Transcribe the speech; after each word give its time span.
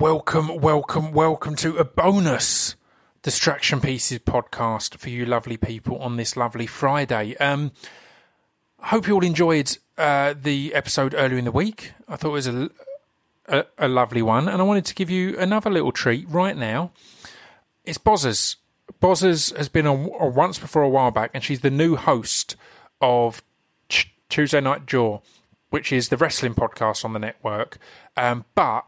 Welcome, 0.00 0.56
welcome, 0.62 1.12
welcome 1.12 1.56
to 1.56 1.76
a 1.76 1.84
bonus 1.84 2.74
Distraction 3.20 3.82
Pieces 3.82 4.20
podcast 4.20 4.96
for 4.96 5.10
you 5.10 5.26
lovely 5.26 5.58
people 5.58 5.98
on 5.98 6.16
this 6.16 6.38
lovely 6.38 6.66
Friday. 6.66 7.36
Um, 7.36 7.72
I 8.78 8.86
hope 8.86 9.06
you 9.06 9.12
all 9.12 9.22
enjoyed 9.22 9.76
uh, 9.98 10.32
the 10.40 10.72
episode 10.72 11.14
earlier 11.14 11.36
in 11.36 11.44
the 11.44 11.52
week. 11.52 11.92
I 12.08 12.16
thought 12.16 12.30
it 12.30 12.32
was 12.32 12.46
a, 12.46 12.70
a, 13.46 13.66
a 13.76 13.88
lovely 13.88 14.22
one, 14.22 14.48
and 14.48 14.62
I 14.62 14.64
wanted 14.64 14.86
to 14.86 14.94
give 14.94 15.10
you 15.10 15.36
another 15.38 15.68
little 15.68 15.92
treat 15.92 16.26
right 16.30 16.56
now. 16.56 16.92
It's 17.84 17.98
Bozzers. 17.98 18.56
Bozzers 19.02 19.54
has 19.54 19.68
been 19.68 19.86
on, 19.86 20.06
on 20.18 20.34
once 20.34 20.58
before 20.58 20.80
a 20.80 20.88
while 20.88 21.10
back, 21.10 21.30
and 21.34 21.44
she's 21.44 21.60
the 21.60 21.70
new 21.70 21.96
host 21.96 22.56
of 23.02 23.42
Ch- 23.90 24.14
Tuesday 24.30 24.62
Night 24.62 24.86
Jaw, 24.86 25.20
which 25.68 25.92
is 25.92 26.08
the 26.08 26.16
wrestling 26.16 26.54
podcast 26.54 27.04
on 27.04 27.12
the 27.12 27.18
network. 27.18 27.76
Um, 28.16 28.46
but 28.54 28.86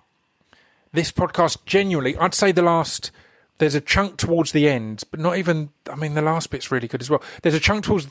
this 0.93 1.11
podcast, 1.13 1.65
genuinely, 1.67 2.17
I'd 2.17 2.35
say 2.35 2.53
the 2.53 2.63
last. 2.63 3.11
There's 3.59 3.75
a 3.75 3.81
chunk 3.81 4.17
towards 4.17 4.53
the 4.53 4.69
end, 4.69 5.05
but 5.11 5.21
not 5.21 5.37
even. 5.37 5.71
I 5.91 5.95
mean, 5.95 6.15
the 6.15 6.23
last 6.23 6.51
bit's 6.51 6.71
really 6.71 6.89
good 6.89 7.01
as 7.01 7.11
well. 7.11 7.23
There's 7.43 7.55
a 7.55 7.61
chunk 7.61 7.85
towards 7.85 8.09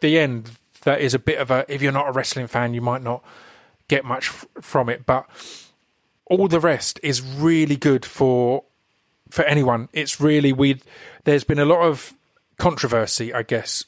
the 0.00 0.18
end 0.18 0.52
that 0.82 1.00
is 1.00 1.14
a 1.14 1.18
bit 1.18 1.38
of 1.38 1.50
a. 1.50 1.64
If 1.68 1.82
you're 1.82 1.92
not 1.92 2.08
a 2.08 2.12
wrestling 2.12 2.46
fan, 2.46 2.74
you 2.74 2.80
might 2.80 3.02
not 3.02 3.22
get 3.88 4.04
much 4.04 4.28
f- 4.28 4.46
from 4.60 4.88
it, 4.88 5.04
but 5.04 5.26
all 6.26 6.48
the 6.48 6.60
rest 6.60 6.98
is 7.02 7.20
really 7.20 7.76
good 7.76 8.04
for 8.04 8.64
for 9.28 9.44
anyone. 9.44 9.88
It's 9.92 10.20
really 10.20 10.52
we. 10.52 10.80
There's 11.24 11.44
been 11.44 11.58
a 11.58 11.64
lot 11.64 11.82
of 11.82 12.14
controversy, 12.58 13.34
I 13.34 13.42
guess, 13.42 13.84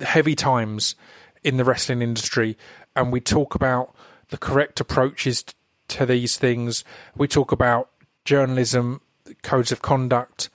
heavy 0.00 0.34
times 0.34 0.96
in 1.44 1.56
the 1.56 1.64
wrestling 1.64 2.02
industry, 2.02 2.56
and 2.96 3.12
we 3.12 3.20
talk 3.20 3.54
about 3.54 3.94
the 4.30 4.38
correct 4.38 4.80
approaches 4.80 5.44
to 5.88 6.06
these 6.06 6.36
things. 6.36 6.84
We 7.16 7.28
talk 7.28 7.52
about 7.52 7.90
journalism, 8.24 9.00
codes 9.42 9.72
of 9.72 9.82
conduct, 9.82 10.50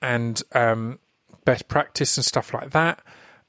and 0.00 0.42
um, 0.52 0.98
best 1.44 1.68
practice 1.68 2.16
and 2.16 2.24
stuff 2.24 2.52
like 2.52 2.70
that. 2.70 3.00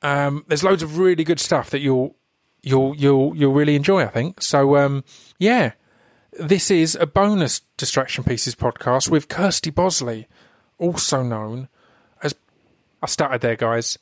Um, 0.01 0.45
there's 0.47 0.63
loads 0.63 0.83
of 0.83 0.97
really 0.97 1.23
good 1.23 1.39
stuff 1.39 1.69
that 1.69 1.79
you'll 1.79 2.15
you'll 2.61 2.95
you'll 2.95 3.35
you'll 3.35 3.53
really 3.53 3.75
enjoy. 3.75 4.03
I 4.03 4.07
think 4.07 4.41
so. 4.41 4.77
Um, 4.77 5.03
yeah, 5.37 5.73
this 6.39 6.71
is 6.71 6.95
a 6.95 7.05
bonus 7.05 7.61
distraction 7.77 8.23
pieces 8.23 8.55
podcast 8.55 9.09
with 9.09 9.27
Kirsty 9.27 9.69
Bosley, 9.69 10.27
also 10.77 11.23
known 11.23 11.69
as 12.21 12.35
I 13.01 13.07
started 13.07 13.41
there, 13.41 13.55
guys. 13.55 13.97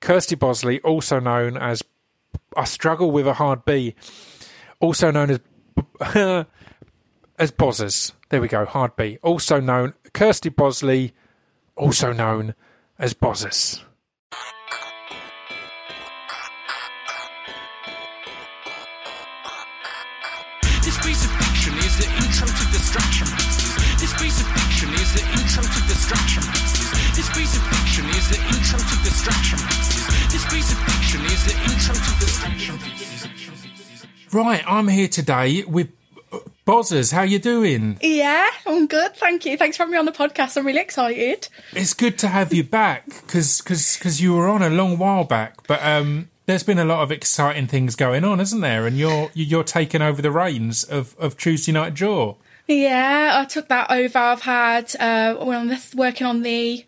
Kirsty 0.00 0.34
Bosley, 0.34 0.80
also 0.80 1.18
known 1.18 1.56
as 1.56 1.82
I 2.56 2.64
struggle 2.64 3.10
with 3.10 3.26
a 3.26 3.34
hard 3.34 3.64
B, 3.64 3.94
also 4.80 5.10
known 5.10 5.30
as 5.30 6.46
as 7.38 7.50
Bozzers. 7.50 8.12
There 8.28 8.40
we 8.40 8.48
go, 8.48 8.64
hard 8.64 8.96
B. 8.96 9.18
Also 9.22 9.60
known 9.60 9.94
Kirsty 10.12 10.48
Bosley, 10.48 11.12
also 11.76 12.12
known 12.12 12.54
as 12.98 13.14
Bozzers. 13.14 13.82
This 20.82 20.98
piece 20.98 21.24
of 21.24 21.30
fiction 21.32 21.74
is 21.78 21.98
the 21.98 22.06
intro 22.22 22.46
to 22.46 22.64
distraction 22.72 23.26
pieces. 23.26 23.74
This 24.00 24.12
piece 24.14 24.40
of 24.40 24.46
fiction 24.48 24.90
is 24.94 25.14
the 25.14 25.22
intro 25.32 25.62
to 25.62 25.80
distraction 25.88 26.42
pieces. 26.42 26.90
This 27.16 27.28
piece 27.30 27.56
of 27.56 27.62
fiction 27.62 28.04
is 28.10 28.28
the 28.28 28.38
intro 28.52 28.78
to 28.78 28.96
distraction 29.04 29.58
pieces. 29.58 30.06
This 30.32 30.44
piece 30.52 30.72
of 30.72 30.78
fiction 30.78 31.20
is 31.24 31.44
the 31.44 31.54
intro 31.72 31.94
to 31.94 32.20
distraction 32.20 32.78
pieces. 32.78 34.06
Right, 34.32 34.64
I'm 34.66 34.88
here 34.88 35.08
today 35.08 35.64
with 35.64 35.90
Bozzers. 36.66 37.12
How 37.12 37.22
you 37.22 37.38
doing? 37.38 37.98
Yeah, 38.00 38.48
I'm 38.66 38.86
good. 38.86 39.14
Thank 39.16 39.44
you. 39.44 39.58
Thanks 39.58 39.76
for 39.76 39.82
having 39.82 39.92
me 39.92 39.98
on 39.98 40.06
the 40.06 40.12
podcast. 40.12 40.56
I'm 40.56 40.66
really 40.66 40.80
excited. 40.80 41.48
It's 41.72 41.92
good 41.92 42.18
to 42.20 42.28
have 42.28 42.54
you 42.54 42.64
back 42.64 43.04
because 43.06 43.60
because 43.60 44.22
you 44.22 44.34
were 44.34 44.48
on 44.48 44.62
a 44.62 44.70
long 44.70 44.96
while 44.96 45.24
back, 45.24 45.66
but 45.66 45.84
um, 45.84 46.30
there's 46.46 46.62
been 46.62 46.78
a 46.78 46.84
lot 46.84 47.02
of 47.02 47.12
exciting 47.12 47.66
things 47.66 47.96
going 47.96 48.24
on, 48.24 48.40
isn't 48.40 48.62
there? 48.62 48.86
And 48.86 48.96
you're 48.96 49.30
you're 49.34 49.62
taking 49.64 50.00
over 50.00 50.22
the 50.22 50.30
reins 50.30 50.84
of 50.84 51.14
of 51.18 51.36
Tuesday 51.36 51.72
Night 51.72 51.92
Jaw. 51.92 52.36
Yeah, 52.66 53.32
I 53.34 53.44
took 53.44 53.68
that 53.68 53.90
over. 53.90 54.18
I've 54.18 54.40
had 54.40 54.96
uh, 54.98 55.36
on 55.38 55.68
the, 55.68 55.82
working 55.94 56.26
on 56.26 56.40
the 56.40 56.86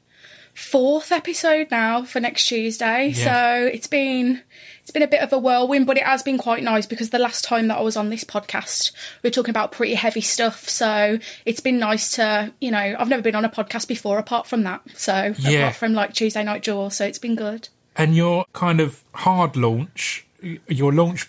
fourth 0.56 1.12
episode 1.12 1.70
now 1.70 2.02
for 2.02 2.18
next 2.18 2.46
Tuesday. 2.46 3.08
Yeah. 3.08 3.24
So 3.24 3.66
it's 3.66 3.86
been 3.86 4.42
it's 4.80 4.90
been 4.90 5.02
a 5.02 5.08
bit 5.08 5.20
of 5.20 5.32
a 5.32 5.38
whirlwind, 5.38 5.86
but 5.86 5.96
it 5.98 6.04
has 6.04 6.22
been 6.22 6.38
quite 6.38 6.62
nice 6.62 6.86
because 6.86 7.10
the 7.10 7.18
last 7.18 7.44
time 7.44 7.68
that 7.68 7.76
I 7.78 7.82
was 7.82 7.96
on 7.96 8.08
this 8.08 8.24
podcast, 8.24 8.92
we 9.22 9.28
were 9.28 9.32
talking 9.32 9.50
about 9.50 9.70
pretty 9.72 9.94
heavy 9.94 10.20
stuff. 10.22 10.68
So 10.68 11.18
it's 11.44 11.60
been 11.60 11.78
nice 11.78 12.12
to 12.12 12.52
you 12.60 12.70
know 12.70 12.96
I've 12.98 13.08
never 13.08 13.22
been 13.22 13.34
on 13.34 13.44
a 13.44 13.50
podcast 13.50 13.86
before 13.86 14.18
apart 14.18 14.46
from 14.46 14.62
that. 14.62 14.80
So 14.94 15.34
Yeah. 15.38 15.58
apart 15.60 15.76
from 15.76 15.92
like 15.92 16.14
Tuesday 16.14 16.42
Night 16.42 16.62
Jaw, 16.62 16.88
so 16.88 17.04
it's 17.04 17.18
been 17.18 17.36
good. 17.36 17.68
And 17.94 18.16
your 18.16 18.44
kind 18.52 18.80
of 18.80 19.02
hard 19.14 19.56
launch, 19.56 20.26
your 20.68 20.92
launch 20.92 21.28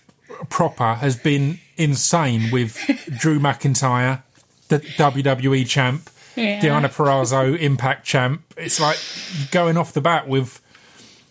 proper 0.50 0.96
has 0.96 1.16
been 1.16 1.60
insane 1.78 2.52
with 2.52 2.76
Drew 3.18 3.40
McIntyre, 3.40 4.22
the 4.68 4.80
WWE 4.80 5.66
champ, 5.68 6.10
Yeah. 6.38 6.62
Deonna 6.62 6.94
Purrazzo, 6.94 7.60
Impact 7.60 8.06
champ. 8.06 8.54
It's 8.56 8.80
like 8.80 9.00
going 9.52 9.76
off 9.76 9.94
the 9.94 10.02
bat 10.02 10.28
with 10.28 10.62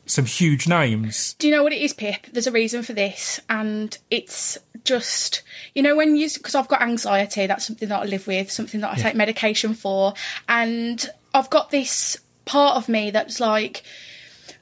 some 0.06 0.25
huge 0.25 0.69
names. 0.69 1.34
Do 1.34 1.49
you 1.49 1.55
know 1.55 1.62
what 1.62 1.72
it 1.72 1.81
is, 1.81 1.93
Pip? 1.93 2.27
There's 2.33 2.47
a 2.47 2.53
reason 2.53 2.83
for 2.83 2.93
this, 2.93 3.41
and 3.49 3.97
it's 4.11 4.59
just 4.84 5.43
you 5.75 5.83
know 5.83 5.97
when 5.97 6.16
you 6.16 6.28
because 6.31 6.55
I've 6.55 6.69
got 6.69 6.83
anxiety. 6.83 7.47
That's 7.47 7.66
something 7.66 7.89
that 7.89 8.03
I 8.03 8.05
live 8.05 8.27
with, 8.27 8.50
something 8.50 8.81
that 8.81 8.93
I 8.93 8.97
take 8.97 9.15
medication 9.15 9.75
for, 9.75 10.15
and 10.49 11.09
I've 11.34 11.50
got 11.50 11.71
this 11.71 12.19
part 12.45 12.77
of 12.77 12.89
me 12.89 13.11
that's 13.11 13.41
like. 13.41 13.83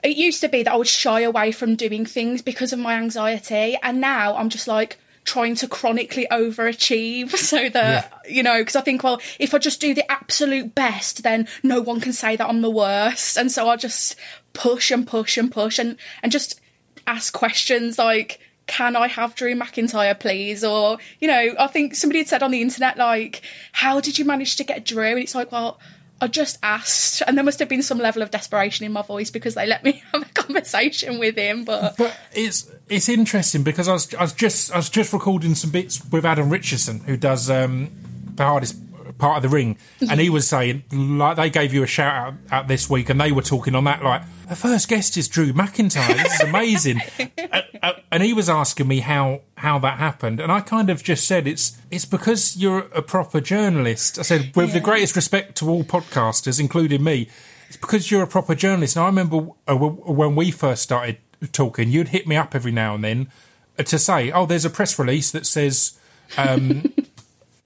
It 0.02 0.18
used 0.18 0.42
to 0.42 0.50
be 0.50 0.62
that 0.62 0.72
I 0.72 0.76
would 0.76 0.86
shy 0.86 1.20
away 1.20 1.50
from 1.50 1.76
doing 1.76 2.04
things 2.04 2.42
because 2.42 2.74
of 2.74 2.78
my 2.78 2.94
anxiety, 2.94 3.78
and 3.82 4.02
now 4.02 4.36
I'm 4.36 4.50
just 4.50 4.68
like 4.68 4.98
trying 5.24 5.54
to 5.56 5.68
chronically 5.68 6.26
overachieve. 6.30 7.32
So 7.44 7.68
that 7.68 8.22
you 8.28 8.42
know 8.42 8.60
because 8.60 8.74
I 8.74 8.80
think 8.80 9.04
well 9.04 9.20
if 9.38 9.54
I 9.54 9.58
just 9.58 9.80
do 9.80 9.92
the 9.92 10.10
absolute 10.10 10.74
best 10.74 11.22
then 11.22 11.46
no 11.62 11.80
one 11.80 12.00
can 12.00 12.12
say 12.12 12.36
that 12.36 12.48
I'm 12.48 12.62
the 12.62 12.70
worst. 12.70 13.36
And 13.36 13.52
so 13.52 13.68
I 13.68 13.76
just 13.76 14.16
push 14.54 14.90
and 14.90 15.06
push 15.06 15.36
and 15.36 15.52
push 15.52 15.78
and 15.78 15.96
and 16.22 16.32
just 16.32 16.60
ask 17.06 17.32
questions 17.32 17.98
like 17.98 18.40
can 18.66 18.96
I 18.96 19.08
have 19.08 19.34
Drew 19.34 19.54
McIntyre 19.54 20.18
please? 20.18 20.64
Or 20.64 20.98
you 21.20 21.28
know 21.28 21.54
I 21.58 21.66
think 21.66 21.94
somebody 21.94 22.20
had 22.20 22.28
said 22.28 22.42
on 22.42 22.50
the 22.50 22.62
internet 22.62 22.96
like 22.96 23.42
how 23.72 24.00
did 24.00 24.18
you 24.18 24.24
manage 24.24 24.56
to 24.56 24.64
get 24.64 24.84
Drew? 24.84 25.04
And 25.04 25.18
it's 25.18 25.34
like 25.34 25.52
well 25.52 25.78
I 26.20 26.28
just 26.28 26.58
asked. 26.62 27.22
And 27.26 27.36
there 27.36 27.44
must 27.44 27.58
have 27.58 27.68
been 27.68 27.82
some 27.82 27.98
level 27.98 28.22
of 28.22 28.30
desperation 28.30 28.86
in 28.86 28.92
my 28.92 29.02
voice 29.02 29.30
because 29.30 29.54
they 29.54 29.66
let 29.66 29.84
me 29.84 30.02
have 30.12 30.22
a 30.22 30.32
conversation 30.32 31.18
with 31.18 31.36
him 31.36 31.64
but 31.64 31.96
But 31.96 32.16
it's 32.32 32.70
it's 32.88 33.08
interesting 33.08 33.62
because 33.62 33.88
I 33.88 33.92
was 33.92 34.14
I 34.14 34.22
was 34.22 34.32
just 34.32 34.72
I 34.72 34.76
was 34.76 34.88
just 34.88 35.12
recording 35.12 35.54
some 35.54 35.70
bits 35.70 36.02
with 36.10 36.24
Adam 36.24 36.50
Richardson 36.50 37.00
who 37.00 37.16
does 37.16 37.50
um, 37.50 37.90
the 38.34 38.44
hardest 38.44 38.76
part 39.18 39.36
of 39.36 39.42
the 39.42 39.48
ring, 39.48 39.76
and 40.00 40.20
he 40.20 40.30
was 40.30 40.48
saying 40.48 40.84
like 40.92 41.36
they 41.36 41.50
gave 41.50 41.72
you 41.72 41.82
a 41.82 41.86
shout 41.86 42.14
out, 42.14 42.34
out 42.50 42.68
this 42.68 42.88
week, 42.88 43.08
and 43.08 43.20
they 43.20 43.32
were 43.32 43.42
talking 43.42 43.74
on 43.74 43.84
that 43.84 44.02
like 44.02 44.22
the 44.48 44.56
first 44.56 44.88
guest 44.88 45.16
is 45.16 45.28
Drew 45.28 45.52
McIntyre. 45.52 46.22
This 46.22 46.34
is 46.34 46.40
amazing, 46.40 47.00
Uh, 47.52 47.60
uh, 47.82 47.92
and 48.10 48.22
he 48.22 48.32
was 48.32 48.48
asking 48.48 48.88
me 48.88 49.00
how 49.00 49.42
how 49.56 49.78
that 49.78 49.98
happened, 49.98 50.40
and 50.40 50.50
I 50.50 50.60
kind 50.60 50.90
of 50.90 51.02
just 51.02 51.26
said 51.26 51.46
it's 51.46 51.78
it's 51.90 52.04
because 52.04 52.56
you're 52.56 52.80
a 52.94 53.02
proper 53.02 53.40
journalist. 53.40 54.18
I 54.18 54.22
said 54.22 54.52
with 54.56 54.72
the 54.72 54.80
greatest 54.80 55.14
respect 55.16 55.56
to 55.56 55.68
all 55.68 55.84
podcasters, 55.84 56.58
including 56.58 57.04
me. 57.04 57.28
It's 57.68 57.78
because 57.78 58.10
you're 58.10 58.22
a 58.22 58.26
proper 58.26 58.54
journalist. 58.54 58.94
And 58.94 59.02
I 59.02 59.06
remember 59.06 59.48
uh, 59.66 59.74
when 59.74 60.36
we 60.36 60.50
first 60.50 60.82
started 60.82 61.18
talking, 61.50 61.88
you'd 61.88 62.08
hit 62.08 62.26
me 62.26 62.36
up 62.36 62.54
every 62.54 62.70
now 62.70 62.94
and 62.94 63.02
then 63.02 63.28
to 63.78 63.98
say, 63.98 64.30
"Oh, 64.30 64.46
there's 64.46 64.64
a 64.64 64.70
press 64.70 64.98
release 64.98 65.30
that 65.32 65.46
says 65.46 65.98
um, 66.36 66.92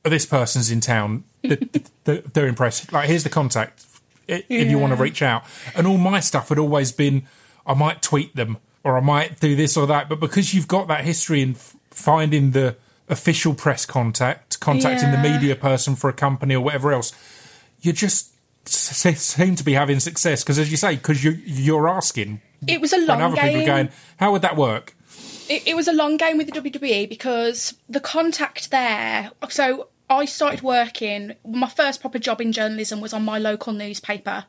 Oh, 0.05 0.11
this 0.11 0.27
person's 0.27 0.71
in 0.71 0.81
town. 0.81 1.25
Th- 1.43 1.59
th- 1.73 1.87
th- 2.05 2.25
They're 2.33 2.47
impressed. 2.47 2.93
Like, 2.93 3.09
here's 3.09 3.25
the 3.25 3.31
contact 3.31 3.85
if 4.29 4.71
you 4.71 4.79
want 4.79 4.95
to 4.97 5.03
reach 5.03 5.23
out." 5.23 5.45
And 5.75 5.87
all 5.87 5.99
my 5.99 6.21
stuff 6.21 6.49
had 6.51 6.59
always 6.59 6.93
been, 6.93 7.27
I 7.67 7.75
might 7.75 8.01
tweet 8.03 8.35
them 8.37 8.59
or 8.85 8.97
I 8.97 9.01
might 9.01 9.41
do 9.41 9.57
this 9.57 9.77
or 9.77 9.87
that. 9.89 10.09
But 10.09 10.21
because 10.21 10.55
you've 10.55 10.69
got 10.69 10.89
that 10.89 11.05
history 11.05 11.43
in 11.43 11.51
f- 11.53 11.75
finding 11.91 12.53
the 12.53 12.77
official 13.09 13.55
press 13.55 13.85
contact, 13.87 14.61
contacting 14.61 15.11
the 15.11 15.19
media 15.19 15.57
person 15.57 15.97
for 15.97 16.09
a 16.09 16.13
company 16.13 16.55
or 16.55 16.61
whatever 16.61 16.93
else, 16.93 17.13
you 17.81 17.93
just 17.93 18.33
s- 18.67 19.19
seem 19.21 19.57
to 19.57 19.65
be 19.65 19.73
having 19.75 19.99
success 19.99 20.43
because, 20.45 20.59
as 20.59 20.71
you 20.71 20.77
say, 20.77 20.95
because 20.97 21.25
you 21.25 21.33
you're 21.45 21.89
asking, 21.89 22.41
it 22.67 22.81
was 22.81 22.93
a 22.93 22.97
and 22.97 23.07
long 23.07 23.23
other 23.23 23.37
game 23.37 23.45
people 23.47 23.63
are 23.63 23.67
going, 23.67 23.89
"How 24.19 24.31
would 24.33 24.43
that 24.43 24.57
work?" 24.57 24.95
It, 25.49 25.69
it 25.69 25.77
was 25.77 25.89
a 25.89 25.93
long 25.93 26.17
game 26.17 26.39
with 26.39 26.51
the 26.51 26.61
WWE 26.61 27.09
because 27.09 27.75
the 27.89 28.01
contact 28.01 28.71
there. 28.71 29.31
So 29.49 29.89
I 30.11 30.25
started 30.25 30.63
working. 30.63 31.35
My 31.47 31.69
first 31.69 32.01
proper 32.01 32.19
job 32.19 32.41
in 32.41 32.53
journalism 32.53 33.01
was 33.01 33.13
on 33.13 33.25
my 33.25 33.39
local 33.39 33.73
newspaper, 33.73 34.47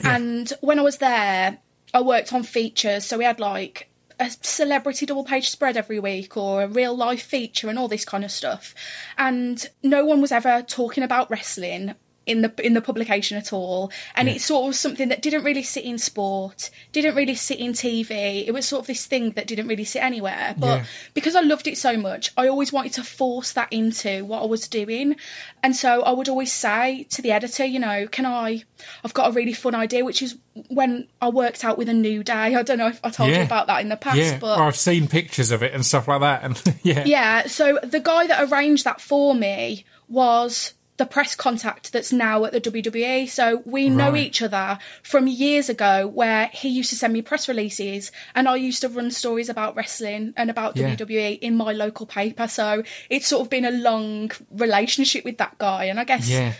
and 0.00 0.52
when 0.60 0.78
I 0.78 0.82
was 0.82 0.98
there, 0.98 1.58
I 1.92 2.00
worked 2.00 2.32
on 2.32 2.42
features. 2.42 3.04
So 3.04 3.18
we 3.18 3.24
had 3.24 3.40
like 3.40 3.90
a 4.18 4.30
celebrity 4.40 5.04
double 5.06 5.24
page 5.24 5.50
spread 5.50 5.76
every 5.76 6.00
week 6.00 6.36
or 6.36 6.62
a 6.62 6.68
real 6.68 6.96
life 6.96 7.22
feature 7.22 7.68
and 7.68 7.78
all 7.78 7.88
this 7.88 8.04
kind 8.04 8.24
of 8.24 8.30
stuff. 8.30 8.74
And 9.18 9.68
no 9.82 10.04
one 10.04 10.20
was 10.20 10.32
ever 10.32 10.62
talking 10.62 11.02
about 11.02 11.30
wrestling 11.30 11.94
in 12.26 12.42
the 12.42 12.52
in 12.66 12.74
the 12.74 12.80
publication 12.80 13.36
at 13.38 13.52
all. 13.52 13.90
And 14.14 14.28
Yeah. 14.28 14.34
it's 14.34 14.44
sort 14.44 14.68
of 14.68 14.74
something 14.76 15.08
that 15.08 15.22
didn't 15.22 15.44
really 15.44 15.62
sit 15.62 15.84
in 15.84 15.96
sport 15.98 16.70
didn't 16.92 17.14
really 17.14 17.34
sit 17.34 17.58
in 17.58 17.72
tv 17.72 18.46
it 18.46 18.52
was 18.52 18.66
sort 18.66 18.80
of 18.80 18.86
this 18.86 19.06
thing 19.06 19.30
that 19.32 19.46
didn't 19.46 19.68
really 19.68 19.84
sit 19.84 20.02
anywhere. 20.02 20.54
But 20.58 20.78
Yeah. 20.78 20.84
because 21.14 21.36
i 21.36 21.40
loved 21.40 21.66
it 21.68 21.78
so 21.78 21.96
much 21.96 22.32
i 22.36 22.48
always 22.48 22.72
wanted 22.72 22.92
to 22.94 23.04
force 23.04 23.52
that 23.52 23.68
into 23.72 24.24
what 24.24 24.42
i 24.42 24.46
was 24.46 24.66
doing. 24.68 25.16
And 25.62 25.74
so 25.76 26.02
i 26.02 26.10
would 26.10 26.28
always 26.28 26.52
say 26.52 27.04
to 27.10 27.22
the 27.22 27.30
editor 27.32 27.64
you 27.64 27.78
know 27.78 28.06
can 28.08 28.26
i 28.26 28.64
i've 29.04 29.14
got 29.14 29.28
a 29.30 29.32
really 29.32 29.52
fun 29.52 29.74
idea 29.74 30.04
which 30.04 30.22
is 30.22 30.36
when 30.68 31.06
i 31.20 31.28
worked 31.28 31.64
out 31.64 31.78
with 31.78 31.88
a 31.88 31.94
new 31.94 32.22
day. 32.24 32.54
I 32.56 32.62
don't 32.62 32.78
know 32.78 32.88
if 32.88 33.00
i 33.04 33.10
told 33.10 33.30
you 33.30 33.42
about 33.42 33.66
that 33.68 33.80
in 33.82 33.88
the 33.88 33.96
past 33.96 34.16
yeah, 34.18 34.38
but 34.38 34.58
Well, 34.58 34.66
I've 34.68 34.76
seen 34.76 35.06
pictures 35.06 35.50
of 35.52 35.62
it 35.62 35.72
and 35.74 35.84
stuff 35.86 36.08
like 36.08 36.20
that, 36.22 36.42
and 36.44 36.60
yeah, 36.82 37.04
yeah, 37.04 37.46
so 37.46 37.78
the 37.82 38.00
guy 38.00 38.26
that 38.26 38.50
arranged 38.50 38.84
that 38.84 39.00
for 39.00 39.34
me 39.34 39.84
was 40.08 40.72
the 40.96 41.06
press 41.06 41.34
contact 41.34 41.92
that's 41.92 42.12
now 42.12 42.44
at 42.44 42.52
the 42.52 42.60
WWE. 42.60 43.28
So 43.28 43.62
we 43.66 43.88
know 43.90 44.16
each 44.16 44.40
other 44.40 44.78
from 45.02 45.26
years 45.26 45.68
ago 45.68 46.06
where 46.06 46.46
he 46.48 46.68
used 46.68 46.90
to 46.90 46.96
send 46.96 47.12
me 47.12 47.22
press 47.22 47.48
releases 47.48 48.10
and 48.34 48.48
I 48.48 48.56
used 48.56 48.80
to 48.80 48.88
run 48.88 49.10
stories 49.10 49.48
about 49.48 49.76
wrestling 49.76 50.32
and 50.36 50.50
about 50.50 50.76
Yeah. 50.76 50.96
WWE 50.96 51.38
in 51.40 51.56
my 51.56 51.72
local 51.72 52.06
paper. 52.06 52.48
So 52.48 52.82
it's 53.10 53.26
sort 53.26 53.42
of 53.42 53.50
been 53.50 53.64
a 53.64 53.70
long 53.70 54.30
relationship 54.50 55.24
with 55.24 55.38
that 55.38 55.58
guy 55.58 55.84
and 55.84 56.00
I 56.00 56.04
guess 56.04 56.28
yeah. 56.28 56.54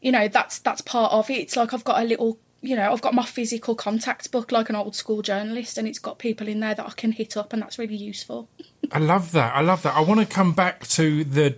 you 0.00 0.12
know 0.12 0.28
that's 0.28 0.58
that's 0.60 0.80
part 0.80 1.12
of 1.12 1.28
it. 1.28 1.34
It's 1.34 1.56
like 1.56 1.74
I've 1.74 1.84
got 1.84 2.02
a 2.02 2.04
little 2.06 2.38
you 2.64 2.76
know, 2.76 2.92
I've 2.92 3.02
got 3.02 3.12
my 3.12 3.24
physical 3.24 3.74
contact 3.74 4.30
book 4.30 4.52
like 4.52 4.70
an 4.70 4.76
old 4.76 4.94
school 4.94 5.20
journalist 5.20 5.76
and 5.78 5.88
it's 5.88 5.98
got 5.98 6.18
people 6.18 6.46
in 6.46 6.60
there 6.60 6.76
that 6.76 6.86
I 6.86 6.92
can 6.92 7.10
hit 7.10 7.36
up 7.36 7.52
and 7.52 7.60
that's 7.60 7.76
really 7.76 7.96
useful. 7.96 8.48
I 8.92 9.00
love 9.00 9.32
that. 9.32 9.54
I 9.54 9.62
love 9.62 9.82
that. 9.82 9.96
I 9.96 10.00
want 10.00 10.20
to 10.20 10.26
come 10.26 10.52
back 10.52 10.86
to 10.88 11.24
the 11.24 11.56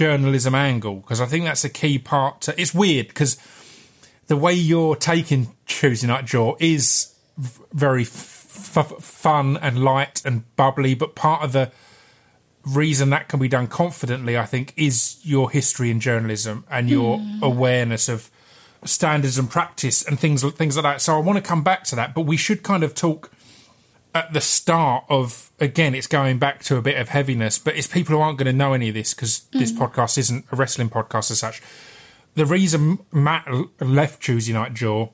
journalism 0.00 0.54
angle 0.54 0.94
because 0.94 1.20
I 1.20 1.26
think 1.26 1.44
that's 1.44 1.62
a 1.62 1.68
key 1.68 1.98
part. 1.98 2.40
To, 2.42 2.58
it's 2.58 2.72
weird 2.72 3.08
because 3.08 3.36
the 4.28 4.36
way 4.36 4.54
you're 4.54 4.96
taking 4.96 5.54
Tuesday 5.66 6.06
Night 6.06 6.24
Jaw 6.24 6.56
is 6.58 7.14
v- 7.36 7.62
very 7.74 8.04
f- 8.04 8.78
f- 8.78 9.02
fun 9.02 9.58
and 9.58 9.84
light 9.84 10.22
and 10.24 10.44
bubbly, 10.56 10.94
but 10.94 11.14
part 11.14 11.42
of 11.42 11.52
the 11.52 11.70
reason 12.64 13.10
that 13.10 13.28
can 13.28 13.40
be 13.40 13.46
done 13.46 13.66
confidently, 13.66 14.38
I 14.38 14.46
think, 14.46 14.72
is 14.74 15.18
your 15.22 15.50
history 15.50 15.90
in 15.90 16.00
journalism 16.00 16.64
and 16.70 16.88
your 16.88 17.18
mm. 17.18 17.42
awareness 17.42 18.08
of 18.08 18.30
standards 18.86 19.38
and 19.38 19.50
practice 19.50 20.02
and 20.02 20.18
things 20.18 20.42
things 20.52 20.76
like 20.76 20.84
that. 20.84 21.02
So 21.02 21.14
I 21.14 21.18
want 21.18 21.36
to 21.36 21.42
come 21.42 21.62
back 21.62 21.84
to 21.84 21.96
that, 21.96 22.14
but 22.14 22.22
we 22.22 22.38
should 22.38 22.62
kind 22.62 22.82
of 22.82 22.94
talk 22.94 23.30
at 24.14 24.32
the 24.32 24.40
start 24.40 25.04
of 25.08 25.50
again 25.60 25.94
it's 25.94 26.06
going 26.06 26.38
back 26.38 26.62
to 26.64 26.76
a 26.76 26.82
bit 26.82 26.96
of 26.96 27.10
heaviness 27.10 27.58
but 27.58 27.76
it's 27.76 27.86
people 27.86 28.16
who 28.16 28.20
aren't 28.20 28.38
going 28.38 28.46
to 28.46 28.52
know 28.52 28.72
any 28.72 28.88
of 28.88 28.94
this 28.94 29.14
because 29.14 29.40
this 29.52 29.72
mm. 29.72 29.78
podcast 29.78 30.18
isn't 30.18 30.44
a 30.50 30.56
wrestling 30.56 30.90
podcast 30.90 31.30
as 31.30 31.38
such. 31.38 31.62
The 32.34 32.46
reason 32.46 33.00
matt 33.12 33.48
left 33.80 34.22
tuesday 34.22 34.52
night 34.52 34.74
jaw 34.74 35.08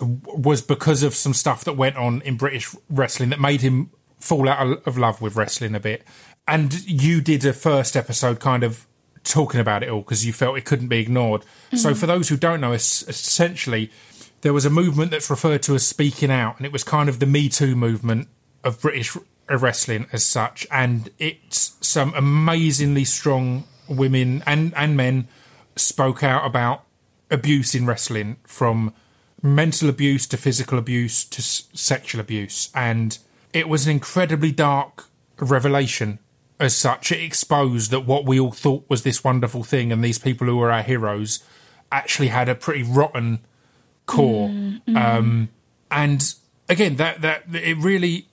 was 0.00 0.62
because 0.62 1.02
of 1.02 1.14
some 1.14 1.34
stuff 1.34 1.64
that 1.64 1.74
went 1.74 1.96
on 1.96 2.22
in 2.22 2.36
british 2.36 2.74
wrestling 2.88 3.30
that 3.30 3.40
made 3.40 3.60
him 3.60 3.90
fall 4.18 4.48
out 4.48 4.86
of- 4.86 4.98
love 4.98 5.20
with 5.20 5.36
wrestling 5.36 5.74
a 5.74 5.80
bit. 5.80 6.04
And 6.46 6.88
you 6.88 7.20
did 7.20 7.44
a 7.44 7.52
first 7.52 7.96
episode 7.96 8.40
kind 8.40 8.64
of 8.64 8.86
talking 9.22 9.60
about 9.60 9.82
it 9.82 9.90
all 9.90 10.00
because 10.00 10.24
you 10.24 10.32
felt 10.32 10.56
it 10.56 10.64
couldn't 10.64 10.88
be 10.88 10.98
ignored. 10.98 11.44
So 11.74 11.90
mm-hmm. 11.90 11.98
for 11.98 12.06
those 12.06 12.28
who 12.28 12.36
don't 12.36 12.60
know 12.60 12.72
es- 12.72 13.06
essentially 13.06 13.90
there 14.40 14.52
was 14.52 14.64
a 14.64 14.70
movement 14.70 15.10
that's 15.10 15.30
referred 15.30 15.62
to 15.64 15.74
as 15.74 15.86
speaking 15.86 16.30
out, 16.30 16.56
and 16.56 16.66
it 16.66 16.72
was 16.72 16.84
kind 16.84 17.08
of 17.08 17.18
the 17.18 17.26
Me 17.26 17.48
Too 17.48 17.74
movement 17.74 18.28
of 18.68 18.80
British 18.80 19.16
wrestling 19.48 20.06
as 20.12 20.24
such. 20.24 20.66
And 20.70 21.10
it's 21.18 21.76
some 21.80 22.12
amazingly 22.14 23.04
strong 23.04 23.64
women 23.88 24.42
and, 24.46 24.72
and 24.76 24.96
men 24.96 25.28
spoke 25.76 26.22
out 26.22 26.44
about 26.44 26.84
abuse 27.30 27.74
in 27.74 27.86
wrestling 27.86 28.36
from 28.44 28.92
mental 29.42 29.88
abuse 29.88 30.26
to 30.26 30.36
physical 30.36 30.78
abuse 30.78 31.24
to 31.24 31.40
s- 31.40 31.68
sexual 31.72 32.20
abuse. 32.20 32.70
And 32.74 33.18
it 33.52 33.68
was 33.68 33.86
an 33.86 33.92
incredibly 33.92 34.52
dark 34.52 35.04
revelation 35.38 36.18
as 36.60 36.76
such. 36.76 37.12
It 37.12 37.22
exposed 37.22 37.90
that 37.90 38.00
what 38.00 38.24
we 38.24 38.38
all 38.38 38.52
thought 38.52 38.84
was 38.88 39.02
this 39.02 39.22
wonderful 39.24 39.62
thing 39.62 39.92
and 39.92 40.02
these 40.02 40.18
people 40.18 40.46
who 40.46 40.56
were 40.56 40.72
our 40.72 40.82
heroes 40.82 41.42
actually 41.90 42.28
had 42.28 42.48
a 42.48 42.54
pretty 42.54 42.82
rotten 42.82 43.40
core. 44.06 44.48
Um, 44.96 45.48
and 45.90 46.34
again, 46.68 46.96
that 46.96 47.22
that 47.22 47.44
it 47.54 47.78
really, 47.78 48.27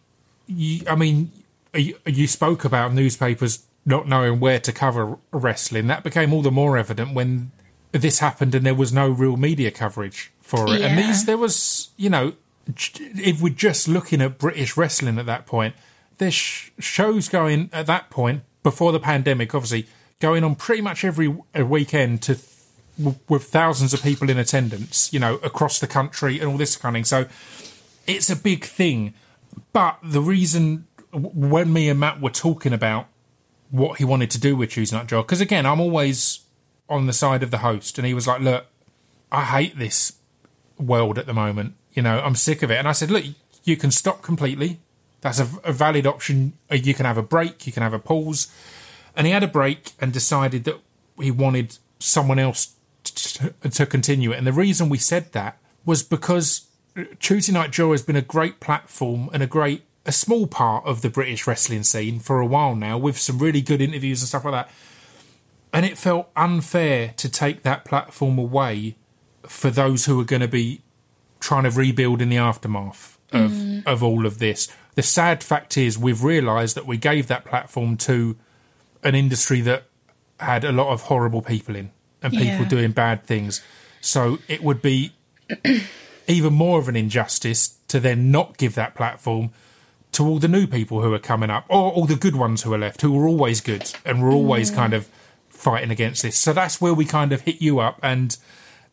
you, 0.48 0.86
I 0.88 0.96
mean, 0.96 1.32
you, 1.74 1.98
you 2.06 2.28
spoke 2.28 2.66
about 2.66 2.94
newspapers 2.94 3.66
not 3.86 4.08
knowing 4.08 4.40
where 4.40 4.60
to 4.60 4.72
cover 4.72 5.18
wrestling. 5.32 5.88
That 5.88 6.04
became 6.04 6.34
all 6.34 6.42
the 6.42 6.52
more 6.52 6.78
evident 6.78 7.14
when 7.14 7.52
this 7.92 8.20
happened 8.20 8.56
and 8.56 8.66
there 8.66 8.76
was 8.76 8.92
no 8.92 9.10
real 9.10 9.38
media 9.38 9.72
coverage 9.72 10.32
for 10.42 10.74
it. 10.74 10.82
And 10.82 10.98
these, 10.98 11.26
there 11.26 11.38
was, 11.38 11.90
you 11.98 12.10
know, 12.10 12.34
if 12.68 13.42
we're 13.42 13.54
just 13.54 13.88
looking 13.88 14.22
at 14.22 14.38
British 14.38 14.76
wrestling 14.76 15.20
at 15.20 15.26
that 15.28 15.46
point, 15.46 15.76
there's 16.18 16.34
sh- 16.34 16.72
shows 16.80 17.30
going 17.30 17.70
at 17.72 17.86
that 17.86 18.10
point 18.10 18.42
before 18.64 18.92
the 18.92 19.00
pandemic, 19.00 19.54
obviously 19.54 19.88
going 20.20 20.44
on 20.44 20.56
pretty 20.56 20.82
much 20.82 21.06
every 21.06 21.28
weekend 21.28 22.22
to 22.24 22.38
with 23.28 23.44
thousands 23.44 23.94
of 23.94 24.02
people 24.02 24.30
in 24.30 24.38
attendance, 24.38 25.12
you 25.12 25.20
know, 25.20 25.36
across 25.36 25.80
the 25.80 25.88
country 25.88 26.40
and 26.40 26.50
all 26.50 26.58
this 26.58 26.78
kind 26.78 26.96
of 26.96 26.98
thing. 26.98 27.04
So 27.06 27.26
it's 28.08 28.30
a 28.30 28.36
big 28.36 28.64
thing. 28.64 29.14
But 29.74 30.00
the 30.04 30.22
reason 30.22 30.88
when 31.12 31.72
me 31.72 31.90
and 31.90 32.00
Matt 32.00 32.22
were 32.22 32.30
talking 32.30 32.74
about 32.74 33.08
what 33.70 33.98
he 33.98 34.06
wanted 34.06 34.32
to 34.32 34.40
do 34.40 34.56
with 34.56 34.72
Tuesday 34.72 34.96
Night 34.96 35.08
Jaw, 35.08 35.22
because 35.22 35.42
again, 35.42 35.66
I'm 35.66 35.80
always 35.82 36.42
on 36.88 37.08
the 37.08 37.14
side 37.14 37.44
of 37.44 37.52
the 37.52 37.60
host, 37.60 37.98
and 37.98 38.06
he 38.06 38.14
was 38.14 38.28
like, 38.28 38.42
"Look, 38.42 38.66
I 39.32 39.44
hate 39.44 39.78
this 39.78 40.14
world 40.78 41.18
at 41.18 41.26
the 41.26 41.34
moment. 41.34 41.74
You 41.94 42.04
know, 42.04 42.20
I'm 42.20 42.36
sick 42.36 42.64
of 42.64 42.72
it." 42.72 42.78
And 42.78 42.88
I 42.88 42.92
said, 42.92 43.12
"Look, 43.12 43.26
you 43.64 43.78
can 43.78 43.92
stop 43.92 44.22
completely. 44.22 44.80
That's 45.22 45.40
a, 45.40 45.48
a 45.64 45.74
valid 45.74 46.06
option. 46.06 46.54
Uh, 46.72 46.76
You 46.76 46.94
can 46.94 47.06
have 47.06 47.18
a 47.18 47.24
break. 47.24 47.66
You 47.66 47.74
can 47.74 47.84
have 47.84 47.94
a 47.94 48.00
pause." 48.00 48.48
And 49.16 49.26
he 49.26 49.34
had 49.34 49.44
a 49.44 49.48
break 49.48 49.94
and 50.00 50.12
decided 50.12 50.66
that 50.66 50.80
he 51.20 51.32
wanted 51.32 51.78
someone 52.00 52.38
else 52.38 52.76
to, 53.04 53.54
to 53.70 53.86
continue 53.86 54.32
it. 54.32 54.38
And 54.38 54.46
the 54.46 54.54
reason 54.54 54.90
we 54.90 54.98
said 54.98 55.32
that 55.32 55.58
was 55.86 56.04
because 56.04 56.68
Tuesday 57.20 57.52
Night 57.52 57.72
Jaw 57.72 57.92
has 57.92 58.02
been 58.02 58.16
a 58.16 58.22
great 58.22 58.60
platform 58.60 59.30
and 59.34 59.44
a 59.44 59.48
great, 59.48 59.84
a 60.06 60.12
small 60.12 60.48
part 60.48 60.86
of 60.86 61.02
the 61.02 61.10
British 61.10 61.46
wrestling 61.46 61.84
scene 61.84 62.20
for 62.20 62.40
a 62.40 62.46
while 62.46 62.76
now, 62.76 62.98
with 62.98 63.18
some 63.18 63.40
really 63.40 63.62
good 63.62 63.82
interviews 63.82 64.22
and 64.22 64.30
stuff 64.30 64.46
like 64.46 64.54
that. 64.54 64.72
And 65.74 65.86
it 65.86 65.98
felt 65.98 66.30
unfair 66.36 67.14
to 67.18 67.30
take 67.30 67.64
that 67.64 67.84
platform 67.84 68.38
away 68.38 68.96
for 69.44 69.70
those 69.70 70.06
who 70.06 70.20
are 70.22 70.26
going 70.26 70.42
to 70.42 70.48
be 70.48 70.82
trying 71.42 71.64
to 71.64 71.70
rebuild 71.70 72.22
in 72.22 72.30
the 72.30 72.38
aftermath 72.38 73.20
of, 73.32 73.52
mm. 73.52 73.86
of 73.86 74.02
all 74.02 74.26
of 74.26 74.40
this. 74.40 74.70
The 74.96 75.04
sad 75.04 75.44
fact 75.44 75.78
is, 75.78 75.98
we've 75.98 76.24
realised 76.24 76.76
that 76.78 76.86
we 76.86 76.96
gave 76.98 77.28
that 77.28 77.44
platform 77.44 77.98
to 77.98 78.38
an 79.04 79.16
industry 79.16 79.60
that 79.62 79.84
had 80.40 80.64
a 80.64 80.72
lot 80.72 80.94
of 80.94 81.04
horrible 81.04 81.42
people 81.42 81.76
in 81.76 81.92
and 82.24 82.32
people 82.32 82.62
Yeah. 82.64 82.70
doing 82.70 82.92
bad 82.92 83.26
things. 83.26 83.62
So 84.00 84.40
it 84.48 84.64
would 84.64 84.82
be 84.82 85.12
even 86.28 86.54
more 86.54 86.80
of 86.80 86.88
an 86.90 86.96
injustice 86.96 87.78
to 87.88 88.00
then 88.00 88.32
not 88.32 88.58
give 88.58 88.76
that 88.76 88.96
platform 88.96 89.52
to 90.12 90.26
all 90.26 90.40
the 90.40 90.48
new 90.48 90.66
people 90.66 91.02
who 91.02 91.14
are 91.14 91.20
coming 91.20 91.50
up 91.50 91.66
or 91.70 91.92
all 91.92 92.06
the 92.06 92.16
good 92.16 92.36
ones 92.36 92.64
who 92.64 92.74
are 92.74 92.78
left 92.78 93.02
who 93.02 93.20
are 93.20 93.28
always 93.28 93.62
good 93.62 93.94
and 94.06 94.24
were 94.24 94.32
always 94.32 94.72
kind 94.72 94.94
of 94.94 95.10
fighting 95.50 95.92
against 95.92 96.24
this. 96.24 96.38
So 96.38 96.54
that's 96.54 96.80
where 96.80 96.94
we 96.94 97.06
kind 97.06 97.34
of 97.34 97.42
hit 97.42 97.62
you 97.62 97.80
up 97.80 98.00
and 98.02 98.38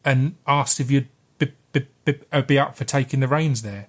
and 0.05 0.35
asked 0.47 0.81
if 0.81 0.91
you'd 0.91 1.09
be, 1.39 1.53
be, 1.73 1.87
be, 2.05 2.19
uh, 2.33 2.43
be 2.43 2.59
up 2.59 2.75
for 2.75 2.85
taking 2.85 3.21
the 3.21 3.29
reins 3.29 3.63
there. 3.63 3.89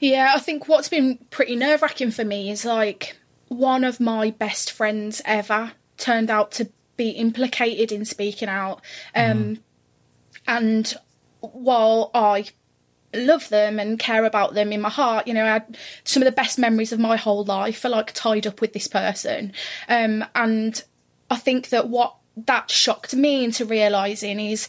Yeah, 0.00 0.32
I 0.34 0.40
think 0.40 0.66
what's 0.66 0.88
been 0.88 1.18
pretty 1.30 1.54
nerve 1.54 1.82
wracking 1.82 2.10
for 2.10 2.24
me 2.24 2.50
is 2.50 2.64
like 2.64 3.16
one 3.46 3.84
of 3.84 4.00
my 4.00 4.30
best 4.30 4.72
friends 4.72 5.22
ever 5.24 5.72
turned 5.98 6.30
out 6.30 6.50
to 6.52 6.68
be 6.96 7.10
implicated 7.10 7.92
in 7.92 8.04
speaking 8.04 8.48
out. 8.48 8.80
Um, 9.14 9.58
And 10.46 10.94
while 11.40 12.10
I 12.14 12.46
love 13.14 13.48
them 13.48 13.78
and 13.78 13.98
care 13.98 14.24
about 14.24 14.54
them 14.54 14.72
in 14.72 14.80
my 14.80 14.88
heart, 14.88 15.26
you 15.26 15.34
know, 15.34 15.44
I 15.44 15.48
had 15.48 15.76
some 16.04 16.22
of 16.22 16.26
the 16.26 16.32
best 16.32 16.58
memories 16.58 16.92
of 16.92 16.98
my 16.98 17.16
whole 17.16 17.44
life 17.44 17.84
are 17.84 17.90
like 17.90 18.12
tied 18.12 18.46
up 18.46 18.60
with 18.60 18.72
this 18.72 18.88
person. 18.88 19.52
Um, 19.88 20.24
and 20.34 20.82
I 21.30 21.36
think 21.36 21.70
that 21.70 21.88
what 21.88 22.16
that 22.36 22.70
shocked 22.70 23.14
me 23.14 23.44
into 23.44 23.64
realizing 23.64 24.40
is, 24.40 24.68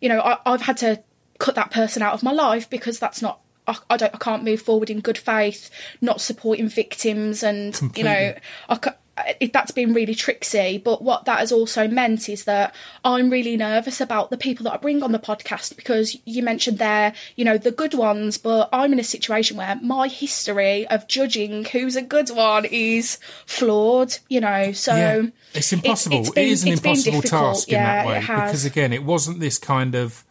you 0.00 0.08
know, 0.08 0.20
I, 0.20 0.38
I've 0.44 0.62
had 0.62 0.76
to 0.78 1.02
cut 1.38 1.54
that 1.54 1.70
person 1.70 2.02
out 2.02 2.14
of 2.14 2.22
my 2.22 2.32
life 2.32 2.68
because 2.68 2.98
that's 2.98 3.22
not. 3.22 3.40
I, 3.66 3.76
I 3.90 3.96
don't. 3.96 4.14
I 4.14 4.18
can't 4.18 4.44
move 4.44 4.62
forward 4.62 4.90
in 4.90 5.00
good 5.00 5.18
faith, 5.18 5.70
not 6.00 6.20
supporting 6.20 6.68
victims, 6.68 7.42
and 7.42 7.78
you 7.96 8.04
know, 8.04 8.34
I, 8.68 8.92
it, 9.40 9.52
that's 9.52 9.70
been 9.70 9.94
really 9.94 10.14
tricksy. 10.14 10.78
But 10.78 11.02
what 11.02 11.24
that 11.24 11.38
has 11.40 11.52
also 11.52 11.88
meant 11.88 12.28
is 12.28 12.44
that 12.44 12.74
I'm 13.04 13.30
really 13.30 13.56
nervous 13.56 14.00
about 14.00 14.30
the 14.30 14.36
people 14.36 14.64
that 14.64 14.74
I 14.74 14.76
bring 14.76 15.02
on 15.02 15.12
the 15.12 15.18
podcast 15.18 15.76
because 15.76 16.16
you 16.24 16.42
mentioned 16.42 16.78
there, 16.78 17.14
you 17.34 17.44
know, 17.44 17.58
the 17.58 17.70
good 17.70 17.94
ones, 17.94 18.38
but 18.38 18.68
I'm 18.72 18.92
in 18.92 18.98
a 18.98 19.04
situation 19.04 19.56
where 19.56 19.76
my 19.82 20.08
history 20.08 20.86
of 20.88 21.06
judging 21.06 21.64
who's 21.66 21.96
a 21.96 22.02
good 22.02 22.28
one 22.30 22.64
is 22.66 23.18
flawed, 23.46 24.18
you 24.28 24.40
know. 24.40 24.72
So 24.72 24.94
Yeah. 24.94 25.22
It's 25.54 25.72
impossible. 25.72 26.20
it's 26.20 26.30
been- 26.30 26.44
it 26.44 26.50
is 26.50 26.62
an 26.64 26.72
impossible 26.72 27.22
task 27.22 27.68
Yeah, 27.70 27.78
in 27.78 27.84
that 27.84 28.06
way 28.06 28.20
because 28.20 28.64
again, 28.64 28.92
it 28.92 29.04
wasn't 29.04 29.40
this 29.40 29.58
kind 29.58 29.94
of 29.94 30.24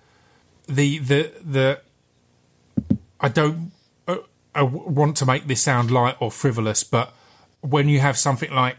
the 0.68 1.00
the 1.00 1.32
the. 1.44 1.82
I 3.20 3.30
don't 3.30 3.72
uh, 4.08 4.18
I 4.54 4.64
want 4.64 5.18
to 5.18 5.26
make 5.26 5.48
this 5.48 5.62
sound 5.62 5.90
light 5.92 6.16
or 6.20 6.32
frivolous, 6.32 6.84
but 6.84 7.14
when 7.70 7.90
you 7.90 8.00
have 8.00 8.18
something 8.18 8.52
like 8.52 8.78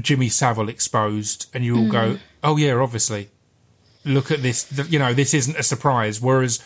Jimmy 0.00 0.28
Savile 0.28 0.68
exposed, 0.68 1.46
and 1.54 1.64
you 1.64 1.76
all 1.76 1.84
Mm. 1.84 1.90
go, 1.92 2.18
"Oh 2.44 2.56
yeah, 2.56 2.74
obviously, 2.74 3.30
look 4.04 4.30
at 4.30 4.42
this," 4.42 4.64
th- 4.64 4.88
you 4.90 4.98
know, 4.98 5.14
this 5.14 5.32
isn't 5.34 5.56
a 5.56 5.62
surprise. 5.62 6.20
Whereas 6.20 6.60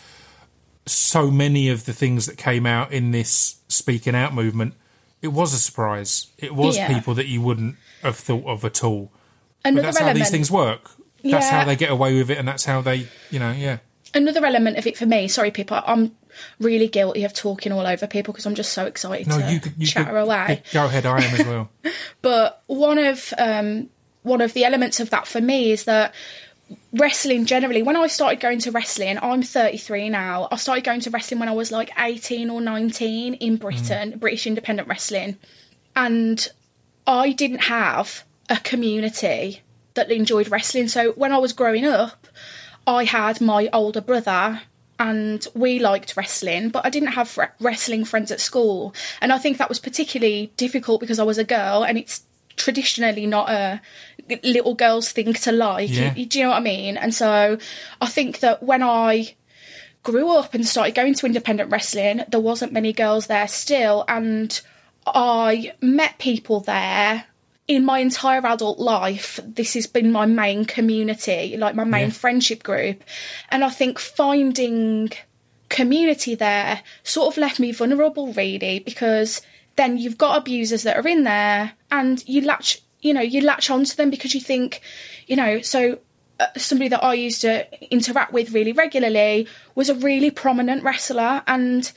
so 0.85 1.31
many 1.31 1.69
of 1.69 1.85
the 1.85 1.93
things 1.93 2.25
that 2.25 2.37
came 2.37 2.65
out 2.65 2.91
in 2.91 3.11
this 3.11 3.55
speaking 3.67 4.15
out 4.15 4.33
movement, 4.33 4.73
it 5.21 5.29
was 5.29 5.53
a 5.53 5.57
surprise. 5.57 6.27
It 6.37 6.53
was 6.55 6.75
Yeah. 6.75 6.93
people 6.93 7.13
that 7.15 7.27
you 7.27 7.41
wouldn't 7.41 7.77
have 8.01 8.17
thought 8.17 8.45
of 8.45 8.65
at 8.65 8.83
all. 8.83 9.11
But 9.63 9.69
another 9.69 9.87
that's 9.87 9.99
how 9.99 10.11
these 10.13 10.29
things 10.29 10.51
work. 10.51 10.91
That's 11.23 11.45
Yeah. 11.45 11.59
how 11.59 11.63
they 11.65 11.77
get 11.77 11.89
away 11.89 12.17
with 12.17 12.29
it, 12.29 12.37
and 12.37 12.45
that's 12.47 12.65
how 12.65 12.81
they, 12.81 13.07
you 13.31 13.39
know, 13.39 13.51
yeah. 13.53 13.77
another 14.13 14.45
element 14.45 14.77
of 14.77 14.85
it 14.85 14.97
for 14.97 15.05
me. 15.05 15.27
Sorry, 15.29 15.49
people, 15.51 15.79
I'm 15.87 16.11
really 16.59 16.87
guilty 16.87 17.23
of 17.23 17.33
talking 17.33 17.71
all 17.71 17.85
over 17.85 18.07
people 18.07 18.33
because 18.33 18.45
I'm 18.45 18.55
just 18.55 18.73
so 18.73 18.85
excited 18.85 19.27
No, 19.27 19.39
to 19.39 19.51
you 19.51 19.59
could, 19.59 19.73
you 19.77 19.87
chatter 19.87 20.11
could, 20.11 20.17
away. 20.17 20.63
Go 20.71 20.85
ahead, 20.85 21.05
I 21.05 21.21
am 21.23 21.39
as 21.39 21.45
well. 21.45 21.69
But 22.21 22.63
one 22.67 22.97
of 22.97 23.33
um, 23.37 23.89
one 24.23 24.41
of 24.41 24.53
the 24.53 24.63
elements 24.63 24.99
of 24.99 25.09
that 25.09 25.27
for 25.27 25.41
me 25.41 25.71
is 25.71 25.83
that 25.83 26.13
wrestling 26.93 27.45
generally. 27.45 27.83
When 27.83 27.97
I 27.97 28.07
started 28.07 28.39
going 28.39 28.59
to 28.59 28.71
wrestling, 28.71 29.19
I'm 29.21 29.43
33 29.43 30.09
now. 30.09 30.47
I 30.51 30.55
started 30.55 30.83
going 30.83 31.01
to 31.01 31.09
wrestling 31.09 31.39
when 31.39 31.49
I 31.49 31.53
was 31.53 31.71
like 31.71 31.91
18 31.97 32.49
or 32.49 32.61
19 32.61 33.33
in 33.35 33.57
Britain, 33.57 34.17
British 34.17 34.47
independent 34.47 34.87
wrestling, 34.87 35.37
and 35.95 36.49
I 37.05 37.31
didn't 37.31 37.63
have 37.63 38.23
a 38.49 38.57
community 38.57 39.61
that 39.93 40.11
enjoyed 40.11 40.49
wrestling. 40.49 40.87
So 40.87 41.11
when 41.11 41.31
I 41.31 41.37
was 41.37 41.53
growing 41.53 41.85
up, 41.85 42.27
I 42.87 43.05
had 43.05 43.41
my 43.41 43.69
older 43.71 44.01
brother 44.01 44.61
and 44.99 45.45
we 45.55 45.79
liked 45.79 46.15
wrestling, 46.15 46.69
but 46.69 46.85
I 46.85 46.89
didn't 46.89 47.13
have 47.13 47.37
wrestling 47.59 48.05
friends 48.05 48.31
at 48.31 48.39
school. 48.39 48.93
And 49.21 49.33
I 49.33 49.37
think 49.37 49.57
that 49.57 49.69
was 49.69 49.79
particularly 49.79 50.51
difficult 50.57 51.01
because 51.01 51.19
I 51.19 51.23
was 51.23 51.37
a 51.37 51.43
girl 51.43 51.83
and 51.83 51.97
it's 51.97 52.23
traditionally 52.55 53.25
not 53.25 53.49
a 53.49 53.81
little 54.43 54.75
girl's 54.75 55.11
thing 55.11 55.33
to 55.33 55.51
like. 55.51 55.89
Yeah. 55.89 56.13
You- 56.13 56.25
do 56.25 56.39
you 56.39 56.45
know 56.45 56.51
what 56.51 56.57
I 56.57 56.61
mean? 56.61 56.97
And 56.97 57.13
so 57.13 57.57
I 57.99 58.07
think 58.07 58.39
that 58.39 58.61
when 58.63 58.83
I 58.83 59.35
grew 60.03 60.31
up 60.37 60.53
and 60.53 60.65
started 60.67 60.95
going 60.95 61.15
to 61.15 61.25
independent 61.25 61.71
wrestling, 61.71 62.23
there 62.27 62.39
wasn't 62.39 62.73
many 62.73 62.93
girls 62.93 63.27
there 63.27 63.47
still, 63.47 64.05
and 64.07 64.61
I 65.07 65.73
met 65.81 66.19
people 66.19 66.59
there. 66.59 67.25
In 67.67 67.85
my 67.85 67.99
entire 67.99 68.45
adult 68.45 68.77
life, 68.79 69.39
this 69.45 69.73
has 69.75 69.87
been 69.87 70.11
my 70.11 70.25
main 70.25 70.65
community, 70.65 71.55
like 71.57 71.75
my 71.75 71.85
main 71.85 72.07
Yeah. 72.07 72.13
friendship 72.13 72.61
group. 72.63 73.03
And 73.49 73.63
I 73.63 73.69
think 73.69 73.99
finding 73.99 75.11
community 75.69 76.35
there 76.35 76.81
sort 77.03 77.33
of 77.33 77.37
left 77.37 77.59
me 77.59 77.71
vulnerable, 77.71 78.33
really, 78.33 78.79
because 78.79 79.41
then 79.75 79.97
you've 79.97 80.17
got 80.17 80.37
abusers 80.37 80.83
that 80.83 80.97
are 80.97 81.07
in 81.07 81.23
there 81.23 81.73
and 81.89 82.23
you 82.27 82.41
latch, 82.41 82.79
you 83.01 83.13
know, 83.13 83.21
you 83.21 83.41
latch 83.41 83.69
onto 83.69 83.95
them 83.95 84.09
because 84.09 84.35
you 84.35 84.41
think, 84.41 84.81
you 85.25 85.35
know, 85.35 85.61
so 85.61 85.99
uh, 86.39 86.47
somebody 86.57 86.89
that 86.89 87.03
I 87.03 87.13
used 87.13 87.41
to 87.41 87.65
interact 87.93 88.33
with 88.33 88.51
really 88.51 88.73
regularly 88.73 89.47
was 89.73 89.89
a 89.89 89.95
really 89.95 90.31
prominent 90.31 90.83
wrestler 90.83 91.41
and 91.47 91.91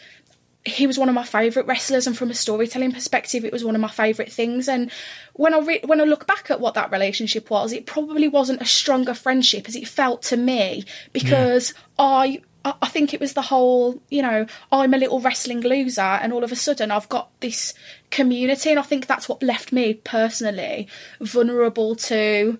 he 0.67 0.87
was 0.87 0.99
one 0.99 1.09
of 1.09 1.15
my 1.15 1.25
favourite 1.25 1.67
wrestlers 1.67 2.07
and 2.07 2.17
from 2.19 2.31
a 2.31 2.35
storytelling 2.35 2.93
perspective 2.93 3.45
it 3.45 3.53
was 3.53 3.65
one 3.65 3.75
of 3.75 3.81
my 3.81 3.89
favourite 3.89 4.33
things 4.33 4.69
and 4.69 4.91
when 5.35 5.55
I 5.55 5.59
re- 5.61 5.81
when 5.85 6.01
I 6.01 6.05
look 6.05 6.27
back 6.27 6.51
at 6.51 6.61
what 6.61 6.75
that 6.75 6.91
relationship 6.91 7.49
was 7.51 7.73
it 7.73 7.87
probably 7.87 8.29
wasn't 8.29 8.61
a 8.63 8.67
stronger 8.67 9.15
friendship 9.15 9.69
as 9.69 9.77
it 9.77 9.87
felt 9.89 10.23
to 10.25 10.37
me 10.37 10.85
because 11.13 11.73
I 11.99 12.43
I 12.65 12.75
I 12.83 12.89
think 12.89 13.15
it 13.15 13.21
was 13.21 13.35
the 13.35 13.43
whole, 13.43 14.03
you 14.11 14.23
know, 14.23 14.45
I'm 14.73 14.93
a 14.93 14.99
little 14.99 15.21
wrestling 15.21 15.61
loser, 15.61 16.01
and 16.01 16.33
all 16.33 16.43
of 16.43 16.51
a 16.51 16.57
sudden 16.57 16.91
I've 16.91 17.09
got 17.09 17.31
this 17.39 17.75
community, 18.11 18.71
and 18.71 18.79
I 18.81 18.83
think 18.83 19.07
that's 19.07 19.29
what 19.29 19.41
left 19.41 19.71
me 19.73 19.95
personally 19.95 20.89
vulnerable 21.21 21.95
to, 21.95 22.59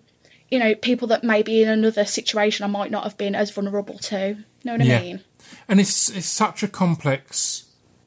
you 0.49 0.59
know, 0.61 0.77
people 0.77 1.09
that 1.09 1.25
maybe 1.25 1.61
in 1.61 1.69
another 1.69 2.05
situation 2.05 2.63
I 2.65 2.69
might 2.69 2.93
not 2.93 3.03
have 3.03 3.19
been 3.19 3.35
as 3.35 3.51
vulnerable 3.51 3.99
to. 3.99 4.29
You 4.39 4.45
Know 4.65 4.73
what 4.75 4.85
Yeah. 4.87 4.99
I 4.99 5.03
mean? 5.03 5.21
and 5.69 5.81
it's 5.81 6.09
it's 6.11 6.27
such 6.29 6.63
a 6.63 6.69
complex 6.69 7.65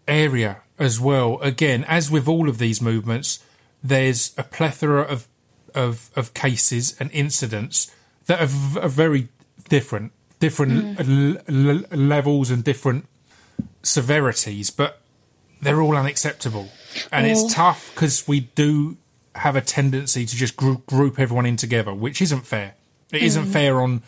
area 0.09 0.61
as 0.77 0.99
well. 0.99 1.39
Again, 1.41 1.83
as 1.85 2.09
with 2.11 2.27
all 2.27 2.49
of 2.49 2.57
these 2.57 2.81
movements, 2.81 3.39
there's 3.83 4.33
a 4.37 4.43
plethora 4.43 5.01
of 5.01 5.27
of, 5.75 6.09
of 6.15 6.33
cases 6.33 6.95
and 6.99 7.11
incidents 7.11 7.93
that 8.25 8.41
are, 8.41 8.47
v- 8.47 8.79
are 8.79 8.89
very 8.89 9.27
different, 9.69 10.11
different 10.39 10.97
mm. 10.97 11.37
l- 11.47 11.69
l- 11.69 11.97
levels 11.97 12.49
and 12.49 12.63
different 12.63 13.05
severities, 13.83 14.71
but 14.71 15.01
they're 15.61 15.81
all 15.81 15.95
unacceptable, 15.95 16.69
and 17.11 17.27
Oh. 17.27 17.29
it's 17.29 17.53
tough 17.53 17.91
because 17.93 18.27
we 18.27 18.39
do 18.55 18.97
have 19.35 19.55
a 19.55 19.61
tendency 19.61 20.25
to 20.25 20.35
just 20.35 20.55
group, 20.55 20.85
group 20.87 21.19
everyone 21.19 21.45
in 21.45 21.55
together, 21.55 21.93
which 21.93 22.21
isn't 22.21 22.45
fair. 22.47 22.73
It 23.11 23.21
not 23.35 23.45
mm. 23.45 23.53
fair 23.53 23.79
on 23.81 24.01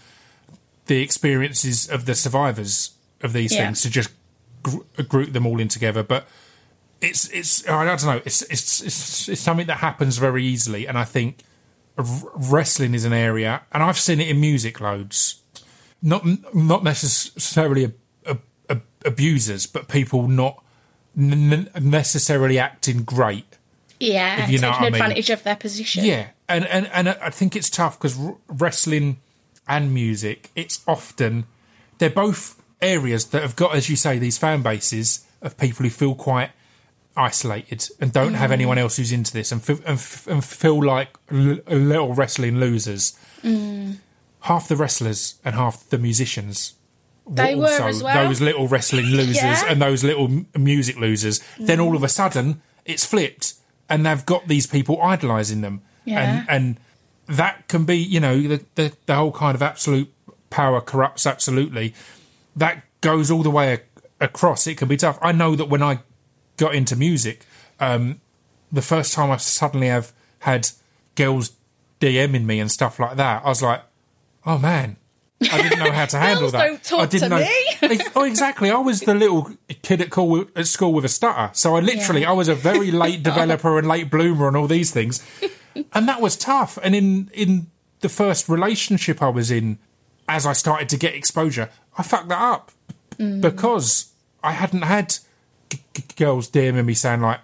the 0.87 1.01
experiences 1.01 1.87
of 1.89 2.05
the 2.05 2.15
survivors 2.15 2.91
of 3.21 3.33
these 3.33 3.53
Yeah. 3.53 3.65
things 3.65 3.81
to 3.83 3.89
just 3.89 4.09
gr- 4.63 5.03
group 5.07 5.33
them 5.33 5.45
all 5.45 5.59
in 5.59 5.67
together. 5.67 6.03
But 6.03 6.27
it's 7.01 7.27
it's 7.29 7.67
I 7.67 7.83
don't 7.85 8.03
know. 8.05 8.21
It's 8.25 8.41
it's 8.43 8.81
it's, 8.81 9.29
it's 9.29 9.41
something 9.41 9.67
that 9.67 9.77
happens 9.77 10.17
very 10.17 10.43
easily, 10.45 10.87
and 10.87 10.97
I 10.97 11.03
think 11.03 11.39
r- 11.97 12.05
wrestling 12.35 12.93
is 12.93 13.05
an 13.05 13.13
area, 13.13 13.61
and 13.71 13.81
I've 13.83 13.99
seen 13.99 14.19
it 14.19 14.27
in 14.29 14.39
music 14.39 14.79
loads. 14.79 15.41
Not 16.01 16.25
not 16.55 16.83
necessarily 16.83 17.85
a, 17.85 17.91
a, 18.25 18.37
a, 18.69 18.81
abusers, 19.05 19.67
but 19.67 19.87
people 19.87 20.27
not 20.27 20.63
n- 21.17 21.69
necessarily 21.79 22.57
acting 22.57 23.03
great. 23.03 23.57
Yeah, 23.99 24.45
If 24.45 24.49
you 24.49 24.57
know 24.57 24.69
taking 24.71 24.81
what 24.81 24.87
I 24.87 24.89
mean. 24.89 25.01
advantage 25.01 25.29
of 25.29 25.43
their 25.43 25.55
position. 25.55 26.03
Yeah, 26.03 26.29
and 26.49 26.65
and 26.65 26.87
and 26.87 27.09
I 27.09 27.29
think 27.29 27.55
it's 27.55 27.69
tough 27.69 27.99
because 27.99 28.17
wrestling 28.47 29.19
and 29.67 29.93
music, 29.93 30.49
it's 30.55 30.81
often 30.87 31.45
they're 31.99 32.09
both 32.09 32.59
areas 32.81 33.25
that 33.27 33.41
have 33.41 33.55
got, 33.55 33.75
as 33.75 33.89
you 33.89 33.95
say, 33.95 34.17
these 34.19 34.37
fan 34.37 34.61
bases 34.61 35.25
of 35.41 35.57
people 35.57 35.83
who 35.83 35.89
feel 35.89 36.15
quite 36.15 36.51
isolated 37.15 37.87
and 37.99 38.13
don't 38.13 38.35
have 38.35 38.51
anyone 38.51 38.77
mm. 38.77 38.81
else 38.81 38.97
who's 38.97 39.11
into 39.11 39.33
this 39.33 39.51
and, 39.51 39.61
f- 39.61 39.79
and, 39.85 39.87
f- 39.89 40.27
and 40.27 40.45
feel 40.45 40.81
like 40.83 41.09
l- 41.31 41.59
little 41.67 42.13
wrestling 42.13 42.57
losers. 42.57 43.17
Mm. 43.43 43.97
Half 44.41 44.67
the 44.67 44.75
wrestlers 44.75 45.35
and 45.43 45.55
half 45.55 45.87
the 45.89 45.97
musicians. 45.97 46.73
They 47.29 47.55
were 47.55 47.65
also 47.65 47.87
as 47.87 48.03
well. 48.03 48.27
those 48.27 48.41
little 48.41 48.67
wrestling 48.67 49.05
losers 49.19 49.35
Yeah. 49.35 49.65
and 49.69 49.81
those 49.81 50.03
little 50.03 50.25
m- 50.25 50.47
music 50.57 50.97
losers. 50.97 51.39
Then 51.59 51.79
all 51.79 51.95
of 51.95 52.03
a 52.03 52.07
mm. 52.07 52.11
sudden, 52.11 52.61
it's 52.85 53.05
flipped, 53.05 53.53
and 53.89 54.05
they've 54.05 54.25
got 54.25 54.47
these 54.47 54.65
people 54.65 55.01
idolising 55.01 55.61
them, 55.61 55.81
Yeah. 56.05 56.19
and 56.21 56.49
and 56.49 56.79
that 57.37 57.67
can 57.67 57.85
be, 57.85 57.97
you 57.97 58.19
know, 58.19 58.39
the, 58.41 58.65
the 58.75 58.93
the 59.05 59.15
whole 59.15 59.31
kind 59.31 59.53
of 59.55 59.61
absolute 59.61 60.11
power 60.49 60.81
corrupts 60.81 61.27
absolutely. 61.27 61.93
That 62.55 62.83
goes 63.01 63.31
all 63.31 63.43
the 63.43 63.49
way 63.49 63.73
ac- 63.73 63.81
across. 64.19 64.67
It 64.67 64.77
can 64.77 64.87
be 64.87 64.97
tough. 64.97 65.17
I 65.21 65.31
know 65.31 65.55
that 65.55 65.65
when 65.65 65.81
I 65.83 65.99
got 66.57 66.75
into 66.75 66.95
music, 66.95 67.45
um, 67.79 68.21
the 68.71 68.81
first 68.81 69.13
time 69.13 69.31
I 69.31 69.37
suddenly 69.37 69.87
have 69.87 70.11
had 70.39 70.69
girls 71.15 71.51
DMing 71.99 72.45
me 72.45 72.59
and 72.59 72.71
stuff 72.71 72.99
like 72.99 73.17
that, 73.17 73.43
I 73.45 73.49
was 73.49 73.61
like, 73.61 73.81
oh 74.45 74.57
man. 74.57 74.97
I 75.51 75.59
didn't 75.59 75.79
know 75.79 75.91
how 75.91 76.05
to 76.05 76.19
handle 76.19 76.51
that. 76.51 76.63
don't 76.67 76.83
talk 76.83 76.99
I 76.99 77.05
didn't 77.07 77.29
to 77.31 77.39
know. 77.39 77.89
me. 77.89 77.99
oh, 78.15 78.23
exactly. 78.25 78.69
I 78.69 78.77
was 78.77 78.99
the 79.01 79.15
little 79.15 79.49
kid 79.81 79.99
at, 80.01 80.11
call, 80.11 80.45
at 80.55 80.67
school 80.67 80.93
with 80.93 81.03
a 81.03 81.09
stutter. 81.09 81.49
So 81.53 81.75
I 81.75 81.79
literally, 81.79 82.21
Yeah. 82.21 82.29
I 82.29 82.33
was 82.33 82.47
a 82.47 82.53
very 82.53 82.91
late 83.05 83.23
developer 83.23 83.79
and 83.79 83.87
late 83.87 84.11
bloomer 84.11 84.47
and 84.47 84.55
all 84.55 84.67
these 84.67 84.91
things, 84.91 85.25
and 85.93 86.07
that 86.07 86.21
was 86.21 86.35
tough. 86.35 86.77
And 86.83 86.93
in 86.93 87.31
in 87.33 87.71
the 88.01 88.09
first 88.09 88.49
relationship 88.49 89.19
I 89.23 89.29
was 89.29 89.49
in, 89.49 89.79
as 90.29 90.45
I 90.45 90.53
started 90.53 90.89
to 90.89 90.97
get 90.97 91.15
exposure, 91.15 91.69
I 91.97 92.03
fucked 92.03 92.29
that 92.29 92.41
up 92.41 92.71
because 93.17 94.11
I 94.43 94.51
hadn't 94.53 94.83
had 94.83 95.17
g- 95.69 95.79
g- 95.93 96.03
girls 96.15 96.49
DMing 96.49 96.85
me 96.85 96.93
saying 96.93 97.21
like 97.21 97.39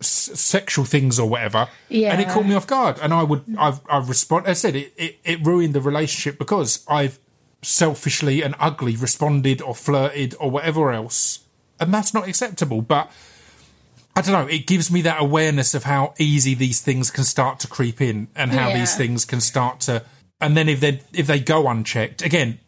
s- 0.00 0.30
sexual 0.34 0.84
things 0.84 1.18
or 1.18 1.28
whatever, 1.28 1.68
and 1.88 1.96
it 2.20 2.26
Yeah. 2.26 2.32
caught 2.34 2.46
me 2.46 2.54
off 2.54 2.66
guard. 2.66 2.98
And 3.00 3.14
I 3.14 3.22
would, 3.22 3.44
I've, 3.58 3.80
I 3.88 3.98
respond. 3.98 4.46
I 4.46 4.52
said 4.54 4.76
it, 4.76 4.92
it, 4.96 5.18
it 5.24 5.46
ruined 5.46 5.74
the 5.74 5.80
relationship 5.80 6.38
because 6.38 6.84
I've 6.88 7.18
selfishly 7.62 8.42
and 8.42 8.54
ugly 8.58 8.96
responded 8.96 9.60
or 9.62 9.74
flirted 9.74 10.34
or 10.40 10.50
whatever 10.50 10.92
else, 10.92 11.40
and 11.78 11.92
that's 11.94 12.12
not 12.12 12.28
acceptable. 12.28 12.82
But 12.82 13.10
I 14.16 14.22
don't 14.22 14.32
know. 14.32 14.52
It 14.52 14.66
gives 14.66 14.90
me 14.90 15.00
that 15.02 15.20
awareness 15.20 15.72
of 15.74 15.84
how 15.84 16.14
easy 16.18 16.54
these 16.54 16.80
things 16.80 17.10
can 17.10 17.24
start 17.24 17.60
to 17.60 17.68
creep 17.68 18.00
in, 18.02 18.28
and 18.34 18.50
how 18.52 18.72
these 18.72 18.96
things 18.96 19.24
can 19.24 19.40
start 19.40 19.80
to. 19.80 20.02
And 20.40 20.56
then 20.56 20.68
if 20.68 20.80
they 20.80 21.00
if 21.12 21.26
they 21.26 21.38
go 21.40 21.68
unchecked 21.68 22.20
again, 22.22 22.58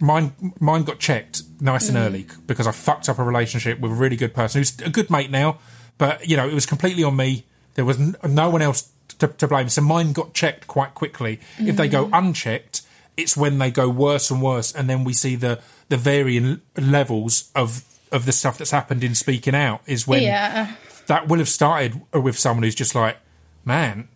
mine 0.00 0.32
mine 0.60 0.84
got 0.84 0.98
checked 0.98 1.42
nice 1.60 1.88
and 1.88 1.96
mm. 1.96 2.04
early 2.04 2.26
because 2.46 2.66
I 2.66 2.72
fucked 2.72 3.08
up 3.08 3.18
a 3.18 3.24
relationship 3.24 3.80
with 3.80 3.92
a 3.92 3.94
really 3.94 4.16
good 4.16 4.34
person 4.34 4.60
who's 4.60 4.78
a 4.80 4.90
good 4.90 5.10
mate 5.10 5.30
now, 5.30 5.58
but 5.98 6.28
you 6.28 6.36
know 6.36 6.48
it 6.48 6.54
was 6.54 6.66
completely 6.66 7.04
on 7.04 7.16
me. 7.16 7.44
There 7.74 7.84
was 7.84 7.98
n- 7.98 8.16
no 8.28 8.50
one 8.50 8.62
else 8.62 8.90
to, 9.18 9.28
to 9.28 9.48
blame, 9.48 9.68
so 9.68 9.80
mine 9.80 10.12
got 10.12 10.34
checked 10.34 10.66
quite 10.66 10.94
quickly. 10.94 11.40
If 11.58 11.76
they 11.76 11.88
go 11.88 12.06
mm. 12.06 12.18
unchecked, 12.18 12.82
it's 13.16 13.36
when 13.36 13.58
they 13.58 13.70
go 13.70 13.88
worse 13.88 14.30
and 14.30 14.42
worse, 14.42 14.72
and 14.72 14.88
then 14.88 15.04
we 15.04 15.12
see 15.12 15.36
the 15.36 15.60
the 15.88 15.96
varying 15.96 16.60
levels 16.76 17.50
of 17.54 17.84
of 18.12 18.26
the 18.26 18.32
stuff 18.32 18.58
that's 18.58 18.70
happened 18.70 19.02
in 19.02 19.14
speaking 19.14 19.54
out 19.54 19.80
is 19.86 20.06
when 20.06 20.22
Yeah. 20.22 20.74
that 21.06 21.28
will 21.28 21.38
have 21.38 21.48
started 21.48 22.00
with 22.12 22.38
someone 22.38 22.62
who's 22.62 22.74
just 22.74 22.94
like, 22.94 23.16
man, 23.64 24.08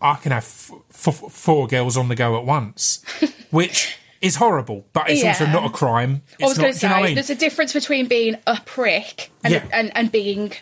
I 0.00 0.16
can 0.16 0.32
have 0.32 0.44
f- 0.44 0.72
f- 1.08 1.32
four 1.32 1.66
girls 1.66 1.96
on 1.96 2.08
the 2.08 2.14
go 2.14 2.36
at 2.36 2.44
once, 2.44 3.02
which 3.50 3.96
is 4.22 4.36
horrible, 4.36 4.86
but 4.92 5.10
it's 5.10 5.22
also 5.24 5.46
not 5.46 5.64
a 5.66 5.70
crime. 5.70 6.22
It's 6.38 6.42
I 6.42 6.46
was 6.46 6.58
going 6.58 6.72
to 6.72 6.78
do 6.78 6.86
you 6.86 6.90
know 6.90 6.96
say, 6.96 7.02
I 7.02 7.06
mean? 7.06 7.14
there's 7.16 7.30
a 7.30 7.34
difference 7.34 7.72
between 7.74 8.06
being 8.06 8.36
a 8.46 8.58
prick 8.64 9.30
and, 9.44 9.52
Yeah. 9.52 9.64
and, 9.72 9.90
and 9.96 10.10
being 10.10 10.52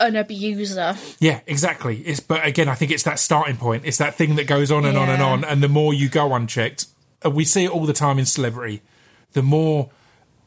an 0.00 0.16
abuser. 0.16 0.96
Yeah, 1.20 1.40
exactly. 1.46 1.98
It's 1.98 2.18
but 2.20 2.44
again, 2.44 2.68
I 2.68 2.74
think 2.74 2.90
it's 2.90 3.04
that 3.04 3.18
starting 3.20 3.56
point. 3.56 3.84
It's 3.84 3.98
that 3.98 4.14
thing 4.16 4.34
that 4.36 4.46
goes 4.48 4.72
on 4.72 4.84
and 4.84 4.96
on 4.98 5.08
and 5.08 5.22
on, 5.22 5.44
and 5.44 5.62
the 5.62 5.68
more 5.68 5.94
you 5.94 6.08
go 6.08 6.34
unchecked, 6.34 6.86
and 7.22 7.34
we 7.34 7.44
see 7.44 7.64
it 7.64 7.70
all 7.70 7.86
the 7.86 7.92
time 7.92 8.18
in 8.18 8.26
celebrity. 8.26 8.82
The 9.32 9.42
more 9.42 9.90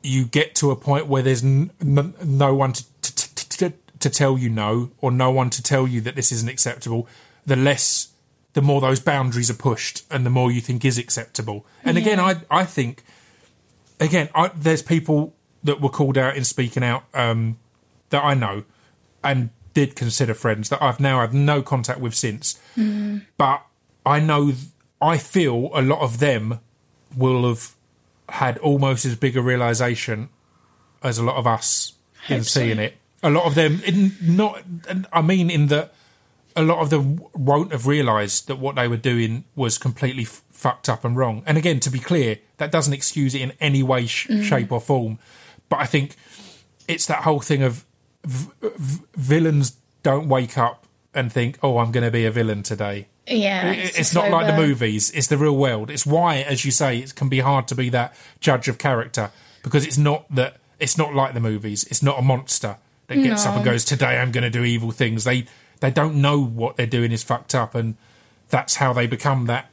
you 0.03 0.25
get 0.25 0.53
to 0.55 0.71
a 0.71 0.75
point 0.75 1.07
where 1.07 1.23
there's 1.23 1.43
n- 1.43 1.71
n- 1.81 2.13
no 2.23 2.53
one 2.53 2.73
to, 2.73 2.83
to, 3.01 3.35
to, 3.35 3.49
to, 3.49 3.73
to 3.99 4.09
tell 4.09 4.37
you 4.37 4.49
no, 4.49 4.91
or 4.99 5.09
no 5.11 5.31
one 5.31 5.49
to 5.51 5.63
tell 5.63 5.87
you 5.87 6.01
that 6.01 6.15
this 6.15 6.31
isn't 6.31 6.49
acceptable, 6.49 7.07
the 7.45 7.55
less, 7.55 8.09
the 8.55 8.61
more 8.61 8.81
those 8.81 8.99
boundaries 8.99 9.49
are 9.51 9.55
pushed, 9.55 10.03
and 10.09 10.25
the 10.25 10.29
more 10.29 10.51
you 10.51 10.61
think 10.61 10.83
is 10.83 10.97
acceptable. 10.97 11.65
And 11.83 11.97
again, 11.97 12.19
I 12.19 12.37
I 12.49 12.65
think, 12.65 13.03
again, 13.99 14.29
I, 14.33 14.49
there's 14.55 14.81
people 14.81 15.35
that 15.63 15.81
were 15.81 15.89
called 15.89 16.17
out 16.17 16.37
in 16.37 16.45
speaking 16.45 16.83
out 16.83 17.03
um, 17.13 17.57
that 18.11 18.23
I 18.23 18.33
know 18.33 18.63
and 19.23 19.49
did 19.73 19.95
consider 19.95 20.33
friends 20.33 20.69
that 20.69 20.81
I've 20.81 21.01
now 21.01 21.19
had 21.19 21.33
no 21.33 21.61
contact 21.61 21.99
with 21.99 22.15
since. 22.15 22.57
But 23.37 23.65
I 24.05 24.19
know, 24.19 24.53
I 25.01 25.17
feel 25.17 25.71
a 25.73 25.81
lot 25.81 25.99
of 25.99 26.19
them 26.19 26.59
will 27.17 27.47
have 27.47 27.75
had 28.29 28.57
almost 28.59 29.05
as 29.05 29.15
big 29.15 29.35
a 29.35 29.41
realization 29.41 30.29
as 31.03 31.17
a 31.17 31.23
lot 31.23 31.35
of 31.35 31.45
us 31.47 31.93
in 32.29 32.37
Hope 32.37 32.45
so. 32.45 32.59
seeing 32.61 32.79
it. 32.79 32.95
A 33.23 33.29
lot 33.29 33.45
of 33.45 33.55
them, 33.55 33.81
in, 33.85 34.15
not, 34.21 34.61
I 35.11 35.21
mean, 35.23 35.49
in 35.49 35.67
that 35.67 35.94
a 36.55 36.63
lot 36.63 36.79
of 36.79 36.89
them 36.89 37.21
won't 37.33 37.71
have 37.71 37.85
realised 37.85 38.47
that 38.47 38.57
what 38.57 38.75
they 38.75 38.87
were 38.87 38.97
doing 38.97 39.43
was 39.55 39.77
completely 39.77 40.23
f- 40.23 40.41
fucked 40.51 40.87
up 40.87 41.03
and 41.03 41.17
wrong. 41.17 41.43
And 41.45 41.57
again, 41.57 41.79
to 41.81 41.89
be 41.89 41.99
clear, 41.99 42.39
that 42.57 42.71
doesn't 42.71 42.93
excuse 42.93 43.35
it 43.35 43.41
in 43.41 43.53
any 43.59 43.83
way, 43.83 44.05
sh- 44.05 44.27
mm. 44.27 44.43
shape, 44.43 44.71
or 44.71 44.79
form. 44.79 45.19
But 45.67 45.79
I 45.81 45.85
think 45.85 46.15
it's 46.87 47.05
that 47.07 47.23
whole 47.23 47.41
thing 47.41 47.61
of 47.61 47.85
v- 48.23 48.51
v- 48.61 49.03
villains 49.15 49.77
don't 50.03 50.29
wake 50.29 50.57
up 50.57 50.85
and 51.13 51.31
think, 51.31 51.57
"Oh, 51.61 51.77
I'm 51.79 51.91
going 51.91 52.03
to 52.05 52.11
be 52.11 52.25
a 52.25 52.31
villain 52.31 52.63
today." 52.63 53.07
Yeah. 53.27 53.71
It- 53.71 53.95
a 53.95 53.99
it's 53.99 54.13
not 54.13 54.29
like 54.29 54.47
the 54.47 54.55
movies; 54.55 55.11
it's 55.11 55.27
the 55.27 55.37
real 55.37 55.57
world. 55.57 55.89
It's 55.89 56.05
why, 56.05 56.37
as 56.37 56.63
you 56.63 56.71
say, 56.71 56.99
it 56.99 57.15
can 57.15 57.27
be 57.27 57.39
hard 57.39 57.67
to 57.69 57.75
be 57.75 57.89
that 57.89 58.15
judge 58.39 58.67
of 58.67 58.77
character 58.77 59.31
because 59.63 59.85
it's 59.85 59.97
not 59.97 60.25
that. 60.33 60.57
It's 60.79 60.97
not 60.97 61.13
like 61.13 61.33
the 61.33 61.39
movies. 61.39 61.83
It's 61.85 62.03
not 62.03 62.19
a 62.19 62.21
monster 62.21 62.77
that 63.07 63.15
gets 63.15 63.45
up 63.45 63.55
and 63.55 63.65
goes, 63.65 63.83
"Today 63.85 64.17
I'm 64.19 64.31
going 64.31 64.43
to 64.43 64.49
do 64.49 64.63
evil 64.63 64.91
things." 64.91 65.23
They 65.23 65.45
they 65.79 65.91
don't 65.91 66.15
know 66.15 66.39
what 66.43 66.77
they're 66.77 66.85
doing 66.85 67.11
is 67.11 67.23
fucked 67.23 67.55
up, 67.55 67.75
and 67.75 67.95
that's 68.49 68.75
how 68.75 68.93
they 68.93 69.07
become 69.07 69.45
that. 69.45 69.69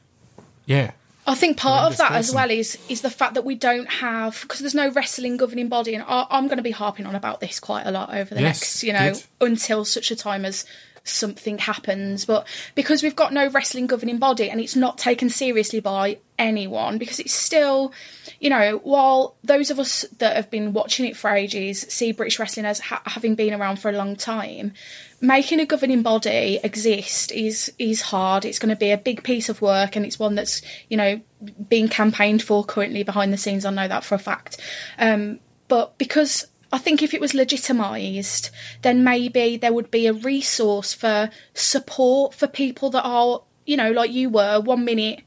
Yeah, 0.66 0.92
I 1.26 1.35
think 1.35 1.56
part 1.56 1.90
of 1.90 1.99
that 1.99 2.12
as 2.12 2.35
well 2.35 2.50
is 2.50 2.78
is 2.88 3.00
the 3.02 3.11
fact 3.11 3.35
that 3.35 3.44
we 3.44 3.54
don't 3.54 3.88
have 3.88 4.40
because 4.42 4.61
there's 4.61 4.75
no 4.75 4.90
wrestling 4.90 5.37
governing 5.37 5.68
body, 5.68 5.94
and 5.94 6.04
I, 6.06 6.26
I'm 6.30 6.47
going 6.47 6.56
to 6.59 6.62
be 6.62 6.71
harping 6.71 7.06
on 7.06 7.14
about 7.14 7.40
this 7.40 7.61
quite 7.61 7.87
a 7.87 7.90
lot 7.90 8.14
over 8.14 8.35
the 8.35 8.40
Yes, 8.40 8.61
next, 8.61 8.82
you 8.82 8.92
know, 8.92 9.12
good. 9.12 9.23
until 9.52 9.85
such 9.85 10.11
a 10.11 10.16
time 10.16 10.44
as 10.44 10.64
something 11.04 11.59
happens. 11.59 12.25
But 12.25 12.47
because 12.75 13.02
we've 13.02 13.16
got 13.16 13.32
no 13.32 13.49
wrestling 13.49 13.87
governing 13.87 14.18
body, 14.18 14.50
and 14.50 14.61
it's 14.61 14.76
not 14.76 14.99
taken 14.99 15.30
seriously 15.30 15.80
by 15.80 16.18
anyone, 16.43 16.99
because 16.99 17.21
it's 17.21 17.33
still, 17.33 17.93
you 18.41 18.51
know, 18.51 18.81
while 18.83 19.37
those 19.45 19.71
of 19.71 19.79
us 19.79 20.05
that 20.19 20.37
have 20.37 20.51
been 20.51 20.73
watching 20.73 21.07
it 21.07 21.17
for 21.17 21.31
ages 21.31 21.81
see 21.83 22.13
British 22.13 22.39
wrestling 22.39 22.67
as 22.67 22.81
ha- 22.81 23.02
having 23.07 23.35
been 23.35 23.55
around 23.55 23.78
for 23.78 23.89
a 23.89 23.93
long 23.93 24.17
time, 24.17 24.73
making 25.21 25.61
a 25.61 25.67
governing 25.67 26.02
body 26.02 26.59
exist 26.63 27.33
is 27.33 27.73
is 27.78 28.02
hard. 28.02 28.45
It's 28.45 28.59
going 28.59 28.71
to 28.71 28.76
be 28.76 28.91
a 28.91 28.99
big 28.99 29.23
piece 29.23 29.49
of 29.49 29.63
work, 29.63 29.97
and 29.97 30.05
it's 30.05 30.19
one 30.19 30.35
that's 30.35 30.61
you 30.89 30.97
know 30.97 31.21
being 31.69 31.89
campaigned 31.89 32.43
for 32.43 32.65
currently 32.65 33.02
behind 33.05 33.33
the 33.33 33.39
scenes. 33.39 33.65
I 33.65 33.71
know 33.71 33.89
that 33.89 34.05
for 34.05 34.15
a 34.17 34.19
fact. 34.19 34.59
Um, 34.99 35.39
but 35.69 35.97
because 35.97 36.47
I 36.73 36.78
think 36.78 37.02
if 37.02 37.15
it 37.15 37.21
was 37.21 37.33
legitimised, 37.33 38.50
then 38.83 39.05
maybe 39.05 39.57
there 39.57 39.73
would 39.73 39.91
be 39.91 40.07
a 40.07 40.13
resource 40.13 40.93
for 40.93 41.31
support 41.55 42.35
for 42.35 42.47
people 42.47 42.91
that 42.91 43.05
are 43.05 43.43
you 43.65 43.76
know 43.76 43.93
like 43.93 44.11
you 44.11 44.28
were 44.28 44.61
one 44.61 44.85
minute 44.85 45.23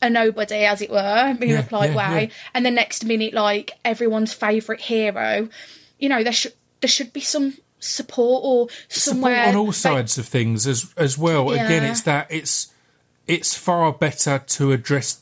a 0.00 0.10
nobody, 0.10 0.64
as 0.64 0.80
it 0.82 0.90
were, 0.90 1.36
in 1.40 1.48
Yeah, 1.48 1.60
a 1.60 1.62
polite 1.62 1.90
yeah, 1.90 2.14
way, 2.14 2.22
yeah. 2.24 2.34
and 2.54 2.64
the 2.66 2.70
next 2.70 3.04
minute, 3.04 3.34
like 3.34 3.72
everyone's 3.84 4.32
favourite 4.32 4.82
hero. 4.82 5.48
You 5.98 6.08
know, 6.08 6.22
there 6.22 6.32
should 6.32 6.54
there 6.80 6.88
should 6.88 7.12
be 7.12 7.20
some 7.20 7.54
support 7.78 8.42
or 8.44 8.68
somewhere 8.88 9.36
support 9.46 9.54
on 9.54 9.56
all 9.56 9.72
sides 9.72 10.18
of 10.18 10.26
things 10.26 10.66
as 10.66 10.92
as 10.96 11.16
well. 11.18 11.50
Again, 11.50 11.84
it's 11.84 12.02
that 12.02 12.26
it's 12.30 12.72
it's 13.26 13.56
far 13.56 13.92
better 13.92 14.38
to 14.38 14.72
address 14.72 15.20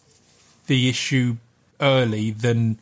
the 0.66 0.88
issue 0.88 1.36
early 1.80 2.30
than 2.30 2.78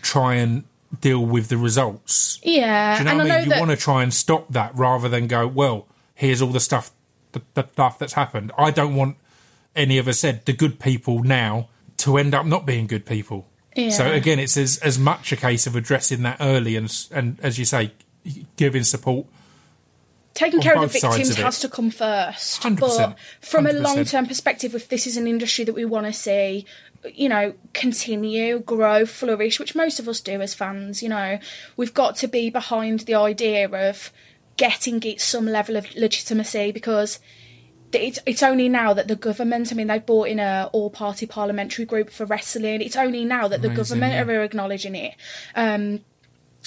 try 0.00 0.34
and 0.34 0.64
deal 1.00 1.24
with 1.24 1.48
the 1.48 1.56
results. 1.56 2.38
Yeah, 2.42 2.96
Do 2.96 2.98
you 2.98 3.04
know 3.04 3.10
and 3.12 3.18
what 3.20 3.30
I 3.30 3.36
mean? 3.36 3.44
You 3.44 3.50
that 3.50 3.58
want 3.60 3.70
to 3.70 3.76
try 3.76 4.02
and 4.02 4.12
stop 4.12 4.48
that 4.48 4.74
rather 4.74 5.08
than 5.08 5.26
go, 5.26 5.46
well, 5.46 5.86
here's 6.14 6.42
all 6.42 6.50
the 6.50 6.60
stuff, 6.60 6.90
the, 7.32 7.42
the 7.54 7.66
stuff 7.72 7.98
that's 7.98 8.12
happened. 8.12 8.52
I 8.58 8.70
don't 8.70 8.94
want 8.94 9.16
any 9.74 9.98
of 9.98 10.08
us 10.08 10.18
said 10.18 10.44
the 10.46 10.52
good 10.52 10.78
people 10.78 11.22
now 11.22 11.68
to 11.98 12.16
end 12.18 12.34
up 12.34 12.46
not 12.46 12.66
being 12.66 12.86
good 12.86 13.06
people. 13.06 13.48
So 13.90 14.10
again, 14.12 14.38
it's 14.38 14.56
as 14.58 14.76
as 14.78 14.98
much 14.98 15.32
a 15.32 15.36
case 15.36 15.66
of 15.66 15.74
addressing 15.76 16.22
that 16.22 16.36
early 16.40 16.76
and 16.76 16.92
and 17.10 17.38
as 17.42 17.58
you 17.58 17.64
say, 17.64 17.92
giving 18.56 18.84
support. 18.84 19.26
taking 20.34 20.60
care 20.60 20.74
of 20.74 20.82
the 20.82 20.88
victims 20.88 21.30
of 21.30 21.36
has 21.38 21.60
to 21.60 21.68
come 21.68 21.90
first. 21.90 22.62
100%, 22.62 22.78
But 22.78 23.16
from 23.40 23.66
a 23.66 23.70
100%. 23.70 23.80
long 23.82 24.04
term 24.04 24.26
perspective, 24.26 24.74
if 24.74 24.88
this 24.88 25.06
is 25.06 25.16
an 25.16 25.26
industry 25.26 25.64
that 25.64 25.74
we 25.74 25.84
want 25.86 26.06
to 26.06 26.12
see, 26.12 26.66
you 27.14 27.28
know, 27.30 27.54
continue, 27.72 28.58
grow, 28.58 29.06
flourish, 29.06 29.58
which 29.58 29.74
most 29.74 29.98
of 29.98 30.06
us 30.06 30.20
do 30.20 30.40
as 30.42 30.52
fans, 30.54 31.02
you 31.02 31.08
know, 31.08 31.38
we've 31.76 31.94
got 31.94 32.16
to 32.16 32.28
be 32.28 32.50
behind 32.50 33.00
the 33.00 33.14
idea 33.14 33.68
of 33.68 34.12
getting 34.58 35.02
it 35.02 35.20
some 35.20 35.46
level 35.46 35.76
of 35.76 35.86
legitimacy 35.94 36.72
because 36.72 37.18
it's 37.94 38.18
it's 38.26 38.42
only 38.42 38.68
now 38.68 38.94
that 38.94 39.08
the 39.08 39.16
government 39.16 39.72
I 39.72 39.74
mean 39.74 39.86
they've 39.86 40.04
brought 40.04 40.28
in 40.28 40.38
a 40.38 40.70
all 40.72 40.90
party 40.90 41.26
parliamentary 41.26 41.84
group 41.84 42.10
for 42.10 42.24
wrestling. 42.24 42.80
It's 42.80 42.96
only 42.96 43.24
now 43.24 43.48
that 43.48 43.62
the 43.62 43.68
government 43.68 44.14
yeah. 44.14 44.22
are 44.22 44.42
acknowledging 44.42 44.94
it. 44.94 45.14
Um 45.54 46.00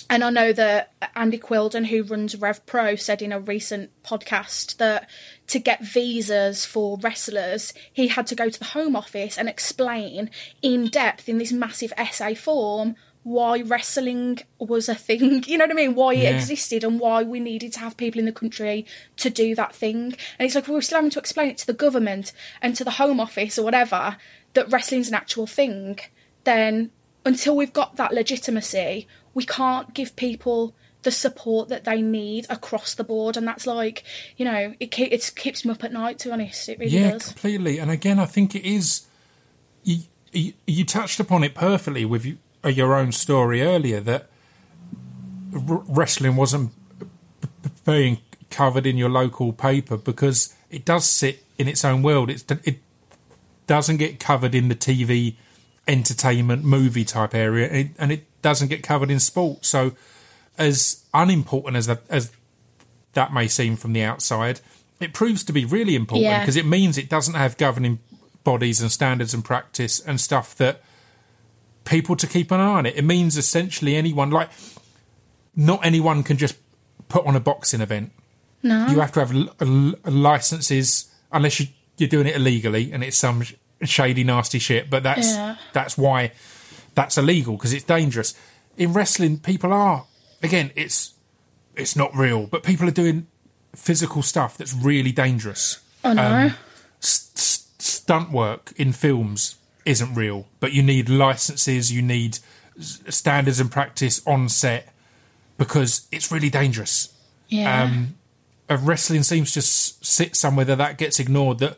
and 0.10 0.24
I 0.24 0.30
know 0.30 0.54
that 0.54 0.92
Andy 1.16 1.40
Quildan, 1.40 1.88
who 1.88 2.04
runs 2.04 2.36
Rev 2.36 2.66
Pro, 2.66 2.96
said 2.96 3.22
in 3.22 3.32
a 3.32 3.40
recent 3.40 3.92
podcast 4.04 4.78
that 4.78 5.10
to 5.48 5.58
get 5.58 5.84
visas 5.84 6.66
for 6.66 6.98
wrestlers, 6.98 7.74
he 7.92 8.08
had 8.10 8.28
to 8.28 8.36
go 8.36 8.50
to 8.50 8.60
the 8.60 8.66
Home 8.66 8.96
Office 8.96 9.38
and 9.38 9.50
explain 9.50 10.30
in 10.62 10.88
depth 10.88 11.30
in 11.30 11.38
this 11.38 11.52
massive 11.52 11.94
essay 11.98 12.36
form 12.36 12.96
why 13.26 13.60
wrestling 13.62 14.38
was 14.60 14.88
a 14.88 14.94
thing. 14.94 15.44
You 15.48 15.58
know 15.58 15.66
what 15.66 15.72
I 15.72 15.74
mean? 15.74 15.96
Why 15.96 16.14
Yeah. 16.14 16.30
it 16.30 16.36
existed 16.36 16.84
and 16.84 17.00
why 17.00 17.24
we 17.24 17.40
needed 17.40 17.74
to 17.74 17.80
have 17.80 17.98
people 17.98 18.20
in 18.20 18.26
the 18.26 18.32
country 18.32 18.86
to 19.18 19.32
do 19.32 19.56
that 19.56 19.74
thing. 19.74 20.14
And 20.38 20.46
it's 20.46 20.54
like 20.54 20.68
we're 20.68 20.80
still 20.82 20.98
having 21.00 21.10
to 21.10 21.20
explain 21.20 21.50
it 21.50 21.58
to 21.58 21.66
the 21.68 21.74
government 21.74 22.32
and 22.62 22.76
to 22.76 22.84
the 22.84 22.92
Home 22.92 23.20
Office 23.20 23.58
or 23.58 23.64
whatever 23.64 24.18
that 24.54 24.72
wrestling's 24.72 25.08
an 25.08 25.16
actual 25.16 25.48
thing. 25.48 25.98
Then 26.44 26.92
until 27.26 27.56
we've 27.58 27.74
got 27.74 27.96
that 27.96 28.14
legitimacy, 28.14 29.08
we 29.34 29.44
can't 29.44 29.94
give 29.96 30.16
people 30.16 30.76
the 31.02 31.10
support 31.12 31.68
that 31.70 31.84
they 31.84 32.02
need 32.04 32.46
across 32.50 32.94
the 32.94 33.04
board, 33.04 33.38
and 33.38 33.48
that's 33.48 33.66
like, 33.68 34.04
you 34.38 34.46
know, 34.46 34.74
it 34.80 34.98
it 35.00 35.32
keeps 35.36 35.66
me 35.66 35.72
up 35.72 35.84
at 35.84 35.92
night. 35.94 36.20
To 36.20 36.28
be 36.28 36.32
honest, 36.32 36.70
it 36.70 36.78
really 36.80 36.92
Yeah, 36.98 37.12
does. 37.12 37.28
completely. 37.30 37.80
And 37.80 37.90
again, 37.92 38.20
I 38.20 38.26
think 38.26 38.56
it 38.56 38.64
is. 38.66 39.08
You, 39.84 40.04
you, 40.32 40.54
you 40.68 40.84
touched 40.86 41.20
upon 41.20 41.44
it 41.44 41.54
perfectly 41.56 42.06
with 42.06 42.24
you, 42.26 42.38
your 42.70 42.96
own 42.96 43.12
story 43.12 43.62
earlier 43.62 44.00
that 44.02 44.30
r- 45.54 45.84
wrestling 45.88 46.36
wasn't 46.36 46.72
being 47.86 48.20
covered 48.50 48.86
in 48.86 48.98
your 48.98 49.10
local 49.10 49.54
paper 49.54 49.98
because 49.98 50.54
it 50.70 50.86
does 50.86 51.06
sit 51.06 51.44
in 51.58 51.68
its 51.68 51.84
own 51.86 52.02
world. 52.04 52.30
It's, 52.30 52.44
it 52.64 52.80
doesn't 53.68 53.98
get 53.98 54.20
covered 54.20 54.56
in 54.56 54.68
the 54.70 54.76
TV 54.76 55.36
entertainment 55.88 56.64
movie 56.64 57.06
type 57.06 57.36
area, 57.36 57.68
and 57.68 57.78
it, 57.78 57.88
and 58.00 58.12
it 58.12 58.26
doesn't 58.42 58.68
get 58.70 58.84
covered 58.84 59.12
in 59.12 59.20
sport. 59.20 59.66
So, 59.66 59.92
as 60.58 61.04
unimportant 61.14 61.76
as 61.76 61.88
that 61.88 62.02
as 62.10 62.32
that 63.14 63.34
may 63.34 63.48
seem 63.48 63.76
from 63.76 63.94
the 63.94 64.02
outside, 64.04 64.60
it 65.00 65.14
proves 65.14 65.44
to 65.46 65.54
be 65.54 65.66
really 65.66 65.96
important 65.96 66.24
Yeah. 66.26 66.40
because 66.40 66.56
it 66.56 66.66
means 66.66 66.98
it 66.98 67.10
doesn't 67.10 67.34
have 67.36 67.58
governing 67.58 68.00
bodies 68.44 68.82
and 68.82 68.92
standards 68.92 69.34
and 69.34 69.44
practice 69.44 70.00
and 70.00 70.20
stuff 70.20 70.56
that 70.58 70.82
people 71.86 72.16
to 72.18 72.28
keep 72.28 72.52
an 72.52 72.60
eye 72.60 72.64
on 72.80 72.86
it. 72.86 72.96
It 72.98 73.04
means 73.04 73.38
essentially 73.38 73.96
anyone 73.96 74.30
like 74.32 74.50
not 75.56 75.86
anyone 75.86 76.24
can 76.24 76.38
just 76.38 76.56
put 77.08 77.26
on 77.26 77.36
a 77.36 77.40
boxing 77.40 77.82
event. 77.82 78.12
No. 78.64 78.88
You 78.88 79.00
have 79.00 79.12
to 79.14 79.20
have 79.20 79.34
l- 79.34 79.50
l- 79.62 79.94
licenses 80.06 81.10
unless 81.32 81.60
you, 81.60 81.68
you're 81.98 82.10
doing 82.10 82.28
it 82.28 82.36
illegally 82.36 82.92
and 82.92 83.04
it's 83.04 83.18
some 83.18 83.44
sh- 83.44 83.54
shady, 83.84 84.24
nasty 84.24 84.60
shit. 84.60 84.90
But 84.90 85.04
that's 85.04 85.34
Yeah. 85.36 85.56
that's 85.74 85.98
why 85.98 86.32
that's 86.96 87.18
illegal 87.18 87.56
because 87.58 87.74
it's 87.74 87.84
dangerous. 87.86 88.34
In 88.78 88.92
wrestling, 88.94 89.38
people 89.40 89.72
are 89.72 90.06
again. 90.42 90.72
It's 90.76 91.14
it's 91.76 91.96
not 91.96 92.16
real, 92.16 92.48
but 92.48 92.64
people 92.64 92.88
are 92.88 92.92
doing 92.92 93.28
physical 93.76 94.22
stuff 94.22 94.58
that's 94.58 94.74
really 94.74 95.12
dangerous. 95.12 95.80
Oh, 96.04 96.10
I 96.10 96.14
know. 96.14 96.46
Um, 96.48 96.54
s- 97.02 97.30
s- 97.36 97.68
stunt 97.80 98.32
work 98.32 98.74
in 98.78 98.92
films 98.94 99.56
isn't 99.86 100.16
real, 100.16 100.48
but 100.60 100.74
you 100.74 100.84
need 100.84 101.10
licenses, 101.10 101.92
you 101.92 102.02
need 102.02 102.40
standards 102.78 103.60
and 103.60 103.72
practice 103.72 104.26
on 104.28 104.50
set 104.50 104.94
because 105.58 106.08
it's 106.12 106.32
really 106.32 106.50
dangerous 106.50 107.16
yeah. 107.50 107.84
um, 107.84 108.16
wrestling 108.70 109.24
seems 109.24 109.52
to 109.54 109.62
sit 109.62 110.36
somewhere 110.36 110.66
that 110.66 110.78
that 110.78 110.98
gets 110.98 111.20
ignored. 111.20 111.60
That 111.60 111.78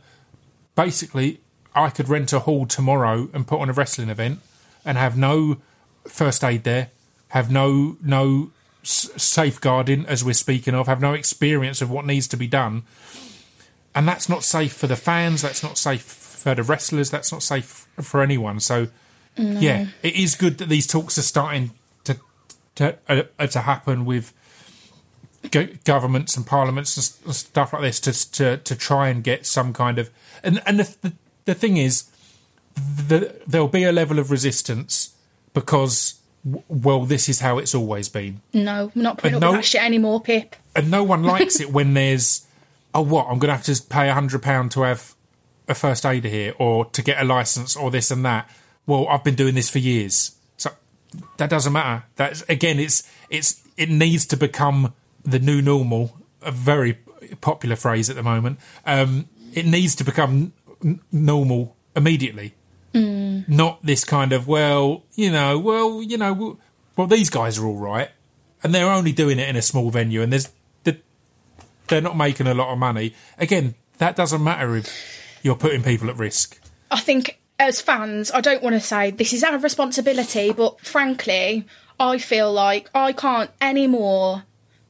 basically, 0.75 1.41
I 1.75 1.89
could 1.89 2.09
rent 2.09 2.33
a 2.33 2.39
hall 2.39 2.65
tomorrow 2.65 3.29
and 3.33 3.47
put 3.47 3.59
on 3.59 3.69
a 3.69 3.73
wrestling 3.73 4.09
event 4.09 4.39
and 4.85 4.97
have 4.97 5.17
no 5.17 5.57
first 6.05 6.43
aid 6.43 6.63
there, 6.63 6.89
have 7.29 7.51
no 7.51 7.97
no 8.01 8.51
safeguarding 8.83 10.05
as 10.05 10.23
we're 10.23 10.33
speaking 10.33 10.73
of, 10.73 10.87
have 10.87 11.01
no 11.01 11.13
experience 11.13 11.81
of 11.81 11.91
what 11.91 12.05
needs 12.05 12.27
to 12.29 12.37
be 12.37 12.47
done, 12.47 12.83
and 13.93 14.07
that's 14.07 14.29
not 14.29 14.43
safe 14.43 14.73
for 14.73 14.87
the 14.87 14.95
fans. 14.95 15.41
That's 15.41 15.63
not 15.63 15.77
safe 15.77 16.01
the 16.53 16.63
wrestlers. 16.63 17.09
That's 17.09 17.31
not 17.31 17.43
safe 17.43 17.87
for 18.01 18.21
anyone. 18.21 18.59
So, 18.59 18.87
yeah, 19.37 19.87
it 20.03 20.15
is 20.15 20.35
good 20.35 20.57
that 20.59 20.69
these 20.69 20.87
talks 20.87 21.17
are 21.17 21.23
starting 21.23 21.71
to 22.05 22.17
to 22.75 22.97
uh, 23.07 23.47
to 23.47 23.61
happen 23.61 24.05
with 24.05 24.33
go- 25.51 25.67
governments 25.83 26.35
and 26.37 26.45
parliaments 26.45 26.95
and 27.25 27.35
stuff 27.35 27.73
like 27.73 27.81
this 27.81 27.99
to 28.01 28.31
to 28.31 28.57
to 28.57 28.75
try 28.75 29.09
and 29.09 29.23
get 29.23 29.45
some 29.45 29.73
kind 29.73 29.99
of 29.99 30.09
and 30.43 30.61
and 30.65 30.79
the 30.79 30.95
the, 31.01 31.13
the 31.45 31.53
thing 31.53 31.77
is 31.77 32.05
the, 32.75 33.35
there'll 33.47 33.67
be 33.67 33.83
a 33.83 33.91
level 33.91 34.19
of 34.19 34.29
resistance 34.31 35.15
because 35.53 36.19
well 36.67 37.05
this 37.05 37.27
is 37.27 37.39
how 37.41 37.57
it's 37.57 37.73
always 37.75 38.07
been 38.09 38.41
no, 38.53 38.91
I'm 38.95 39.01
not 39.01 39.17
putting 39.17 39.33
but 39.33 39.37
up 39.37 39.41
no- 39.41 39.51
with 39.51 39.59
that 39.59 39.65
shit 39.65 39.81
anymore, 39.81 40.21
Pip. 40.21 40.55
and 40.75 40.89
no 40.91 41.03
one 41.03 41.23
likes 41.23 41.59
it 41.59 41.71
when 41.71 41.93
there's 41.93 42.45
oh 42.93 43.01
what 43.01 43.25
I'm 43.25 43.39
going 43.39 43.49
to 43.49 43.55
have 43.55 43.65
to 43.65 43.83
pay 43.83 44.09
a 44.09 44.13
hundred 44.13 44.41
pound 44.43 44.71
to 44.71 44.81
have 44.81 45.13
a 45.67 45.75
first 45.75 46.05
aider 46.05 46.29
here 46.29 46.53
or 46.57 46.85
to 46.85 47.01
get 47.01 47.21
a 47.21 47.25
license 47.25 47.75
or 47.75 47.91
this 47.91 48.11
and 48.11 48.23
that. 48.25 48.49
Well, 48.85 49.07
I've 49.09 49.23
been 49.23 49.35
doing 49.35 49.55
this 49.55 49.69
for 49.69 49.79
years, 49.79 50.35
so 50.57 50.71
that 51.37 51.49
doesn't 51.49 51.73
matter. 51.73 52.05
That's 52.15 52.41
again, 52.49 52.79
it's 52.79 53.03
it's 53.29 53.61
it 53.75 53.89
needs 53.89 54.25
to 54.27 54.37
become 54.37 54.93
the 55.23 55.39
new 55.39 55.61
normal. 55.61 56.15
A 56.41 56.51
very 56.51 56.93
popular 57.41 57.75
phrase 57.75 58.09
at 58.09 58.15
the 58.15 58.23
moment. 58.23 58.59
Um, 58.85 59.27
it 59.53 59.65
needs 59.65 59.95
to 59.95 60.03
become 60.03 60.53
n- 60.83 61.01
normal 61.11 61.75
immediately 61.95 62.53
not 63.47 63.83
this 63.83 64.03
kind 64.03 64.33
of 64.33 64.47
well, 64.47 65.03
you 65.13 65.29
know, 65.31 65.59
well, 65.59 66.01
you 66.01 66.17
know, 66.17 66.33
well, 66.33 66.59
well, 66.95 67.05
these 67.07 67.29
guys 67.29 67.59
are 67.59 67.65
all 67.67 67.75
right, 67.77 68.09
and 68.63 68.73
they're 68.73 68.89
only 68.89 69.11
doing 69.11 69.37
it 69.37 69.47
in 69.47 69.55
a 69.55 69.61
small 69.61 69.91
venue, 69.91 70.23
and 70.23 70.31
there's 70.33 70.49
the- 70.83 70.97
they're 71.89 72.01
not 72.01 72.17
making 72.17 72.47
a 72.47 72.55
lot 72.55 72.71
of 72.73 72.79
money. 72.79 73.13
Again, 73.37 73.75
that 73.99 74.15
doesn't 74.15 74.43
matter 74.43 74.75
if 74.75 74.87
you're 75.47 75.55
putting 75.55 75.81
people 75.81 76.09
at 76.09 76.17
risk. 76.17 76.59
I 76.91 76.99
think 76.99 77.39
as 77.57 77.81
fans, 77.81 78.29
I 78.31 78.41
don't 78.41 78.61
want 78.61 78.75
to 78.75 78.79
say 78.79 79.09
this 79.09 79.33
is 79.33 79.43
our 79.43 79.57
responsibility, 79.57 80.51
but 80.51 80.79
frankly, 80.81 81.65
I 81.99 82.19
feel 82.19 82.53
like 82.53 82.89
I 82.93 83.13
can't 83.13 83.49
anymore. 83.59 84.43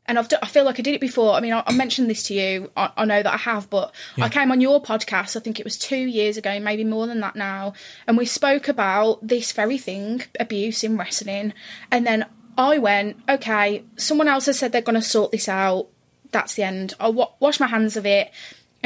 And 0.09 0.17
I've, 0.17 0.29
d- 0.29 0.37
I 0.41 0.47
feel 0.47 0.63
like 0.63 0.79
I 0.79 0.81
did 0.81 0.95
it 0.95 1.01
before. 1.01 1.33
I 1.33 1.41
mean, 1.41 1.53
I, 1.53 1.63
I 1.67 1.73
mentioned 1.73 2.09
this 2.09 2.23
to 2.23 2.33
you. 2.33 2.71
I, 2.77 2.91
I 2.97 3.05
know 3.05 3.21
that 3.21 3.33
I 3.33 3.37
have, 3.37 3.69
but 3.69 3.93
I 4.17 4.29
came 4.29 4.51
on 4.51 4.61
your 4.61 4.81
podcast. 4.81 5.35
I 5.35 5.41
think 5.41 5.59
it 5.59 5.65
was 5.65 5.77
two 5.77 5.97
years 5.97 6.37
ago, 6.37 6.59
maybe 6.59 6.85
more 6.85 7.07
than 7.07 7.19
that 7.19 7.35
now, 7.35 7.73
and 8.07 8.17
we 8.17 8.25
spoke 8.25 8.69
about 8.69 9.25
this 9.25 9.51
very 9.51 9.77
thing, 9.77 10.23
abuse 10.39 10.83
in 10.83 10.97
wrestling. 10.97 11.53
And 11.91 12.07
then 12.07 12.25
I 12.57 12.77
went, 12.77 13.17
okay, 13.27 13.83
someone 13.97 14.29
else 14.29 14.45
has 14.45 14.57
said 14.59 14.71
they're 14.71 14.81
going 14.81 14.95
to 14.95 15.01
sort 15.01 15.31
this 15.31 15.49
out. 15.49 15.87
That's 16.31 16.55
the 16.55 16.63
end. 16.63 16.93
I 17.01 17.09
wa- 17.09 17.31
washed 17.41 17.59
my 17.59 17.67
hands 17.67 17.97
of 17.97 18.05
it 18.05 18.31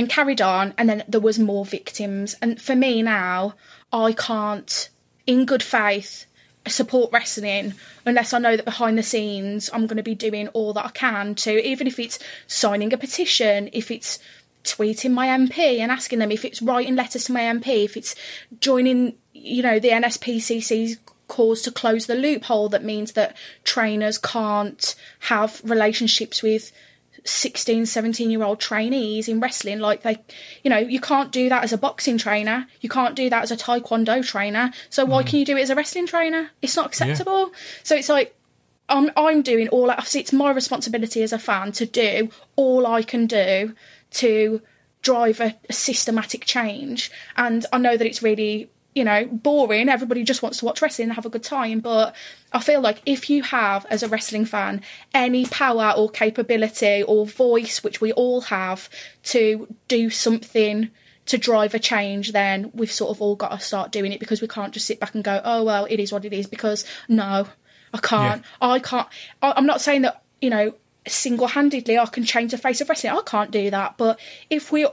and 0.01 0.09
carried 0.09 0.41
on 0.41 0.73
and 0.77 0.89
then 0.89 1.03
there 1.07 1.21
was 1.21 1.37
more 1.37 1.63
victims. 1.63 2.35
And 2.41 2.59
for 2.59 2.75
me 2.75 3.01
now 3.01 3.53
i 3.93 4.13
can't 4.13 4.89
in 5.27 5.45
good 5.45 5.63
faith 5.63 6.25
support 6.67 7.11
wrestling 7.11 7.73
unless 8.05 8.33
i 8.33 8.37
know 8.39 8.55
that 8.55 8.65
behind 8.65 8.97
the 8.97 9.03
scenes 9.03 9.69
i'm 9.73 9.87
going 9.87 9.97
to 9.97 10.03
be 10.03 10.15
doing 10.15 10.47
all 10.49 10.73
that 10.73 10.85
i 10.85 10.89
can 10.89 11.33
to 11.33 11.65
even 11.67 11.87
if 11.87 11.99
it's 11.99 12.19
signing 12.47 12.93
a 12.93 12.97
petition 12.97 13.69
if 13.73 13.89
it's 13.89 14.19
tweeting 14.63 15.11
my 15.11 15.27
mp 15.27 15.57
and 15.57 15.91
asking 15.91 16.19
them 16.19 16.31
if 16.31 16.45
it's 16.45 16.61
writing 16.61 16.95
letters 16.95 17.23
to 17.23 17.33
my 17.33 17.41
mp 17.41 17.83
if 17.83 17.97
it's 17.97 18.15
joining 18.59 19.15
you 19.33 19.63
know 19.63 19.79
the 19.79 19.89
nspcc's 19.89 20.97
cause 21.27 21.61
to 21.63 21.71
close 21.71 22.05
the 22.05 22.15
loophole 22.15 22.69
that 22.69 22.83
means 22.83 23.13
that 23.13 23.35
trainers 23.63 24.17
can't 24.19 24.95
have 25.21 25.61
relationships 25.63 26.43
with 26.43 26.71
16 27.23 27.85
17 27.85 28.31
year 28.31 28.43
old 28.43 28.59
trainees 28.59 29.27
in 29.27 29.39
wrestling 29.39 29.79
like 29.79 30.01
they 30.01 30.17
you 30.63 30.69
know 30.69 30.77
you 30.77 30.99
can't 30.99 31.31
do 31.31 31.49
that 31.49 31.63
as 31.63 31.71
a 31.71 31.77
boxing 31.77 32.17
trainer. 32.17 32.67
You 32.81 32.89
can't 32.89 33.15
do 33.15 33.29
that 33.29 33.43
as 33.43 33.51
a 33.51 33.57
taekwondo 33.57 34.25
trainer. 34.25 34.71
So 34.89 35.05
why 35.05 35.23
mm. 35.23 35.27
can 35.27 35.39
you 35.39 35.45
do 35.45 35.57
it 35.57 35.61
as 35.61 35.69
a 35.69 35.75
wrestling 35.75 36.07
trainer? 36.07 36.51
It's 36.61 36.75
not 36.75 36.87
acceptable. 36.87 37.51
So 37.83 37.95
it's 37.95 38.09
like 38.09 38.35
I'm 38.89 39.11
I'm 39.15 39.41
doing 39.41 39.69
all 39.69 39.89
I 39.89 40.03
it's 40.13 40.33
my 40.33 40.51
responsibility 40.51 41.23
as 41.23 41.33
a 41.33 41.39
fan 41.39 41.71
to 41.73 41.85
do 41.85 42.29
all 42.55 42.85
I 42.85 43.03
can 43.03 43.25
do 43.25 43.75
to 44.11 44.61
drive 45.01 45.39
a, 45.39 45.55
a 45.69 45.73
systematic 45.73 46.45
change. 46.45 47.11
And 47.37 47.65
I 47.73 47.77
know 47.77 47.97
that 47.97 48.05
it's 48.05 48.21
really 48.21 48.69
you 48.93 49.03
know 49.03 49.25
boring 49.25 49.87
everybody 49.87 50.23
just 50.23 50.41
wants 50.41 50.57
to 50.59 50.65
watch 50.65 50.81
wrestling 50.81 51.07
and 51.07 51.15
have 51.15 51.25
a 51.25 51.29
good 51.29 51.43
time 51.43 51.79
but 51.79 52.15
I 52.51 52.59
feel 52.59 52.81
like 52.81 53.01
if 53.05 53.29
you 53.29 53.43
have 53.43 53.85
as 53.89 54.03
a 54.03 54.07
wrestling 54.07 54.45
fan 54.45 54.81
any 55.13 55.45
power 55.45 55.93
or 55.95 56.09
capability 56.09 57.03
or 57.03 57.25
voice 57.25 57.83
which 57.83 58.01
we 58.01 58.11
all 58.11 58.41
have 58.41 58.89
to 59.23 59.73
do 59.87 60.09
something 60.09 60.91
to 61.25 61.37
drive 61.37 61.73
a 61.73 61.79
change, 61.79 62.31
then 62.31 62.71
we've 62.73 62.91
sort 62.91 63.11
of 63.11 63.21
all 63.21 63.35
got 63.35 63.51
to 63.51 63.59
start 63.59 63.91
doing 63.91 64.11
it 64.11 64.19
because 64.19 64.41
we 64.41 64.47
can't 64.47 64.73
just 64.73 64.85
sit 64.85 64.99
back 64.99 65.15
and 65.15 65.23
go, 65.23 65.41
oh, 65.43 65.63
well, 65.63 65.85
it 65.89 65.99
is 65.99 66.11
what 66.11 66.25
it 66.25 66.33
is. 66.33 66.47
Because 66.47 66.85
no, 67.07 67.47
I 67.93 67.97
can't. 67.99 68.43
I 68.61 68.79
can't. 68.79 69.07
I, 69.41 69.53
I'm 69.55 69.65
not 69.65 69.81
saying 69.81 70.01
that, 70.01 70.23
you 70.41 70.49
know, 70.49 70.75
single 71.07 71.47
handedly 71.47 71.97
I 71.97 72.05
can 72.05 72.23
change 72.23 72.51
the 72.51 72.57
face 72.57 72.81
of 72.81 72.89
wrestling. 72.89 73.13
I 73.13 73.21
can't 73.25 73.51
do 73.51 73.69
that. 73.69 73.97
But 73.97 74.19
if 74.49 74.71
we. 74.71 74.87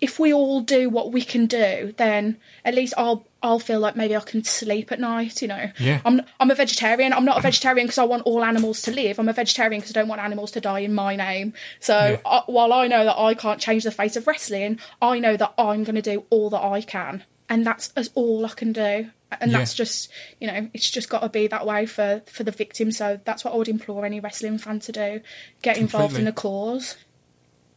If 0.00 0.18
we 0.18 0.32
all 0.32 0.60
do 0.62 0.88
what 0.88 1.12
we 1.12 1.22
can 1.22 1.44
do, 1.46 1.92
then 1.98 2.38
at 2.64 2.74
least 2.74 2.94
I'll 2.96 3.26
I'll 3.42 3.58
feel 3.58 3.80
like 3.80 3.96
maybe 3.96 4.16
I 4.16 4.20
can 4.20 4.44
sleep 4.44 4.90
at 4.92 4.98
night. 5.00 5.42
You 5.42 5.48
know, 5.48 5.70
Yeah. 5.78 6.00
I'm 6.04 6.22
I'm 6.38 6.50
a 6.50 6.54
vegetarian. 6.54 7.12
I'm 7.12 7.24
not 7.24 7.38
a 7.38 7.42
vegetarian 7.42 7.86
because 7.86 7.98
I 7.98 8.04
want 8.04 8.22
all 8.24 8.42
animals 8.44 8.80
to 8.82 8.90
live. 8.92 9.18
I'm 9.18 9.28
a 9.28 9.32
vegetarian 9.34 9.80
because 9.80 9.94
I 9.96 10.00
don't 10.00 10.08
want 10.08 10.20
animals 10.22 10.52
to 10.52 10.60
die 10.60 10.80
in 10.80 10.94
my 10.94 11.16
name. 11.16 11.52
So 11.80 11.94
Yeah. 12.12 12.20
I, 12.24 12.42
while 12.46 12.72
I 12.72 12.86
know 12.86 13.04
that 13.04 13.18
I 13.18 13.34
can't 13.34 13.60
change 13.60 13.84
the 13.84 13.90
face 13.90 14.16
of 14.16 14.26
wrestling, 14.26 14.78
I 15.02 15.18
know 15.18 15.36
that 15.36 15.52
I'm 15.58 15.84
going 15.84 15.96
to 15.96 16.02
do 16.02 16.24
all 16.30 16.48
that 16.50 16.62
I 16.62 16.80
can, 16.80 17.24
and 17.48 17.66
that's 17.66 17.92
as 17.96 18.10
all 18.14 18.46
I 18.46 18.50
can 18.50 18.72
do. 18.72 19.10
And 19.40 19.52
Yeah. 19.52 19.58
that's 19.58 19.74
just, 19.74 20.10
you 20.40 20.46
know, 20.48 20.68
it's 20.74 20.90
just 20.90 21.08
got 21.08 21.20
to 21.20 21.28
be 21.28 21.46
that 21.46 21.64
way 21.66 21.84
for 21.86 22.22
for 22.26 22.42
the 22.42 22.50
victim. 22.52 22.90
So 22.90 23.20
that's 23.24 23.44
what 23.44 23.52
I 23.54 23.56
would 23.58 23.68
implore 23.68 24.04
any 24.06 24.18
wrestling 24.20 24.56
fan 24.58 24.80
to 24.80 24.92
do: 24.92 25.20
get 25.62 25.76
involved 25.76 26.16
in 26.16 26.24
the 26.24 26.32
cause. 26.32 26.96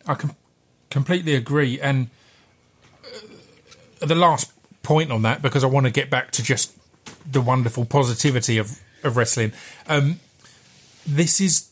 I 0.07 0.15
com- 0.15 0.35
completely 0.93 1.33
agree. 1.35 1.81
And 1.81 2.09
uh, 4.01 4.05
the 4.05 4.15
last 4.15 4.51
point 4.83 5.11
on 5.11 5.23
that, 5.23 5.41
because 5.41 5.63
I 5.63 5.67
want 5.67 5.85
to 5.87 5.91
get 5.91 6.09
back 6.09 6.31
to 6.31 6.43
just 6.43 6.77
the 7.29 7.41
wonderful 7.41 7.83
positivity 7.83 8.57
of, 8.57 8.79
of 9.03 9.17
wrestling. 9.17 9.51
Um, 9.87 10.19
this 11.05 11.41
is 11.41 11.69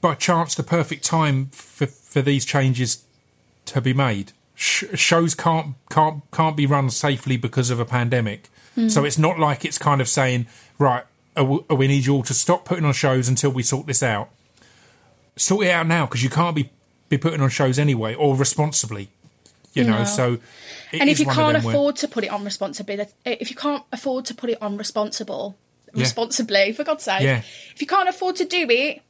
by 0.00 0.14
chance 0.14 0.54
the 0.54 0.62
perfect 0.62 1.04
time 1.04 1.46
for, 1.52 1.86
for 1.86 2.22
these 2.22 2.44
changes 2.44 3.04
to 3.66 3.80
be 3.80 3.92
made. 3.92 4.32
Sh- 4.54 4.84
shows 4.94 5.34
can't 5.34 5.74
can't 5.90 6.22
can't 6.30 6.56
be 6.56 6.66
run 6.66 6.88
safely 6.90 7.36
because 7.36 7.70
of 7.70 7.80
a 7.80 7.84
pandemic. 7.84 8.48
So 8.88 9.04
it's 9.04 9.18
not 9.18 9.38
like 9.38 9.66
it's 9.66 9.76
kind 9.76 10.00
of 10.00 10.08
saying, 10.08 10.46
right, 10.78 11.04
we 11.36 11.58
we 11.68 11.86
need 11.88 12.06
you 12.06 12.14
all 12.14 12.22
to 12.22 12.32
stop 12.32 12.64
putting 12.64 12.86
on 12.86 12.94
shows 12.94 13.28
until 13.28 13.50
we 13.50 13.62
sort 13.62 13.86
this 13.86 14.02
out 14.02 14.30
sort 15.36 15.66
it 15.66 15.70
out 15.70 15.86
now 15.86 16.06
because 16.06 16.22
you 16.22 16.30
can't 16.30 16.54
be 16.54 16.70
be 17.12 17.18
putting 17.18 17.40
on 17.40 17.48
shows 17.50 17.78
anyway 17.78 18.14
or 18.14 18.34
responsibly 18.36 19.08
you 19.74 19.84
know 19.84 19.98
No. 19.98 20.04
so 20.04 20.38
and 20.92 21.08
if 21.08 21.18
you 21.20 21.26
can't 21.26 21.54
them 21.54 21.62
where- 21.64 21.74
afford 21.74 21.96
to 21.96 22.08
put 22.08 22.22
it 22.24 22.30
on 22.30 22.44
responsibility, 22.44 23.10
if 23.24 23.48
you 23.50 23.56
can't 23.56 23.82
afford 23.92 24.26
to 24.26 24.34
put 24.34 24.50
it 24.50 24.58
on 24.60 24.76
responsible, 24.76 25.56
Yeah. 25.94 26.00
responsibly, 26.02 26.72
for 26.72 26.84
God's 26.84 27.04
sake, 27.04 27.22
Yeah. 27.22 27.40
if 27.74 27.80
you 27.80 27.86
can't 27.86 28.08
afford 28.08 28.36
to 28.36 28.44
do 28.44 28.66
it 28.68 29.00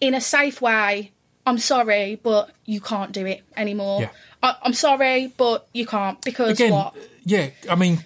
in 0.00 0.12
a 0.14 0.20
safe 0.20 0.60
way 0.60 1.12
I'm 1.44 1.58
sorry, 1.58 2.20
but 2.22 2.50
you 2.66 2.80
can't 2.80 3.10
do 3.10 3.26
it 3.26 3.42
anymore. 3.56 4.02
Yeah. 4.02 4.08
I, 4.44 4.54
I'm 4.62 4.74
sorry, 4.74 5.32
but 5.36 5.66
you 5.72 5.86
can't 5.86 6.20
because 6.22 6.50
Again, 6.60 6.70
what? 6.72 6.94
yeah, 7.24 7.48
I 7.68 7.74
mean, 7.74 8.04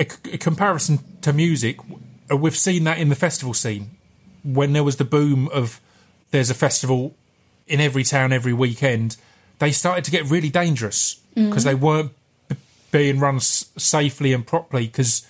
a 0.00 0.04
comparison 0.38 0.98
to 1.22 1.32
music, 1.32 1.76
uh, 2.30 2.36
we've 2.36 2.56
seen 2.56 2.82
that 2.84 2.98
in 2.98 3.08
the 3.10 3.14
festival 3.14 3.54
scene 3.54 3.90
when 4.42 4.72
there 4.72 4.82
was 4.84 4.96
the 4.96 5.04
boom 5.04 5.48
of 5.52 5.80
there's 6.32 6.50
a 6.50 6.54
festival 6.54 7.14
in 7.66 7.80
every 7.80 8.04
town 8.04 8.32
every 8.32 8.52
weekend. 8.52 9.16
They 9.58 9.72
started 9.72 10.04
to 10.04 10.10
get 10.10 10.24
really 10.24 10.50
dangerous 10.50 11.20
mm. 11.36 11.48
because 11.48 11.64
they 11.64 11.74
weren't 11.74 12.12
b- 12.48 12.56
being 12.90 13.18
run 13.18 13.36
s- 13.36 13.70
safely 13.76 14.32
and 14.32 14.46
properly. 14.46 14.86
Because 14.86 15.26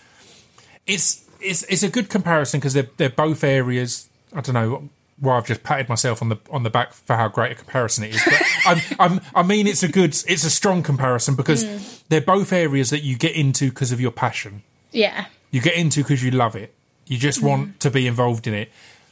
it's 0.87 1.25
it's 1.41 1.63
it's 1.65 1.83
a 1.83 1.89
good 1.89 2.09
comparison 2.09 2.61
because 2.61 2.75
they're 2.75 2.89
they're 2.97 3.11
both 3.11 3.45
areas. 3.45 4.09
I 4.35 4.41
don't 4.41 4.55
know. 4.55 4.89
Well, 5.19 5.37
I've 5.37 5.47
just 5.47 5.63
patted 5.63 5.89
myself 5.89 6.21
on 6.21 6.29
the 6.29 6.39
on 6.51 6.63
the 6.63 6.71
back 6.71 6.93
for 6.93 7.17
how 7.17 7.29
great 7.29 7.53
a 7.53 7.55
comparison 7.55 8.05
it 8.05 8.15
is. 8.15 8.23
But 8.25 8.43
I'm, 8.67 8.81
I'm, 8.99 9.21
I 9.35 9.43
mean, 9.43 9.67
it's 9.67 9.83
a 9.83 9.89
good, 9.89 10.11
it's 10.11 10.45
a 10.45 10.51
strong 10.51 10.83
comparison 10.83 11.37
because 11.37 11.65
mm. 11.65 12.03
they're 12.09 12.21
both 12.21 12.53
areas 12.53 12.91
that 12.91 13.03
you 13.03 13.17
get 13.17 13.35
into 13.35 13.71
because 13.71 13.93
of 13.93 14.01
your 14.01 14.11
passion. 14.11 14.63
Yeah. 14.93 15.27
You 15.51 15.63
get 15.63 15.75
into 15.75 16.03
because 16.03 16.23
you 16.23 16.33
love 16.33 16.55
it. 16.55 16.75
You 17.07 17.17
just 17.17 17.41
want 17.41 17.69
mm. 17.69 17.79
to 17.79 17.91
be 17.91 18.07
involved 18.07 18.47
in 18.47 18.53
it. 18.53 18.71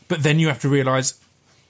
But 0.09 0.23
then 0.23 0.39
you 0.39 0.49
have 0.49 0.61
to 0.61 0.69
realise 0.69 1.19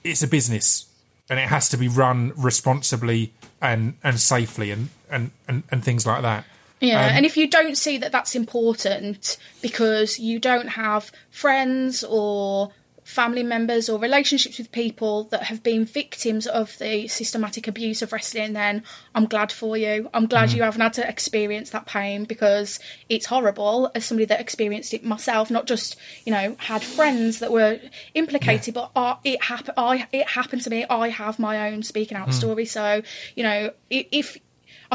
it's 0.02 0.22
a 0.24 0.26
business 0.28 0.86
and 1.28 1.38
it 1.38 1.48
has 1.48 1.68
to 1.70 1.76
be 1.76 1.88
run 1.88 2.32
responsibly 2.36 3.32
and, 3.60 3.94
and 4.02 4.20
safely 4.20 4.70
and, 4.70 4.90
and, 5.10 5.30
and, 5.48 5.62
and 5.70 5.82
things 5.84 6.06
like 6.06 6.22
that. 6.22 6.44
Yeah, 6.80 7.06
Um, 7.06 7.12
and 7.16 7.26
if 7.26 7.36
you 7.36 7.48
don't 7.48 7.78
see 7.78 7.96
that 7.98 8.12
that's 8.12 8.34
important 8.34 9.38
because 9.62 10.18
you 10.18 10.38
don't 10.38 10.68
have 10.68 11.10
friends 11.30 12.04
or 12.04 12.72
family 13.04 13.42
members 13.42 13.88
or 13.90 13.98
relationships 13.98 14.56
with 14.58 14.72
people 14.72 15.24
that 15.24 15.44
have 15.44 15.62
been 15.62 15.84
victims 15.84 16.46
of 16.46 16.76
the 16.78 17.06
systematic 17.06 17.68
abuse 17.68 18.00
of 18.00 18.12
wrestling, 18.12 18.54
then 18.54 18.82
I'm 19.14 19.26
glad 19.26 19.52
for 19.52 19.76
you. 19.76 20.08
I'm 20.14 20.26
glad 20.26 20.48
Mm. 20.48 20.54
you 20.56 20.62
haven't 20.62 20.80
had 20.80 20.94
to 20.94 21.08
experience 21.08 21.68
that 21.70 21.84
pain 21.86 22.24
because 22.24 22.80
it's 23.10 23.26
horrible 23.26 23.90
as 23.94 24.06
somebody 24.06 24.24
that 24.26 24.40
experienced 24.40 24.94
it 24.94 25.04
myself, 25.04 25.50
not 25.50 25.66
just, 25.66 25.96
you 26.24 26.32
know, 26.32 26.56
had 26.58 26.82
friends 26.82 27.40
that 27.40 27.52
were 27.52 27.78
implicated, 28.14 28.72
but 28.74 28.90
uh, 28.96 29.16
it 29.22 29.42
happened 29.44 29.74
I 29.76 30.06
it 30.12 30.28
happened 30.28 30.62
to 30.62 30.70
me. 30.70 30.86
I 30.88 31.10
have 31.10 31.38
my 31.38 31.70
own 31.70 31.82
speaking 31.82 32.16
Mm. 32.16 32.22
out 32.22 32.32
story. 32.34 32.64
So, 32.64 33.02
you 33.36 33.42
know, 33.42 33.70
if 33.90 34.38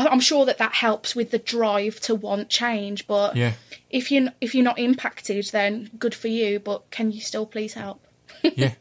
I'm 0.07 0.19
sure 0.19 0.45
that 0.45 0.57
that 0.57 0.73
helps 0.73 1.15
with 1.15 1.31
the 1.31 1.39
drive 1.39 1.99
to 2.01 2.15
want 2.15 2.49
change. 2.49 3.07
But 3.07 3.35
Yeah. 3.35 3.53
if 3.89 4.11
you 4.11 4.29
if 4.41 4.53
you're 4.55 4.63
not 4.63 4.79
impacted, 4.79 5.45
then 5.51 5.89
good 5.99 6.15
for 6.15 6.27
you. 6.27 6.59
But 6.59 6.89
can 6.91 7.11
you 7.11 7.21
still 7.21 7.45
please 7.45 7.73
help? 7.73 8.01
Yeah, 8.55 8.73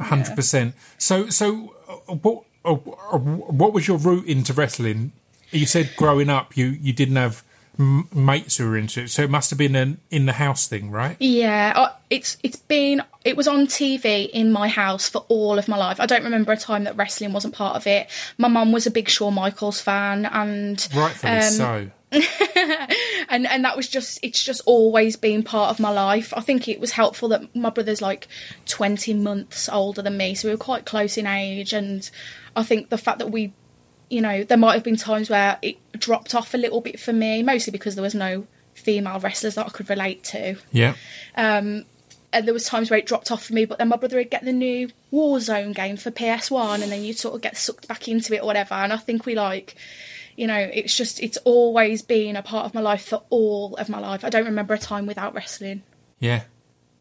hundred 0.00 0.34
percent. 0.36 0.74
So, 0.98 1.28
so 1.28 1.74
uh, 1.88 2.14
what? 2.14 2.44
Uh, 2.64 2.72
uh, 3.12 3.18
what 3.18 3.72
was 3.72 3.86
your 3.86 3.98
route 3.98 4.26
into 4.26 4.52
wrestling? 4.52 5.12
You 5.52 5.66
said 5.66 5.90
growing 5.96 6.28
up, 6.28 6.56
you 6.56 6.66
you 6.66 6.92
didn't 6.92 7.16
have 7.16 7.44
m- 7.78 8.08
mates 8.12 8.56
who 8.56 8.68
were 8.68 8.76
into 8.76 9.02
it, 9.02 9.10
so 9.10 9.22
it 9.22 9.30
must 9.30 9.50
have 9.50 9.58
been 9.58 9.76
an 9.76 9.98
in 10.10 10.26
the 10.26 10.32
house 10.32 10.66
thing, 10.66 10.90
right? 10.90 11.16
Yeah, 11.18 11.72
uh, 11.74 11.92
it's 12.10 12.36
it's 12.42 12.56
been 12.56 13.02
it 13.24 13.36
was 13.36 13.48
on 13.48 13.66
TV 13.66 14.28
in 14.30 14.52
my 14.52 14.68
house 14.68 15.08
for 15.08 15.24
all 15.28 15.58
of 15.58 15.68
my 15.68 15.76
life. 15.76 16.00
I 16.00 16.06
don't 16.06 16.24
remember 16.24 16.52
a 16.52 16.56
time 16.56 16.84
that 16.84 16.96
wrestling 16.96 17.32
wasn't 17.32 17.54
part 17.54 17.76
of 17.76 17.86
it. 17.86 18.08
My 18.38 18.48
mum 18.48 18.72
was 18.72 18.86
a 18.86 18.90
big 18.90 19.08
Shawn 19.08 19.34
Michaels 19.34 19.80
fan, 19.80 20.26
and 20.26 20.86
Rightfully 20.94 21.32
um, 21.32 21.42
so. 21.42 21.90
and 23.28 23.46
and 23.46 23.64
that 23.64 23.76
was 23.76 23.88
just 23.88 24.20
it's 24.22 24.42
just 24.42 24.62
always 24.64 25.16
been 25.16 25.42
part 25.42 25.70
of 25.70 25.80
my 25.80 25.90
life. 25.90 26.32
I 26.36 26.40
think 26.40 26.68
it 26.68 26.80
was 26.80 26.92
helpful 26.92 27.28
that 27.30 27.54
my 27.54 27.70
brother's 27.70 28.00
like 28.00 28.28
20 28.66 29.12
months 29.14 29.68
older 29.68 30.02
than 30.02 30.16
me, 30.16 30.34
so 30.34 30.48
we 30.48 30.54
were 30.54 30.58
quite 30.58 30.84
close 30.86 31.18
in 31.18 31.26
age 31.26 31.72
and 31.72 32.08
I 32.54 32.62
think 32.62 32.88
the 32.88 32.98
fact 32.98 33.18
that 33.18 33.30
we 33.30 33.52
you 34.08 34.20
know, 34.20 34.44
there 34.44 34.58
might 34.58 34.74
have 34.74 34.84
been 34.84 34.96
times 34.96 35.28
where 35.30 35.58
it 35.62 35.76
dropped 35.92 36.34
off 36.34 36.54
a 36.54 36.58
little 36.58 36.80
bit 36.80 37.00
for 37.00 37.12
me, 37.12 37.42
mostly 37.42 37.70
because 37.70 37.94
there 37.94 38.02
was 38.02 38.14
no 38.14 38.46
female 38.74 39.18
wrestlers 39.20 39.54
that 39.56 39.66
I 39.66 39.70
could 39.70 39.88
relate 39.90 40.22
to. 40.24 40.56
Yeah, 40.72 40.94
um, 41.36 41.84
and 42.32 42.46
there 42.46 42.54
was 42.54 42.66
times 42.66 42.90
where 42.90 42.98
it 42.98 43.06
dropped 43.06 43.30
off 43.30 43.44
for 43.44 43.54
me, 43.54 43.64
but 43.64 43.78
then 43.78 43.88
my 43.88 43.96
brother 43.96 44.16
would 44.18 44.30
get 44.30 44.44
the 44.44 44.52
new 44.52 44.90
Warzone 45.12 45.74
game 45.74 45.96
for 45.96 46.10
PS1 46.10 46.82
and 46.82 46.92
then 46.92 47.02
you'd 47.02 47.18
sort 47.18 47.34
of 47.34 47.40
get 47.40 47.56
sucked 47.56 47.88
back 47.88 48.08
into 48.08 48.34
it 48.34 48.42
or 48.42 48.46
whatever. 48.46 48.74
And 48.74 48.92
I 48.92 48.98
think 48.98 49.24
we 49.24 49.34
like 49.34 49.76
you 50.36 50.46
know, 50.46 50.70
it's 50.72 50.94
just 50.94 51.20
it's 51.20 51.38
always 51.38 52.02
been 52.02 52.36
a 52.36 52.42
part 52.42 52.66
of 52.66 52.74
my 52.74 52.80
life 52.80 53.06
for 53.06 53.22
all 53.30 53.74
of 53.76 53.88
my 53.88 53.98
life. 53.98 54.24
I 54.24 54.28
don't 54.28 54.44
remember 54.44 54.74
a 54.74 54.78
time 54.78 55.06
without 55.06 55.34
wrestling. 55.34 55.82
yeah, 56.20 56.42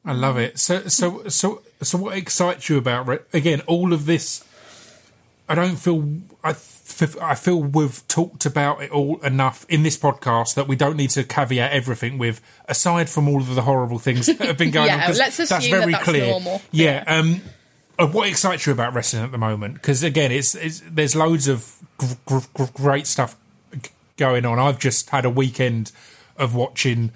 I 0.05 0.13
love 0.13 0.37
it. 0.37 0.57
So, 0.57 0.87
so, 0.87 1.27
so, 1.27 1.61
so, 1.81 1.97
what 1.97 2.17
excites 2.17 2.69
you 2.69 2.77
about 2.77 3.07
re- 3.07 3.19
again 3.33 3.61
all 3.67 3.93
of 3.93 4.05
this? 4.05 4.43
I 5.47 5.55
don't 5.55 5.75
feel 5.77 6.19
I. 6.43 6.51
f- 6.51 7.17
I 7.21 7.35
feel 7.35 7.61
we've 7.61 8.07
talked 8.07 8.45
about 8.45 8.81
it 8.81 8.89
all 8.91 9.19
enough 9.21 9.65
in 9.67 9.83
this 9.83 9.97
podcast 9.97 10.55
that 10.55 10.67
we 10.67 10.75
don't 10.77 10.95
need 10.95 11.09
to 11.11 11.23
caveat 11.25 11.71
everything 11.73 12.17
with. 12.17 12.41
Aside 12.69 13.09
from 13.09 13.27
all 13.27 13.41
of 13.41 13.53
the 13.53 13.63
horrible 13.63 13.99
things 13.99 14.27
that 14.27 14.39
have 14.39 14.57
been 14.57 14.71
going 14.71 14.89
on. 14.89 14.99
Yeah, 14.99 15.09
on, 15.09 15.17
let's 15.17 15.39
assume 15.39 15.71
that 15.71 15.89
that's 16.05 16.07
normal. 16.29 16.61
Yeah. 16.71 17.03
Um, 17.05 17.41
uh, 17.99 18.07
what 18.07 18.27
excites 18.29 18.65
you 18.65 18.71
about 18.73 18.93
wrestling 18.93 19.23
at 19.23 19.31
the 19.31 19.37
moment? 19.37 19.73
Because 19.75 20.03
again, 20.03 20.31
it's, 20.31 20.55
it's 20.55 20.81
there's 20.89 21.15
loads 21.15 21.47
of 21.47 21.75
gr- 21.97 22.05
gr- 22.25 22.37
gr- 22.53 22.63
great 22.73 23.07
stuff 23.07 23.35
going 24.17 24.45
on. 24.45 24.57
I've 24.57 24.79
just 24.79 25.09
had 25.09 25.25
a 25.25 25.29
weekend 25.29 25.91
of 26.37 26.55
watching 26.55 27.11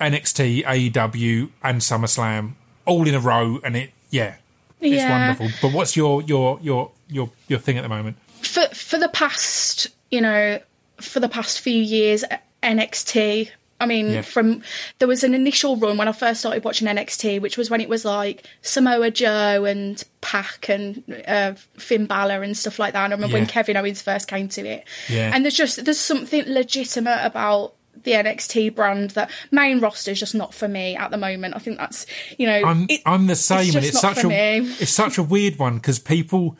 NXT, 0.00 0.64
AEW, 0.64 1.50
and 1.62 1.80
SummerSlam 1.80 2.52
all 2.86 3.06
in 3.06 3.14
a 3.14 3.20
row, 3.20 3.60
and 3.64 3.76
it 3.76 3.90
yeah, 4.10 4.36
it's 4.80 4.96
Yeah. 4.96 5.28
wonderful. 5.28 5.50
But 5.68 5.76
what's 5.76 5.96
your 5.96 6.22
your 6.22 6.58
your 6.60 6.90
your 7.12 7.30
your 7.48 7.58
thing 7.58 7.76
at 7.78 7.82
the 7.82 7.88
moment? 7.88 8.16
For 8.42 8.62
for 8.68 8.98
the 8.98 9.08
past, 9.08 9.88
you 10.10 10.20
know, 10.20 10.60
for 11.00 11.20
the 11.20 11.28
past 11.28 11.60
few 11.60 11.80
years, 11.80 12.24
NXT. 12.62 13.50
I 13.80 13.86
mean, 13.86 14.10
Yeah. 14.12 14.22
from 14.22 14.62
there 15.00 15.08
was 15.08 15.24
an 15.24 15.34
initial 15.34 15.76
run 15.76 15.96
when 15.96 16.06
I 16.06 16.12
first 16.12 16.38
started 16.38 16.62
watching 16.62 16.86
NXT, 16.86 17.40
which 17.40 17.56
was 17.58 17.68
when 17.68 17.80
it 17.80 17.88
was 17.88 18.04
like 18.04 18.44
Samoa 18.60 19.10
Joe 19.10 19.64
and 19.64 20.02
Pac 20.20 20.68
and 20.68 21.02
uh, 21.26 21.54
Finn 21.76 22.06
Balor 22.06 22.44
and 22.44 22.56
stuff 22.56 22.78
like 22.78 22.92
that. 22.92 23.04
And 23.06 23.12
I 23.12 23.16
remember 23.16 23.34
when 23.34 23.46
Kevin 23.46 23.76
Owens 23.76 24.00
first 24.00 24.28
came 24.28 24.48
to 24.50 24.64
it. 24.64 24.84
Yeah. 25.08 25.32
And 25.34 25.44
there's 25.44 25.56
just 25.56 25.84
there's 25.84 25.98
something 25.98 26.44
legitimate 26.46 27.24
about 27.24 27.74
the 28.04 28.12
NXT 28.12 28.72
brand 28.76 29.10
that 29.10 29.30
main 29.50 29.80
roster 29.80 30.12
is 30.12 30.20
just 30.20 30.34
not 30.34 30.54
for 30.54 30.68
me 30.68 30.94
at 30.96 31.10
the 31.10 31.18
moment. 31.18 31.56
I 31.56 31.58
think 31.58 31.78
that's 31.78 32.06
you 32.38 32.46
know 32.46 32.62
I'm 32.64 32.86
it- 32.88 33.02
I'm 33.04 33.26
the 33.26 33.34
same, 33.34 33.64
just 33.64 33.76
and 33.78 33.84
it's 33.86 34.00
such 34.00 34.22
a 34.22 34.28
me. 34.28 34.58
it's 34.78 34.92
such 34.92 35.18
a 35.18 35.24
weird 35.24 35.58
one 35.58 35.78
because 35.78 35.98
people, 35.98 36.56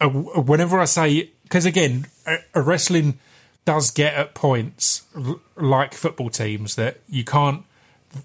whenever 0.00 0.78
I 0.80 0.84
say, 0.84 1.30
because 1.44 1.64
again, 1.64 2.06
a, 2.54 2.62
wrestling 2.62 3.18
does 3.64 3.90
get 3.90 4.14
at 4.14 4.34
points 4.34 5.02
like 5.56 5.94
football 5.94 6.30
teams 6.30 6.74
that 6.76 6.98
you 7.08 7.24
can't. 7.24 7.64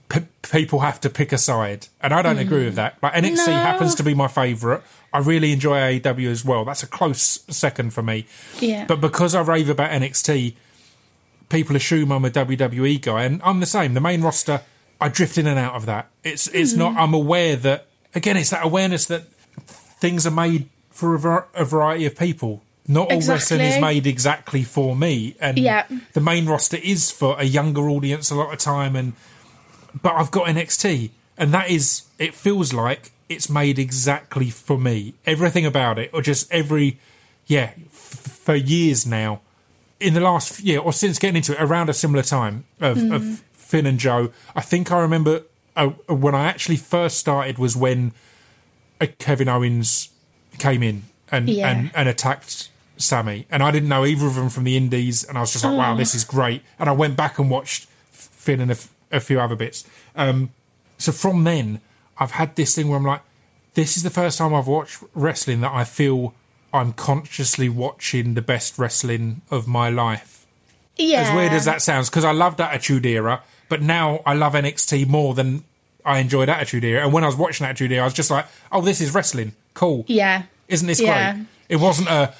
P- 0.07 0.21
people 0.49 0.79
have 0.79 1.01
to 1.01 1.09
pick 1.09 1.33
a 1.33 1.37
side, 1.37 1.87
and 2.01 2.13
I 2.13 2.21
don't 2.21 2.37
agree 2.37 2.63
with 2.65 2.75
that. 2.75 2.97
Like 3.01 3.13
NXT 3.13 3.43
Mm. 3.43 3.47
No. 3.47 3.53
happens 3.53 3.95
to 3.95 4.03
be 4.03 4.13
my 4.13 4.27
favourite. 4.29 4.81
I 5.11 5.19
really 5.19 5.51
enjoy 5.51 5.77
AEW 5.99 6.29
as 6.29 6.45
well. 6.45 6.63
That's 6.63 6.83
a 6.83 6.87
close 6.87 7.41
second 7.49 7.91
for 7.93 8.01
me. 8.01 8.25
Yeah. 8.61 8.85
But 8.85 9.01
because 9.01 9.35
I 9.35 9.41
rave 9.41 9.69
about 9.69 9.89
NXT, 9.91 10.53
people 11.49 11.75
assume 11.75 12.11
I'm 12.11 12.23
a 12.23 12.29
WWE 12.29 13.01
guy, 13.01 13.23
and 13.23 13.41
I'm 13.43 13.59
the 13.59 13.65
same. 13.65 13.93
The 13.93 13.99
main 13.99 14.21
roster, 14.21 14.61
I 15.01 15.09
drift 15.09 15.37
in 15.37 15.45
and 15.47 15.59
out 15.59 15.73
of 15.75 15.85
that. 15.87 16.09
It's 16.23 16.47
it's 16.49 16.73
not. 16.73 16.91
Mm-hmm. 16.91 16.99
I'm 17.01 17.13
aware 17.13 17.55
that 17.57 17.87
again, 18.15 18.37
it's 18.37 18.51
that 18.51 18.63
awareness 18.65 19.05
that 19.07 19.23
things 19.99 20.25
are 20.25 20.31
made 20.31 20.69
for 20.91 21.15
a, 21.15 21.19
var- 21.19 21.47
a 21.55 21.65
variety 21.65 22.05
of 22.05 22.15
people. 22.17 22.61
Not 22.87 23.11
all 23.11 23.21
wrestling 23.21 23.61
is 23.61 23.79
made 23.79 24.05
exactly 24.07 24.63
for 24.63 24.95
me, 24.95 25.35
and 25.39 25.57
Yeah. 25.57 25.85
the 26.13 26.19
main 26.21 26.45
roster 26.45 26.77
is 26.77 27.09
for 27.11 27.35
a 27.39 27.43
younger 27.43 27.89
audience 27.89 28.29
a 28.31 28.35
lot 28.35 28.51
of 28.51 28.59
time. 28.59 28.95
And 28.95 29.13
but 30.01 30.13
I've 30.13 30.31
got 30.31 30.47
NXT, 30.47 31.11
and 31.37 31.53
that 31.53 31.69
is 31.69 32.03
it 32.19 32.33
feels 32.33 32.73
like 32.73 33.11
it's 33.29 33.49
made 33.49 33.79
exactly 33.79 34.49
for 34.49 34.77
me. 34.77 35.13
Everything 35.25 35.65
about 35.65 35.99
it, 35.99 36.09
or 36.13 36.21
just 36.21 36.51
every 36.51 36.97
yeah, 37.47 37.71
f- 37.87 38.39
for 38.43 38.55
years 38.55 39.05
now 39.05 39.41
in 39.99 40.13
the 40.15 40.19
last 40.19 40.59
year 40.61 40.79
or 40.79 40.91
since 40.91 41.19
getting 41.19 41.37
into 41.37 41.53
it 41.53 41.61
around 41.61 41.87
a 41.89 41.93
similar 41.93 42.23
time 42.23 42.63
of, 42.79 42.97
Hmm. 42.97 43.11
of 43.11 43.43
Finn 43.53 43.85
and 43.85 43.99
Joe, 43.99 44.31
I 44.55 44.61
think 44.61 44.91
I 44.91 44.99
remember 44.99 45.43
uh, 45.75 45.87
when 46.07 46.33
I 46.33 46.45
actually 46.47 46.77
first 46.77 47.17
started 47.19 47.57
was 47.59 47.75
when 47.75 48.11
uh, 48.99 49.05
Kevin 49.19 49.47
Owens 49.47 50.09
came 50.57 50.83
in 50.83 51.03
and, 51.31 51.49
Yeah. 51.49 51.69
and, 51.69 51.91
and 51.95 52.09
attacked 52.09 52.69
Sami. 52.97 53.45
And 53.49 53.63
I 53.63 53.71
didn't 53.71 53.89
know 53.89 54.05
either 54.05 54.27
of 54.27 54.35
them 54.35 54.49
from 54.49 54.63
the 54.63 54.77
Indies. 54.77 55.23
And 55.23 55.37
I 55.37 55.41
was 55.41 55.51
just 55.51 55.63
like, 55.63 55.73
Oh. 55.73 55.77
wow, 55.77 55.95
this 55.95 56.13
is 56.15 56.23
great. 56.23 56.61
And 56.79 56.89
I 56.89 56.93
went 56.93 57.15
back 57.17 57.39
and 57.39 57.49
watched 57.49 57.87
Finn 58.11 58.59
and 58.59 58.71
a, 58.71 58.75
f- 58.75 58.93
a 59.11 59.19
few 59.19 59.39
other 59.39 59.55
bits. 59.55 59.85
Um, 60.15 60.49
so 60.97 61.11
from 61.11 61.43
then, 61.43 61.81
I've 62.17 62.31
had 62.31 62.55
this 62.55 62.75
thing 62.75 62.87
where 62.89 62.97
I'm 62.97 63.05
like, 63.05 63.21
this 63.73 63.95
is 63.97 64.03
the 64.03 64.09
first 64.09 64.37
time 64.37 64.53
I've 64.53 64.67
watched 64.67 65.01
wrestling 65.15 65.61
that 65.61 65.71
I 65.71 65.83
feel 65.85 66.33
I'm 66.73 66.93
consciously 66.93 67.69
watching 67.69 68.33
the 68.35 68.41
best 68.41 68.77
wrestling 68.77 69.41
of 69.49 69.67
my 69.67 69.89
life. 69.89 70.45
yeah. 70.97 71.21
As 71.21 71.35
weird 71.35 71.53
as 71.53 71.65
that 71.65 71.81
sounds, 71.81 72.09
because 72.09 72.23
I 72.25 72.31
loved 72.33 72.61
Attitude 72.61 73.05
Era, 73.05 73.41
but 73.69 73.81
now 73.81 74.21
I 74.25 74.33
love 74.33 74.53
NXT 74.53 75.07
more 75.07 75.33
than 75.33 75.63
I 76.05 76.19
enjoyed 76.19 76.49
Attitude 76.49 76.83
Era. 76.83 77.03
And 77.03 77.13
when 77.13 77.23
I 77.23 77.27
was 77.27 77.35
watching 77.35 77.65
Attitude 77.65 77.91
Era, 77.93 78.01
I 78.03 78.05
was 78.05 78.13
just 78.13 78.29
like, 78.29 78.45
oh, 78.71 78.81
this 78.81 79.01
is 79.01 79.13
wrestling. 79.13 79.53
Cool. 79.73 80.05
Yeah. 80.07 80.43
Isn't 80.67 80.87
this 80.87 80.99
Yeah. 80.99 81.33
great? 81.33 81.45
It 81.69 81.75
wasn't 81.77 82.09
a. 82.09 82.33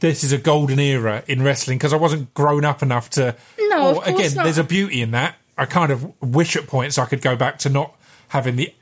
This 0.00 0.24
is 0.24 0.32
a 0.32 0.38
golden 0.38 0.78
era 0.78 1.22
in 1.26 1.42
wrestling 1.42 1.76
because 1.76 1.92
I 1.92 1.96
wasn't 1.96 2.32
grown 2.32 2.64
up 2.64 2.82
enough 2.82 3.10
to. 3.10 3.36
No, 3.58 3.90
of 3.90 3.96
or, 3.98 4.02
course 4.02 4.08
again, 4.18 4.34
not. 4.34 4.42
there's 4.44 4.58
a 4.58 4.64
beauty 4.64 5.02
in 5.02 5.10
that. 5.10 5.36
I 5.58 5.66
kind 5.66 5.92
of 5.92 6.10
wish 6.22 6.56
at 6.56 6.66
points 6.66 6.96
I 6.96 7.04
could 7.04 7.20
go 7.20 7.36
back 7.36 7.58
to 7.60 7.68
not 7.68 7.94
having 8.28 8.56
the 8.56 8.72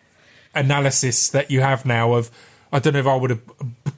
analysis 0.55 1.29
that 1.31 1.51
you 1.51 1.61
have 1.61 1.85
now 1.85 2.15
of. 2.15 2.31
I 2.73 2.79
don't 2.79 2.93
know 2.93 3.01
if 3.01 3.07
I 3.07 3.17
would 3.17 3.31
have 3.31 3.47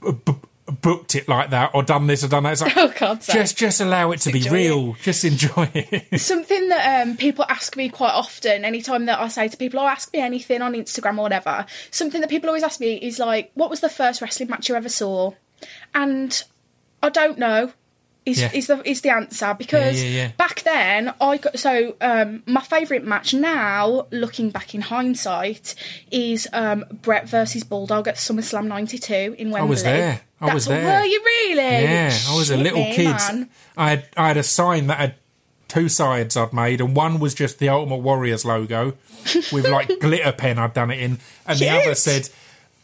b- 0.00 0.12
b- 0.24 0.34
booked 0.80 1.14
it 1.14 1.28
like 1.28 1.50
that 1.50 1.70
or 1.74 1.82
done 1.82 2.06
this 2.06 2.24
or 2.24 2.28
done 2.28 2.42
that. 2.44 2.52
It's 2.52 2.62
like, 2.62 2.76
Oh, 3.02 3.18
sake. 3.18 3.34
just 3.34 3.56
just 3.56 3.80
allow 3.80 4.10
it 4.12 4.20
to 4.22 4.32
be 4.32 4.38
Enjoy 4.38 4.52
real. 4.52 4.92
Just 5.02 5.24
enjoy 5.24 5.70
it. 5.74 6.20
Something 6.20 6.68
that 6.68 7.02
um, 7.06 7.16
people 7.16 7.44
ask 7.48 7.76
me 7.76 7.88
quite 7.88 8.12
often, 8.12 8.64
anytime 8.64 9.06
that 9.06 9.18
I 9.20 9.28
say 9.28 9.48
to 9.48 9.56
people, 9.56 9.80
oh, 9.80 9.86
ask 9.86 10.12
me 10.12 10.20
anything 10.20 10.62
on 10.62 10.74
Instagram 10.74 11.18
or 11.18 11.22
whatever, 11.22 11.66
something 11.90 12.20
that 12.20 12.30
people 12.30 12.48
always 12.48 12.62
ask 12.62 12.80
me 12.80 12.94
is 12.94 13.18
like, 13.18 13.50
what 13.54 13.70
was 13.70 13.80
the 13.80 13.88
first 13.88 14.20
wrestling 14.20 14.48
match 14.48 14.68
you 14.68 14.74
ever 14.74 14.88
saw? 14.88 15.32
And 15.94 16.42
I 17.02 17.08
don't 17.08 17.38
know. 17.38 17.72
Is, 18.30 18.40
Yeah. 18.40 18.50
is 18.52 18.66
the 18.66 18.88
is 18.88 19.00
the 19.02 19.10
answer 19.10 19.54
because 19.58 20.02
Yeah, 20.02 20.08
yeah, 20.10 20.30
back 20.36 20.62
then 20.62 21.12
I 21.20 21.36
got 21.36 21.58
so 21.58 21.96
um, 22.00 22.42
my 22.46 22.60
favourite 22.60 23.04
match 23.04 23.34
now 23.34 24.06
looking 24.10 24.50
back 24.50 24.74
in 24.74 24.80
hindsight 24.82 25.74
is 26.10 26.48
um, 26.52 26.84
Bret 27.02 27.28
versus 27.28 27.64
Bulldog 27.64 28.08
at 28.08 28.16
SummerSlam 28.16 28.66
'92 28.66 29.36
in 29.38 29.50
Wembley. 29.50 29.60
I 29.60 29.64
was 29.70 29.82
there. 29.82 30.20
I 30.40 30.46
That's 30.46 30.54
was 30.54 30.66
there. 30.66 31.00
Were 31.00 31.04
you 31.06 31.20
really? 31.24 31.82
Yeah, 31.84 32.16
I 32.28 32.36
was 32.36 32.50
a 32.50 32.56
little 32.56 32.80
me, 32.84 32.94
kid. 32.94 33.04
man. 33.06 33.50
I 33.76 33.90
had 33.90 34.08
I 34.16 34.28
had 34.28 34.36
a 34.36 34.42
sign 34.42 34.86
that 34.86 34.98
had 34.98 35.14
two 35.68 35.88
sides 35.88 36.36
I'd 36.36 36.52
made, 36.52 36.80
and 36.80 36.96
one 36.96 37.20
was 37.20 37.34
just 37.34 37.58
the 37.58 37.68
Ultimate 37.68 37.98
Warriors 37.98 38.44
logo 38.44 38.94
with 39.52 39.68
like 39.68 39.88
glitter 40.00 40.32
pen 40.32 40.58
I'd 40.58 40.74
done 40.74 40.90
it 40.90 40.98
in, 41.00 41.18
and 41.46 41.58
the 41.58 41.68
other 41.68 41.94
said, 41.94 42.28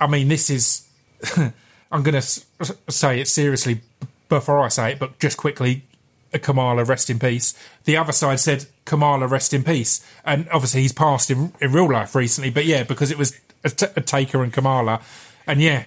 "I 0.00 0.06
mean, 0.06 0.28
this 0.28 0.50
is." 0.50 0.86
I'm 1.92 2.02
going 2.02 2.20
to 2.20 2.74
say 2.90 3.20
it 3.20 3.28
seriously 3.28 3.80
before 4.28 4.60
I 4.60 4.68
say 4.68 4.92
it, 4.92 4.98
but 4.98 5.18
just 5.18 5.36
quickly. 5.36 5.82
Uh, 6.34 6.38
Kamala, 6.38 6.82
rest 6.84 7.08
in 7.08 7.20
peace. 7.20 7.54
The 7.84 7.96
other 7.96 8.10
side 8.10 8.40
said 8.40 8.66
Kamala, 8.84 9.28
rest 9.28 9.54
in 9.54 9.62
peace, 9.62 10.04
and 10.24 10.48
obviously 10.52 10.82
he's 10.82 10.92
passed 10.92 11.30
in, 11.30 11.52
in 11.60 11.70
real 11.72 11.88
life 11.90 12.16
recently. 12.16 12.50
But 12.50 12.64
yeah, 12.66 12.82
because 12.82 13.12
it 13.12 13.16
was 13.18 13.38
a, 13.62 13.70
t- 13.70 13.86
a 13.94 14.00
Taker 14.00 14.42
and 14.42 14.52
Kamala, 14.52 15.00
and 15.46 15.62
yeah, 15.62 15.84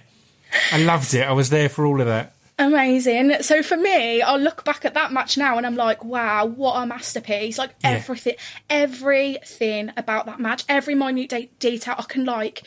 I 0.72 0.78
loved 0.78 1.12
it. 1.12 1.28
I 1.28 1.32
was 1.32 1.50
there 1.50 1.68
for 1.68 1.84
all 1.84 2.00
of 2.00 2.06
that. 2.06 2.32
Amazing. 2.58 3.42
So 3.42 3.62
for 3.62 3.76
me, 3.76 4.22
I'll 4.22 4.38
look 4.38 4.64
back 4.64 4.84
at 4.86 4.92
that 4.94 5.12
match 5.12 5.38
now 5.38 5.56
and 5.56 5.66
I'm 5.66 5.76
like, 5.76 6.04
wow, 6.04 6.44
what 6.44 6.74
a 6.82 6.84
masterpiece. 6.86 7.56
Like 7.56 7.70
Yeah. 7.82 7.90
everything, 7.92 8.34
everything 8.68 9.92
about 9.96 10.26
that 10.26 10.40
match, 10.40 10.64
every 10.68 10.94
minute 10.94 11.30
de- 11.30 11.50
detail, 11.58 11.94
I 11.98 12.02
can 12.02 12.24
like, 12.24 12.62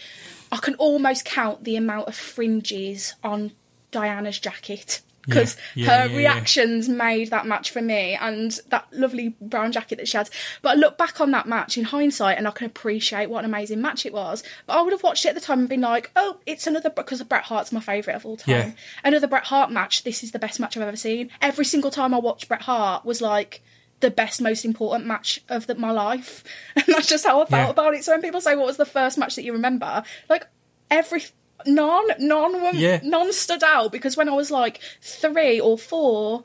I 0.52 0.58
can 0.58 0.76
almost 0.76 1.26
count 1.26 1.64
the 1.64 1.76
amount 1.76 2.08
of 2.08 2.16
fringes 2.16 3.14
on 3.24 3.52
Diana's 3.92 4.40
jacket. 4.40 5.02
Because 5.26 5.58
Yeah, 5.76 5.86
yeah, 5.86 5.98
her 5.98 6.10
yeah, 6.12 6.18
reactions 6.18 6.90
made 6.90 7.30
that 7.30 7.46
match 7.46 7.72
for 7.72 7.82
me 7.82 8.16
and 8.20 8.60
that 8.70 8.88
lovely 8.92 9.36
brown 9.42 9.72
jacket 9.72 9.98
that 9.98 10.08
she 10.08 10.18
had. 10.18 10.30
But 10.62 10.70
I 10.72 10.76
look 10.76 10.98
back 10.98 11.22
on 11.22 11.32
that 11.32 11.48
match 11.48 11.78
in 11.78 11.86
hindsight 11.86 12.38
and 12.38 12.48
I 12.48 12.52
can 12.52 12.66
appreciate 12.66 13.30
what 13.30 13.40
an 13.40 13.46
amazing 13.46 13.82
match 13.82 14.06
it 14.06 14.14
was. 14.14 14.44
But 14.66 14.78
I 14.78 14.82
would 14.82 14.94
have 14.94 15.04
watched 15.04 15.26
it 15.26 15.30
at 15.30 15.36
the 15.36 15.42
time 15.42 15.60
and 15.60 15.70
been 15.70 15.82
like, 15.82 16.12
oh, 16.16 16.38
it's 16.46 16.68
another, 16.68 16.90
because 16.90 17.22
Bret 17.24 17.44
Hart's 17.44 17.72
my 17.72 17.80
favourite 17.80 18.16
of 18.16 18.26
all 18.26 18.38
time 18.38 18.76
another 19.04 19.28
Bret 19.28 19.46
Hart 19.46 19.72
match. 19.72 20.04
This 20.04 20.24
is 20.24 20.32
the 20.32 20.40
best 20.40 20.60
match 20.60 20.76
I've 20.78 20.84
ever 20.84 20.98
seen. 20.98 21.30
Every 21.42 21.66
single 21.66 21.92
time 21.92 22.14
I 22.14 22.20
watched 22.20 22.48
Bret 22.48 22.64
Hart 22.64 23.06
was 23.06 23.22
like 23.22 23.62
the 24.00 24.12
best, 24.12 24.42
most 24.42 24.66
important 24.66 25.08
match 25.08 25.42
of 25.50 25.68
the, 25.68 25.76
my 25.76 25.92
life, 25.92 26.44
and 26.76 26.86
that's 26.88 27.08
just 27.08 27.26
how 27.26 27.42
I 27.42 27.46
felt 27.46 27.72
about 27.72 27.94
it. 27.94 28.04
So 28.04 28.12
when 28.12 28.22
people 28.22 28.42
say, 28.42 28.56
"What 28.56 28.68
was 28.68 28.78
the 28.78 28.86
first 28.86 29.18
match 29.18 29.36
that 29.36 29.44
you 29.44 29.54
remember?" 29.54 30.04
Like 30.30 30.48
every 30.90 31.24
none, 31.66 32.06
none, 32.20 32.62
were, 32.62 32.72
Yeah. 32.74 33.00
none 33.04 33.32
stood 33.34 33.64
out 33.64 33.92
because 33.92 34.16
when 34.18 34.30
I 34.30 34.34
was 34.34 34.52
like 34.52 34.80
three 35.02 35.60
or 35.60 35.78
four. 35.78 36.44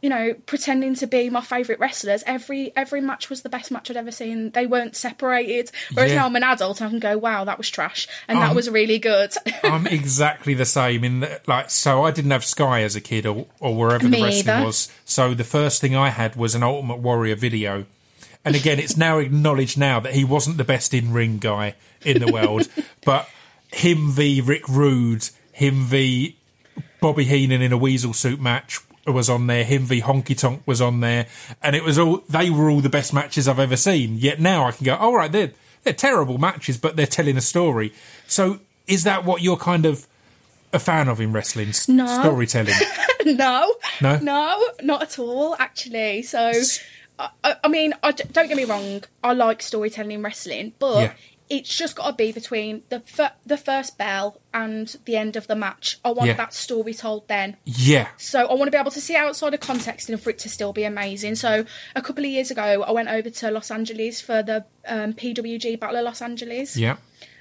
You 0.00 0.10
know, 0.10 0.34
pretending 0.46 0.94
to 0.94 1.08
be 1.08 1.28
my 1.28 1.40
favourite 1.40 1.80
wrestlers. 1.80 2.22
Every 2.24 2.72
every 2.76 3.00
match 3.00 3.28
was 3.28 3.42
the 3.42 3.48
best 3.48 3.72
match 3.72 3.90
I'd 3.90 3.96
ever 3.96 4.12
seen. 4.12 4.50
They 4.52 4.64
weren't 4.64 4.94
separated. 4.94 5.72
Whereas 5.92 6.12
Yeah. 6.12 6.18
now 6.18 6.26
I'm 6.26 6.36
an 6.36 6.44
adult, 6.44 6.80
I 6.80 6.88
can 6.88 7.00
go, 7.00 7.18
"Wow, 7.18 7.42
that 7.46 7.58
was 7.58 7.68
trash," 7.68 8.06
and 8.28 8.38
Um, 8.38 8.44
that 8.44 8.54
was 8.54 8.70
really 8.70 9.00
good. 9.00 9.32
I'm 9.64 9.88
exactly 9.88 10.54
the 10.54 10.64
same 10.64 11.02
in 11.02 11.18
that, 11.18 11.48
like 11.48 11.70
so 11.70 12.04
I 12.04 12.12
didn't 12.12 12.30
have 12.30 12.44
Sky 12.44 12.82
as 12.82 12.94
a 12.94 13.00
kid 13.00 13.26
or, 13.26 13.46
or 13.58 13.74
wherever 13.74 14.08
Me 14.08 14.18
the 14.18 14.22
wrestling 14.22 14.54
either. 14.54 14.66
was. 14.66 14.88
So 15.04 15.34
the 15.34 15.42
first 15.42 15.80
thing 15.80 15.96
I 15.96 16.10
had 16.10 16.36
was 16.36 16.54
an 16.54 16.62
Ultimate 16.62 16.98
Warrior 17.00 17.34
video. 17.34 17.84
And 18.44 18.54
again, 18.54 18.78
it's 18.78 18.96
now 18.96 19.18
acknowledged 19.18 19.76
now 19.76 19.98
that 19.98 20.14
he 20.14 20.22
wasn't 20.22 20.58
the 20.58 20.64
best 20.64 20.94
in 20.94 21.12
ring 21.12 21.38
guy 21.38 21.74
in 22.04 22.20
the 22.24 22.30
world, 22.32 22.68
but 23.04 23.28
him 23.72 24.10
v 24.12 24.40
Rick 24.40 24.68
Rude, 24.68 25.28
him 25.52 25.84
v 25.84 26.36
Bobby 27.00 27.24
Heenan 27.24 27.62
in 27.62 27.72
a 27.72 27.78
weasel 27.78 28.12
suit 28.12 28.40
match 28.40 28.80
was 29.06 29.30
on 29.30 29.46
there. 29.46 29.64
Him 29.64 29.84
v 29.84 30.00
Honky 30.02 30.36
Tonk 30.38 30.62
was 30.66 30.80
on 30.80 31.00
there, 31.00 31.26
and 31.62 31.74
it 31.76 31.84
was 31.84 31.98
all 31.98 32.18
they 32.28 32.50
were 32.50 32.68
all 32.70 32.80
the 32.80 32.88
best 32.88 33.12
matches 33.14 33.48
I've 33.48 33.58
ever 33.58 33.76
seen. 33.76 34.16
Yet 34.18 34.40
now 34.40 34.66
I 34.66 34.72
can 34.72 34.84
go, 34.84 34.96
all 34.96 35.14
right, 35.16 35.30
they're 35.30 35.52
they're 35.84 35.92
terrible 35.94 36.38
matches, 36.38 36.76
but 36.76 36.96
they're 36.96 37.06
telling 37.06 37.36
a 37.36 37.40
story. 37.40 37.92
So 38.26 38.60
is 38.86 39.04
that 39.04 39.24
what 39.24 39.42
you're 39.42 39.56
kind 39.56 39.86
of 39.86 40.06
a 40.72 40.78
fan 40.78 41.08
of 41.08 41.20
in 41.20 41.32
wrestling? 41.32 41.72
No. 41.88 42.06
storytelling. 42.20 42.74
no, 43.24 43.74
No? 44.02 44.18
no, 44.18 44.68
not 44.82 45.02
at 45.02 45.18
all. 45.18 45.56
Actually, 45.58 46.22
so 46.22 46.52
I, 47.44 47.68
mean, 47.68 47.94
I 48.02 48.12
don't 48.12 48.48
get 48.48 48.56
me 48.56 48.64
wrong. 48.64 49.02
I 49.24 49.32
like 49.32 49.62
storytelling 49.62 50.12
in 50.12 50.22
wrestling, 50.22 50.72
but 50.78 51.00
Yeah. 51.00 51.12
It's 51.50 51.74
just 51.76 51.96
got 51.96 52.06
to 52.10 52.12
be 52.14 52.30
between 52.32 52.82
the 52.90 53.00
fir- 53.00 53.32
the 53.46 53.56
first 53.56 53.96
bell 53.98 54.40
and 54.52 54.96
the 55.06 55.16
end 55.16 55.36
of 55.36 55.46
the 55.46 55.54
match. 55.56 55.98
I 56.04 56.10
want 56.10 56.28
Yeah. 56.28 56.34
that 56.34 56.52
story 56.54 56.92
told 56.94 57.26
then. 57.28 57.56
Yeah, 57.64 58.08
So 58.16 58.46
I 58.46 58.52
want 58.54 58.66
to 58.66 58.70
be 58.70 58.76
able 58.78 58.90
to 58.90 59.00
see 59.00 59.16
outside 59.16 59.54
of 59.54 59.60
context 59.60 60.08
and 60.10 60.20
for 60.20 60.30
it 60.30 60.38
to 60.40 60.48
still 60.48 60.72
be 60.72 60.84
amazing. 60.84 61.36
So 61.36 61.64
a 61.96 62.02
couple 62.02 62.24
of 62.24 62.30
years 62.30 62.50
ago, 62.50 62.82
I 62.82 62.92
went 62.92 63.08
over 63.08 63.30
to 63.30 63.50
Los 63.50 63.70
Angeles 63.70 64.20
for 64.20 64.42
the 64.42 64.64
um, 64.86 65.12
PWG 65.14 65.78
Battle 65.80 65.96
of 65.96 66.04
Los 66.04 66.20
Angeles. 66.22 66.76
yeah, 66.76 66.96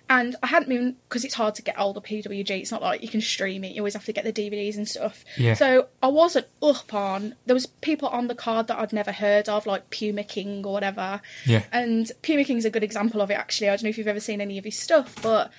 And 0.10 0.38
I 0.41 0.48
hadn't 0.48 0.70
been 0.70 0.96
because 1.10 1.26
it's 1.26 1.34
hard 1.34 1.56
to 1.56 1.62
get 1.62 1.78
older 1.78 2.00
PWG. 2.00 2.50
It's 2.50 2.72
not 2.72 2.82
like 2.82 3.02
you 3.02 3.10
can 3.10 3.20
stream 3.20 3.63
it. 3.65 3.74
You 3.74 3.82
always 3.82 3.93
have 3.93 4.06
to 4.06 4.13
get 4.13 4.24
the 4.24 4.32
DVDs 4.32 4.78
and 4.78 4.88
stuff. 4.88 5.26
Yeah. 5.38 5.54
So 5.54 5.88
I 6.02 6.08
wasn't 6.08 6.48
up 6.63 6.93
on. 6.93 7.36
There 7.46 7.54
was 7.54 7.65
people 7.65 8.08
on 8.08 8.28
the 8.28 8.36
card 8.36 8.67
that 8.67 8.80
I'd 8.80 8.93
never 8.93 9.12
heard 9.12 9.50
of, 9.50 9.65
like 9.65 9.89
Puma 9.89 10.24
King 10.24 10.65
or 10.65 10.72
whatever. 10.72 11.22
Yeah. 11.46 11.63
And 11.74 12.10
Puma 12.22 12.46
King's 12.46 12.63
a 12.63 12.70
good 12.70 12.84
example 12.84 13.22
of 13.22 13.30
it. 13.32 13.36
Actually, 13.36 13.67
I 13.70 13.72
don't 13.76 13.84
know 13.84 13.89
if 13.89 13.98
you've 13.98 14.08
ever 14.08 14.22
seen 14.22 14.39
any 14.39 14.58
of 14.58 14.63
his 14.63 14.80
stuff, 14.80 15.13
but 15.22 15.52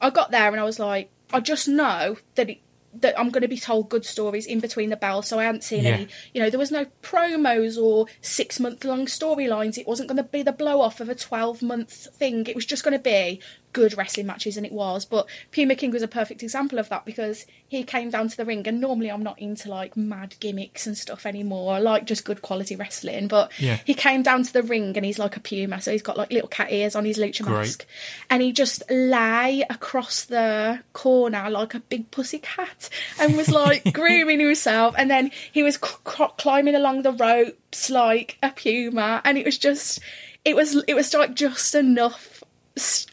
I 0.00 0.10
got 0.10 0.30
there 0.30 0.50
and 0.52 0.60
I 0.60 0.64
was 0.64 0.78
like, 0.78 1.10
I 1.32 1.40
just 1.40 1.66
know 1.66 2.16
that 2.36 2.48
it, 2.48 2.60
that 2.98 3.18
I'm 3.18 3.28
going 3.30 3.42
to 3.42 3.48
be 3.48 3.58
told 3.58 3.90
good 3.90 4.06
stories 4.06 4.46
in 4.46 4.60
between 4.60 4.88
the 4.90 4.96
bells. 4.96 5.26
So 5.28 5.38
I 5.38 5.44
hadn't 5.44 5.64
seen 5.64 5.82
Yeah. 5.84 5.90
any. 5.90 6.08
You 6.32 6.42
know, 6.42 6.48
there 6.48 6.58
was 6.60 6.70
no 6.70 6.86
promos 7.02 7.76
or 7.76 8.06
six 8.20 8.58
month 8.60 8.84
long 8.84 9.06
storylines. 9.06 9.76
It 9.76 9.86
wasn't 9.86 10.08
going 10.08 10.16
to 10.16 10.22
be 10.22 10.42
the 10.42 10.52
blow 10.52 10.80
off 10.80 11.00
of 11.00 11.08
a 11.08 11.14
12 11.14 11.60
month 11.60 11.92
thing. 12.14 12.46
It 12.46 12.54
was 12.54 12.64
just 12.64 12.84
going 12.84 12.92
to 12.96 12.98
be 13.02 13.40
good 13.72 13.96
wrestling 13.96 14.26
matches, 14.26 14.56
and 14.56 14.64
it 14.64 14.72
was. 14.72 15.04
But 15.04 15.26
Puma 15.52 15.74
King 15.74 15.90
was 15.90 16.02
a 16.02 16.08
perfect 16.08 16.42
example 16.42 16.78
of 16.78 16.88
that 16.88 17.04
because 17.04 17.46
he 17.68 17.82
came 17.82 18.10
down 18.10 18.28
to 18.28 18.36
the 18.36 18.44
ring, 18.44 18.66
and 18.66 18.80
normally 18.80 19.10
I'm 19.10 19.22
not 19.22 19.38
into 19.38 19.68
like 19.68 19.96
mad 19.96 20.34
gimmicks 20.40 20.86
and 20.86 20.96
stuff 20.96 21.26
anymore. 21.26 21.74
I 21.74 21.78
like 21.78 22.04
just 22.06 22.24
good 22.24 22.42
quality 22.42 22.76
wrestling. 22.76 23.28
But 23.28 23.52
Yeah. 23.58 23.78
he 23.84 23.94
came 23.94 24.22
down 24.22 24.44
to 24.44 24.52
the 24.52 24.62
ring, 24.62 24.96
and 24.96 25.04
he's 25.04 25.18
like 25.18 25.36
a 25.36 25.40
puma, 25.40 25.80
so 25.80 25.92
he's 25.92 26.02
got 26.02 26.16
like 26.16 26.30
little 26.32 26.48
cat 26.48 26.72
ears 26.72 26.96
on 26.96 27.04
his 27.04 27.18
lucha 27.18 27.42
Great. 27.44 27.54
mask, 27.56 27.86
and 28.30 28.42
he 28.42 28.52
just 28.52 28.82
lay 28.90 29.64
across 29.68 30.24
the 30.24 30.80
corner 30.92 31.50
like 31.50 31.74
a 31.74 31.80
big 31.80 32.10
pussy 32.10 32.38
cat, 32.38 32.88
and 33.20 33.36
was 33.36 33.50
like 33.50 33.82
grooming 33.92 34.40
himself, 34.40 34.94
and 34.96 35.10
then 35.10 35.30
he 35.52 35.62
was 35.62 35.74
c- 35.76 35.96
c- 36.08 36.24
climbing 36.38 36.74
along 36.74 37.02
the 37.02 37.12
ropes 37.12 37.90
like 37.90 38.38
a 38.42 38.50
puma, 38.50 39.20
and 39.24 39.36
it 39.38 39.44
was 39.44 39.58
just. 39.58 40.00
It 40.44 40.54
was 40.54 40.76
it 40.86 40.94
was 40.94 41.12
like 41.12 41.34
just 41.34 41.74
enough 41.74 42.35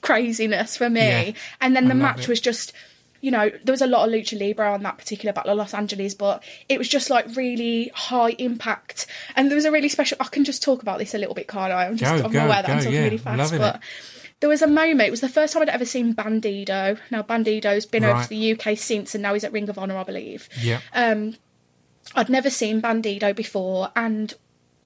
craziness 0.02 0.78
for 0.78 0.90
me, 0.90 1.02
Yeah. 1.02 1.32
and 1.62 1.76
then 1.76 1.88
the 1.88 1.96
match 1.96 2.22
it. 2.22 2.28
was 2.28 2.40
just 2.40 2.74
you 3.22 3.32
know, 3.32 3.50
there 3.64 3.72
was 3.72 3.82
a 3.82 3.88
lot 3.88 4.06
of 4.06 4.14
lucha 4.14 4.38
libre 4.38 4.70
on 4.70 4.84
that 4.84 4.98
particular 4.98 5.32
Battle 5.32 5.52
of 5.54 5.58
Los 5.58 5.74
Angeles, 5.74 6.14
but 6.14 6.44
it 6.68 6.78
was 6.78 6.90
just 6.90 7.10
like 7.10 7.26
really 7.38 7.90
high 7.96 8.32
impact. 8.32 9.08
And 9.38 9.50
there 9.50 9.56
was 9.56 9.64
a 9.64 9.72
really 9.72 9.88
special. 9.88 10.18
I 10.20 10.26
can 10.26 10.44
just 10.44 10.62
talk 10.62 10.82
about 10.82 11.00
this 11.00 11.14
a 11.14 11.18
little 11.18 11.34
bit, 11.34 11.48
can't 11.48 11.72
I? 11.72 11.86
I'm 11.86 11.96
just 11.96 12.18
Go, 12.20 12.26
I'm 12.26 12.32
go, 12.34 12.40
aware 12.44 12.62
that 12.62 12.70
I'm 12.70 12.78
talking 12.80 12.94
yeah, 12.94 13.04
really 13.06 13.18
fast, 13.18 13.54
but 13.58 13.76
it. 13.78 13.82
there 14.42 14.50
was 14.50 14.62
a 14.62 14.68
moment. 14.68 15.08
It 15.08 15.12
was 15.12 15.22
the 15.22 15.30
first 15.30 15.54
time 15.54 15.62
I'd 15.62 15.70
ever 15.70 15.86
seen 15.86 16.14
Bandido. 16.14 17.00
Now 17.12 17.22
Bandido's 17.22 17.86
been 17.86 18.04
over 18.04 18.24
to 18.24 18.28
the 18.28 18.60
UK 18.60 18.78
since, 18.78 19.16
and 19.16 19.22
now 19.22 19.34
he's 19.34 19.46
at 19.46 19.54
Ring 19.54 19.70
of 19.70 19.78
Honor, 19.80 19.96
I 19.96 20.04
believe. 20.04 20.50
yeah. 20.62 20.82
Um, 20.94 21.38
I'd 22.16 22.28
never 22.30 22.50
seen 22.50 22.82
Bandido 22.82 23.34
before, 23.34 23.90
and 23.96 24.34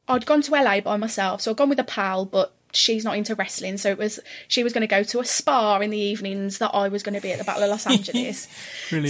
I'd 0.08 0.28
gone 0.28 0.44
to 0.44 0.52
LA 0.52 0.80
by 0.82 0.96
myself, 0.96 1.42
so 1.42 1.50
I'd 1.50 1.58
gone 1.58 1.70
with 1.70 1.80
a 1.80 1.84
pal, 1.84 2.24
but 2.26 2.54
she's 2.74 3.04
not 3.04 3.18
into 3.18 3.36
wrestling, 3.36 3.78
so 3.78 3.90
it 3.90 3.98
was 3.98 4.20
she 4.48 4.64
was 4.64 4.74
going 4.74 4.82
to 4.82 4.88
go 4.88 5.04
to 5.04 5.20
a 5.20 5.26
spa 5.26 5.80
in 5.80 5.90
the 5.90 5.98
evenings 5.98 6.58
that 6.60 6.72
I 6.74 6.88
was 6.88 7.04
going 7.04 7.16
to 7.16 7.22
be 7.22 7.32
at 7.32 7.38
the 7.40 7.44
Battle 7.44 7.64
of 7.64 7.70
Los 7.70 7.88
Angeles. 7.88 8.48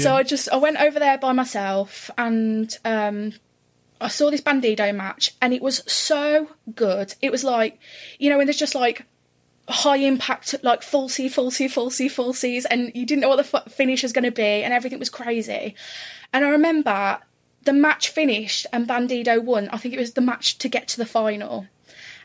So 0.01 0.15
I 0.15 0.23
just 0.23 0.49
I 0.49 0.57
went 0.57 0.77
over 0.77 0.99
there 0.99 1.17
by 1.17 1.33
myself, 1.33 2.09
and 2.17 2.75
um, 2.85 3.33
I 3.99 4.07
saw 4.07 4.29
this 4.29 4.41
Bandido 4.41 4.95
match, 4.95 5.35
and 5.41 5.53
it 5.53 5.61
was 5.61 5.83
so 5.91 6.49
good. 6.75 7.15
It 7.21 7.31
was 7.31 7.43
like, 7.43 7.79
you 8.19 8.29
know, 8.29 8.37
when 8.37 8.47
there's 8.47 8.57
just 8.57 8.75
like 8.75 9.05
high 9.69 9.97
impact, 9.97 10.55
like 10.63 10.81
full 10.81 11.09
C, 11.09 11.27
full 11.27 11.51
C, 11.51 11.67
full 11.67 11.89
C, 11.89 12.07
full 12.07 12.33
Cs, 12.33 12.65
and 12.65 12.91
you 12.95 13.05
didn't 13.05 13.21
know 13.21 13.29
what 13.29 13.51
the 13.51 13.57
f- 13.57 13.71
finish 13.71 14.03
was 14.03 14.13
going 14.13 14.23
to 14.23 14.31
be, 14.31 14.41
and 14.41 14.73
everything 14.73 14.99
was 14.99 15.09
crazy. 15.09 15.75
And 16.33 16.45
I 16.45 16.49
remember 16.49 17.19
the 17.67 17.73
match 17.73 18.09
finished 18.09 18.65
and 18.71 18.87
Bandido 18.87 19.43
won. 19.43 19.67
I 19.69 19.77
think 19.77 19.93
it 19.93 19.99
was 19.99 20.13
the 20.13 20.21
match 20.21 20.57
to 20.59 20.69
get 20.69 20.87
to 20.89 20.97
the 20.97 21.05
final. 21.05 21.67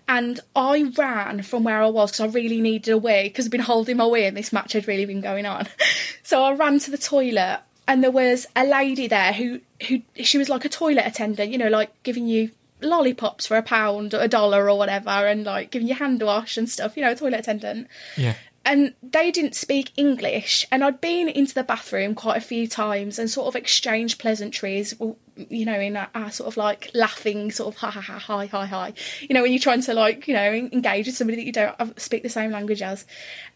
And 0.09 0.41
I 0.55 0.91
ran 0.97 1.43
from 1.43 1.65
where 1.65 1.83
I 1.83 1.89
was 1.89 2.13
because 2.13 2.21
I 2.21 2.35
really 2.35 2.61
needed 2.61 2.93
a 2.93 2.99
wee 2.99 3.25
because 3.25 3.47
I've 3.47 3.53
been 3.53 3.61
holding 3.61 3.97
my 3.97 4.07
wee 4.07 4.25
and 4.25 4.37
this 4.37 4.53
match 4.53 4.73
had 4.73 4.89
really 4.89 5.07
been 5.07 5.21
going 5.21 5.47
on. 5.47 5.69
so 6.23 6.43
I 6.43 6.53
ran 6.53 6.79
to 6.81 6.91
the 6.91 6.99
toilet 6.99 7.61
and 7.89 8.03
there 8.03 8.11
was 8.11 8.47
a 8.55 8.65
lady 8.65 9.07
there 9.07 9.33
who 9.33 9.61
who 9.89 10.03
she 10.17 10.39
was 10.39 10.49
like 10.49 10.65
a 10.65 10.69
toilet 10.69 11.07
attendant, 11.07 11.51
you 11.51 11.59
know, 11.59 11.69
like 11.69 11.91
giving 12.03 12.27
you 12.27 12.51
lollipops 12.81 13.47
for 13.47 13.57
a 13.57 13.63
pound 13.63 14.13
or 14.15 14.21
a 14.21 14.29
dollar 14.29 14.69
or 14.69 14.77
whatever 14.77 15.11
and 15.11 15.45
like 15.45 15.71
giving 15.71 15.89
you 15.89 15.95
hand 15.95 16.23
wash 16.23 16.57
and 16.57 16.69
stuff, 16.69 16.97
you 16.97 17.03
know, 17.03 17.13
a 17.13 17.17
toilet 17.17 17.41
attendant. 17.41 17.89
Yeah. 18.17 18.35
And 18.65 18.95
they 19.03 19.33
didn't 19.33 19.57
speak 19.57 19.91
English, 19.97 20.67
and 20.71 20.85
I'd 20.85 21.01
been 21.01 21.29
into 21.29 21.53
the 21.53 21.65
bathroom 21.65 22.15
quite 22.15 22.37
a 22.37 22.41
few 22.41 22.69
times 22.69 23.19
and 23.19 23.29
sort 23.29 23.49
of 23.49 23.57
exchanged 23.57 24.21
pleasantries, 24.21 24.95
you 25.37 25.65
know, 25.65 25.81
in 25.81 25.97
a, 25.97 26.09
sort 26.31 26.47
of 26.47 26.57
like 26.57 26.89
laughing, 26.95 27.51
sort 27.51 27.75
of 27.75 27.81
ha 27.81 27.91
ha 27.91 28.01
ha, 28.01 28.19
hi 28.21 28.47
hi 28.47 28.67
hi, 28.67 28.93
you 29.21 29.35
know, 29.35 29.43
when 29.43 29.51
you're 29.51 29.59
trying 29.59 29.83
to 29.83 29.95
like, 29.95 30.29
you 30.29 30.35
know, 30.35 30.53
engage 30.53 31.07
with 31.07 31.17
somebody 31.17 31.37
that 31.39 31.47
you 31.47 31.53
don't 31.53 31.75
uh, 31.81 31.89
speak 31.97 32.23
the 32.23 32.29
same 32.29 32.53
language 32.53 32.83
as. 32.83 33.05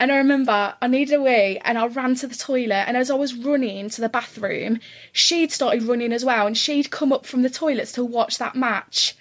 And 0.00 0.10
I 0.10 0.16
remember 0.16 0.74
I 0.82 0.88
needed 0.88 1.14
a 1.14 1.22
wee, 1.22 1.60
and 1.64 1.78
I 1.78 1.86
ran 1.86 2.16
to 2.16 2.26
the 2.26 2.34
toilet, 2.34 2.84
and 2.88 2.96
as 2.96 3.08
I 3.08 3.14
was 3.14 3.32
running 3.32 3.88
to 3.90 4.00
the 4.00 4.08
bathroom, 4.08 4.80
she'd 5.12 5.52
started 5.52 5.84
running 5.84 6.12
as 6.12 6.24
well, 6.24 6.48
and 6.48 6.58
she'd 6.58 6.90
come 6.90 7.12
up 7.12 7.26
from 7.26 7.42
the 7.42 7.50
toilets 7.50 7.92
to 7.92 8.04
watch 8.04 8.38
that 8.38 8.56
match 8.56 9.14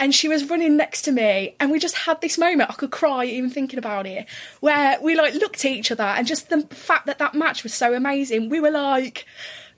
and 0.00 0.14
she 0.14 0.28
was 0.28 0.48
running 0.48 0.76
next 0.76 1.02
to 1.02 1.12
me 1.12 1.54
and 1.58 1.70
we 1.70 1.78
just 1.78 1.96
had 1.96 2.20
this 2.20 2.38
moment 2.38 2.70
i 2.70 2.74
could 2.74 2.90
cry 2.90 3.24
even 3.24 3.50
thinking 3.50 3.78
about 3.78 4.06
it 4.06 4.26
where 4.60 4.98
we 5.00 5.16
like 5.16 5.34
looked 5.34 5.64
at 5.64 5.70
each 5.70 5.90
other 5.90 6.02
and 6.02 6.26
just 6.26 6.50
the 6.50 6.62
fact 6.74 7.06
that 7.06 7.18
that 7.18 7.34
match 7.34 7.62
was 7.62 7.74
so 7.74 7.94
amazing. 7.94 8.48
We 8.48 8.60
were 8.60 8.70
like 8.70 9.26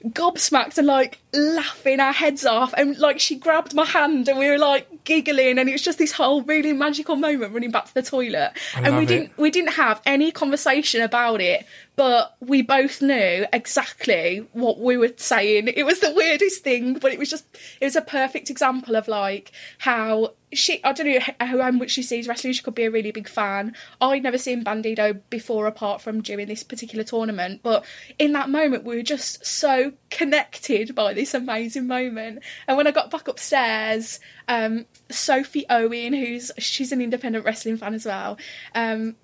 gobsmacked 0.04 0.78
and 0.78 0.86
like 0.86 1.18
laughing 1.32 2.00
our 2.00 2.12
heads 2.12 2.46
off. 2.46 2.72
And 2.74 2.98
like 2.98 3.20
she 3.20 3.36
grabbed 3.36 3.74
my 3.74 3.84
hand 3.84 4.28
and 4.28 4.38
we 4.38 4.48
were 4.48 4.58
like 4.58 5.04
giggling. 5.04 5.58
And 5.58 5.68
it 5.68 5.72
was 5.72 5.82
just 5.82 5.98
this 5.98 6.12
whole 6.12 6.42
really 6.42 6.72
magical 6.72 7.16
moment 7.16 7.52
running 7.52 7.70
back 7.70 7.86
to 7.86 7.94
the 7.94 8.02
toilet. 8.02 8.52
And 8.76 8.96
we 8.96 9.02
it. 9.02 9.06
didn't 9.06 9.38
we 9.38 9.50
didn't 9.50 9.74
have 9.74 10.00
any 10.06 10.30
conversation 10.32 11.02
about 11.02 11.40
it 11.40 11.66
but 11.96 12.34
we 12.40 12.62
both 12.62 13.02
knew 13.02 13.44
exactly 13.52 14.38
what 14.54 14.78
we 14.78 14.96
were 14.96 15.12
saying. 15.18 15.68
It 15.68 15.84
was 15.84 16.00
the 16.00 16.12
weirdest 16.14 16.64
thing 16.64 16.94
but 16.94 17.12
it 17.12 17.18
was 17.18 17.28
just 17.28 17.44
it 17.80 17.84
was 17.84 17.96
a 17.96 18.00
perfect 18.00 18.48
example 18.48 18.96
of 18.96 19.06
like 19.06 19.52
how 19.78 20.32
she 20.52 20.82
I 20.84 20.92
don't 20.92 21.06
know 21.06 21.20
how, 21.40 21.70
much 21.70 21.90
she 21.90 22.02
sees 22.02 22.26
wrestling 22.26 22.52
she 22.52 22.62
could 22.62 22.74
be 22.74 22.84
a 22.84 22.90
really 22.90 23.10
big 23.10 23.28
fan. 23.28 23.74
I'd 24.00 24.22
never 24.22 24.38
seen 24.38 24.64
Bandido 24.64 25.20
before 25.30 25.66
apart 25.66 26.00
from 26.00 26.22
during 26.22 26.48
this 26.48 26.62
particular 26.62 27.04
tournament 27.04 27.60
but 27.62 27.84
in 28.18 28.32
that 28.32 28.50
moment 28.50 28.84
we 28.84 28.96
were 28.96 29.02
just 29.02 29.44
so 29.44 29.92
connected 30.10 30.94
by 30.94 31.14
this 31.14 31.34
amazing 31.34 31.86
moment. 31.86 32.42
And 32.66 32.76
when 32.76 32.86
I 32.86 32.90
got 32.90 33.10
back 33.10 33.28
upstairs 33.28 34.20
um 34.48 34.86
Sophie 35.10 35.66
Owen 35.70 36.12
who's 36.12 36.50
she's 36.58 36.92
an 36.92 37.00
independent 37.00 37.44
wrestling 37.44 37.76
fan 37.76 37.94
as 37.94 38.06
well 38.06 38.38
um 38.74 39.16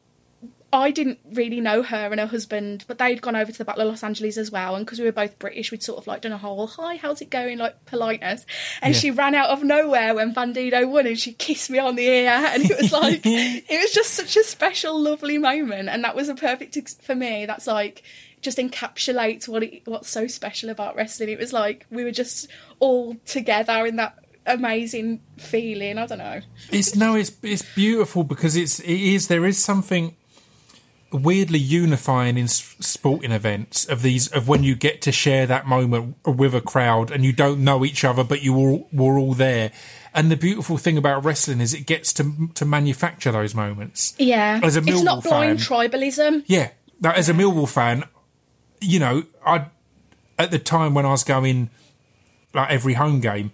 I 0.72 0.90
didn't 0.90 1.20
really 1.32 1.60
know 1.60 1.82
her 1.82 2.08
and 2.10 2.18
her 2.18 2.26
husband, 2.26 2.84
but 2.88 2.98
they'd 2.98 3.22
gone 3.22 3.36
over 3.36 3.52
to 3.52 3.56
the 3.58 3.64
Battle 3.64 3.82
of 3.82 3.88
Los 3.88 4.02
Angeles 4.02 4.36
as 4.36 4.50
well. 4.50 4.74
And 4.74 4.84
because 4.84 4.98
we 4.98 5.04
were 5.04 5.12
both 5.12 5.38
British, 5.38 5.70
we'd 5.70 5.82
sort 5.82 5.98
of 5.98 6.06
like 6.06 6.22
done 6.22 6.32
a 6.32 6.38
whole 6.38 6.66
"Hi, 6.66 6.96
how's 6.96 7.20
it 7.20 7.30
going?" 7.30 7.58
like 7.58 7.84
politeness. 7.86 8.44
And 8.82 8.92
Yeah. 8.94 9.00
she 9.00 9.10
ran 9.10 9.34
out 9.34 9.50
of 9.50 9.62
nowhere 9.62 10.14
when 10.14 10.34
Bandido 10.34 10.88
won, 10.88 11.06
and 11.06 11.18
she 11.18 11.32
kissed 11.32 11.70
me 11.70 11.78
on 11.78 11.94
the 11.96 12.04
ear, 12.06 12.30
and 12.30 12.68
it 12.68 12.76
was 12.76 12.92
like 12.92 13.20
it 13.24 13.80
was 13.82 13.92
just 13.92 14.10
such 14.14 14.36
a 14.36 14.42
special, 14.44 15.00
lovely 15.00 15.38
moment. 15.38 15.88
And 15.88 16.02
that 16.04 16.16
was 16.16 16.28
a 16.28 16.34
perfect 16.34 16.76
ex- 16.76 16.94
for 16.94 17.14
me. 17.14 17.46
That's 17.46 17.66
like 17.66 18.02
just 18.42 18.58
encapsulates 18.58 19.48
what 19.48 19.62
it, 19.62 19.82
what's 19.86 20.08
so 20.10 20.26
special 20.26 20.68
about 20.68 20.94
wrestling. 20.96 21.28
It 21.30 21.38
was 21.38 21.52
like 21.52 21.86
we 21.90 22.02
were 22.04 22.10
just 22.12 22.48
all 22.80 23.14
together 23.24 23.86
in 23.86 23.96
that 23.96 24.16
amazing 24.46 25.20
feeling. 25.38 25.98
I 25.98 26.06
don't 26.06 26.18
know. 26.18 26.40
It's 26.70 26.94
no, 26.96 27.14
it's 27.14 27.32
it's 27.42 27.62
beautiful 27.74 28.24
because 28.24 28.56
it's 28.56 28.80
it 28.80 28.90
is 29.00 29.28
there 29.28 29.46
is 29.46 29.62
something 29.62 30.16
weirdly 31.12 31.58
unifying 31.58 32.36
in 32.36 32.48
sporting 32.48 33.30
events 33.32 33.84
of 33.86 34.02
these 34.02 34.28
of 34.28 34.48
when 34.48 34.62
you 34.64 34.74
get 34.74 35.00
to 35.02 35.12
share 35.12 35.46
that 35.46 35.66
moment 35.66 36.16
with 36.26 36.54
a 36.54 36.60
crowd 36.60 37.10
and 37.10 37.24
you 37.24 37.32
don't 37.32 37.62
know 37.62 37.84
each 37.84 38.04
other 38.04 38.24
but 38.24 38.42
you 38.42 38.56
all 38.56 38.88
were 38.92 39.18
all 39.18 39.34
there. 39.34 39.70
And 40.12 40.30
the 40.30 40.36
beautiful 40.36 40.78
thing 40.78 40.96
about 40.98 41.24
wrestling 41.24 41.60
is 41.60 41.74
it 41.74 41.86
gets 41.86 42.12
to 42.14 42.48
to 42.54 42.64
manufacture 42.64 43.30
those 43.32 43.54
moments. 43.54 44.14
Yeah, 44.18 44.60
As 44.62 44.76
a 44.76 44.80
Millwall 44.80 44.88
it's 44.94 45.02
not 45.02 45.22
blind 45.22 45.62
fan- 45.62 45.90
tribalism. 45.90 46.44
Yeah, 46.46 46.70
now, 47.00 47.12
as 47.12 47.28
a 47.28 47.34
Millwall 47.34 47.68
fan, 47.68 48.04
you 48.80 48.98
know, 48.98 49.24
I 49.44 49.66
at 50.38 50.50
the 50.50 50.58
time 50.58 50.94
when 50.94 51.04
I 51.06 51.10
was 51.10 51.24
going 51.24 51.70
like 52.54 52.70
every 52.70 52.94
home 52.94 53.20
game, 53.20 53.52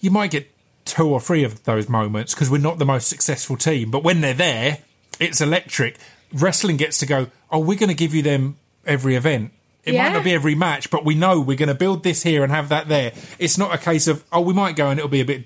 you 0.00 0.10
might 0.10 0.30
get 0.30 0.50
two 0.84 1.08
or 1.08 1.20
three 1.20 1.44
of 1.44 1.64
those 1.64 1.88
moments 1.88 2.34
because 2.34 2.50
we're 2.50 2.58
not 2.58 2.78
the 2.78 2.86
most 2.86 3.08
successful 3.08 3.56
team. 3.56 3.90
But 3.90 4.02
when 4.02 4.20
they're 4.22 4.32
there, 4.34 4.78
it's 5.20 5.40
electric. 5.40 5.98
Wrestling 6.32 6.76
gets 6.76 6.98
to 6.98 7.06
go. 7.06 7.28
Oh, 7.50 7.58
we're 7.58 7.78
going 7.78 7.88
to 7.88 7.94
give 7.94 8.14
you 8.14 8.22
them 8.22 8.56
every 8.86 9.14
event. 9.16 9.52
It 9.84 9.94
might 9.96 10.12
not 10.12 10.24
be 10.24 10.34
every 10.34 10.54
match, 10.54 10.90
but 10.90 11.04
we 11.04 11.14
know 11.14 11.40
we're 11.40 11.56
going 11.56 11.68
to 11.70 11.74
build 11.74 12.02
this 12.02 12.22
here 12.22 12.42
and 12.42 12.52
have 12.52 12.68
that 12.68 12.88
there. 12.88 13.12
It's 13.38 13.56
not 13.56 13.74
a 13.74 13.78
case 13.78 14.06
of 14.06 14.22
oh, 14.32 14.40
we 14.42 14.52
might 14.52 14.76
go 14.76 14.90
and 14.90 14.98
it'll 14.98 15.08
be 15.08 15.20
a 15.20 15.24
bit 15.24 15.44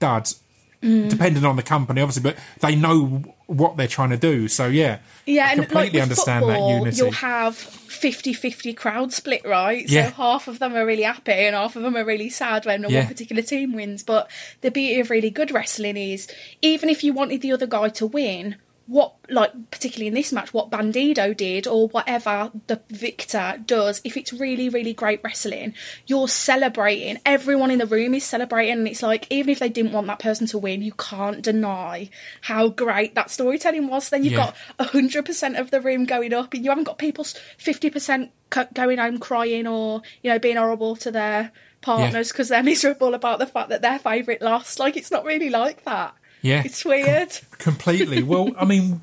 duds, 0.00 0.40
Mm. 0.82 1.08
depending 1.08 1.46
on 1.46 1.56
the 1.56 1.62
company, 1.62 2.02
obviously. 2.02 2.22
But 2.22 2.36
they 2.60 2.74
know 2.76 3.22
what 3.46 3.76
they're 3.78 3.86
trying 3.88 4.10
to 4.10 4.18
do. 4.18 4.48
So 4.48 4.66
yeah, 4.66 4.98
Yeah, 5.24 5.46
I 5.46 5.52
and 5.52 5.60
completely 5.62 5.98
like 6.00 6.02
understand 6.02 6.44
football, 6.44 6.68
that 6.68 6.74
unity. 6.78 6.96
You'll 6.98 7.12
have 7.12 7.54
50-50 7.54 8.76
crowd 8.76 9.12
split, 9.12 9.42
right? 9.46 9.88
Yeah. 9.88 10.08
So 10.08 10.14
half 10.14 10.48
of 10.48 10.58
them 10.58 10.74
are 10.74 10.84
really 10.84 11.04
happy 11.04 11.32
and 11.32 11.54
half 11.54 11.76
of 11.76 11.82
them 11.82 11.96
are 11.96 12.04
really 12.04 12.28
sad 12.28 12.66
when 12.66 12.82
Yeah. 12.82 12.98
one 13.00 13.06
particular 13.08 13.40
team 13.42 13.72
wins. 13.72 14.02
But 14.02 14.30
the 14.60 14.70
beauty 14.70 15.00
of 15.00 15.08
really 15.08 15.30
good 15.30 15.50
wrestling 15.52 15.96
is 15.96 16.28
even 16.60 16.88
if 16.90 17.02
you 17.02 17.12
wanted 17.14 17.40
the 17.40 17.52
other 17.52 17.66
guy 17.66 17.88
to 17.90 18.06
win, 18.06 18.56
what 18.86 19.14
like 19.30 19.52
particularly 19.70 20.08
in 20.08 20.14
this 20.14 20.32
match, 20.32 20.52
what 20.52 20.70
Bandido 20.70 21.34
did 21.34 21.66
or 21.66 21.88
whatever 21.88 22.50
the 22.66 22.80
victor 22.90 23.62
does, 23.64 24.00
if 24.04 24.16
it's 24.16 24.32
really, 24.32 24.68
really 24.68 24.92
great 24.92 25.20
wrestling, 25.24 25.74
you're 26.06 26.28
celebrating. 26.28 27.18
Everyone 27.24 27.70
in 27.70 27.78
the 27.78 27.86
room 27.86 28.12
is 28.14 28.24
celebrating 28.24 28.74
and 28.74 28.88
it's 28.88 29.02
like 29.02 29.26
even 29.30 29.48
if 29.50 29.58
they 29.58 29.68
didn't 29.70 29.92
want 29.92 30.06
that 30.08 30.18
person 30.18 30.46
to 30.48 30.58
win, 30.58 30.82
you 30.82 30.92
can't 30.92 31.40
deny 31.42 32.10
how 32.42 32.68
great 32.68 33.14
that 33.14 33.30
storytelling 33.30 33.88
was. 33.88 34.10
Then 34.10 34.22
you've 34.24 34.34
Yeah. 34.34 34.52
got 34.78 34.88
hundred 34.90 35.24
percent 35.24 35.56
of 35.56 35.70
the 35.70 35.80
room 35.80 36.04
going 36.04 36.34
up, 36.34 36.52
and 36.52 36.62
you 36.64 36.70
haven't 36.70 36.84
got 36.84 36.98
people 36.98 37.24
fifty 37.56 37.88
percent 37.90 38.32
going 38.74 38.98
home 38.98 39.18
crying 39.18 39.66
or 39.66 40.02
you 40.22 40.30
know 40.30 40.38
being 40.38 40.56
horrible 40.56 40.94
to 40.96 41.10
their 41.10 41.50
partners 41.80 42.30
because 42.30 42.48
they're 42.48 42.62
miserable 42.74 43.14
about 43.14 43.38
the 43.38 43.46
fact 43.46 43.68
that 43.70 43.82
their 43.82 43.98
favourite 43.98 44.42
lost. 44.42 44.78
Like 44.78 44.96
it's 44.96 45.10
not 45.10 45.24
really 45.24 45.48
like 45.50 45.84
that. 45.84 46.14
Yeah, 46.44 46.62
It's 46.62 46.84
weird. 46.84 47.32
completely. 47.56 48.22
Well, 48.22 48.50
I 48.58 48.66
mean, 48.66 49.00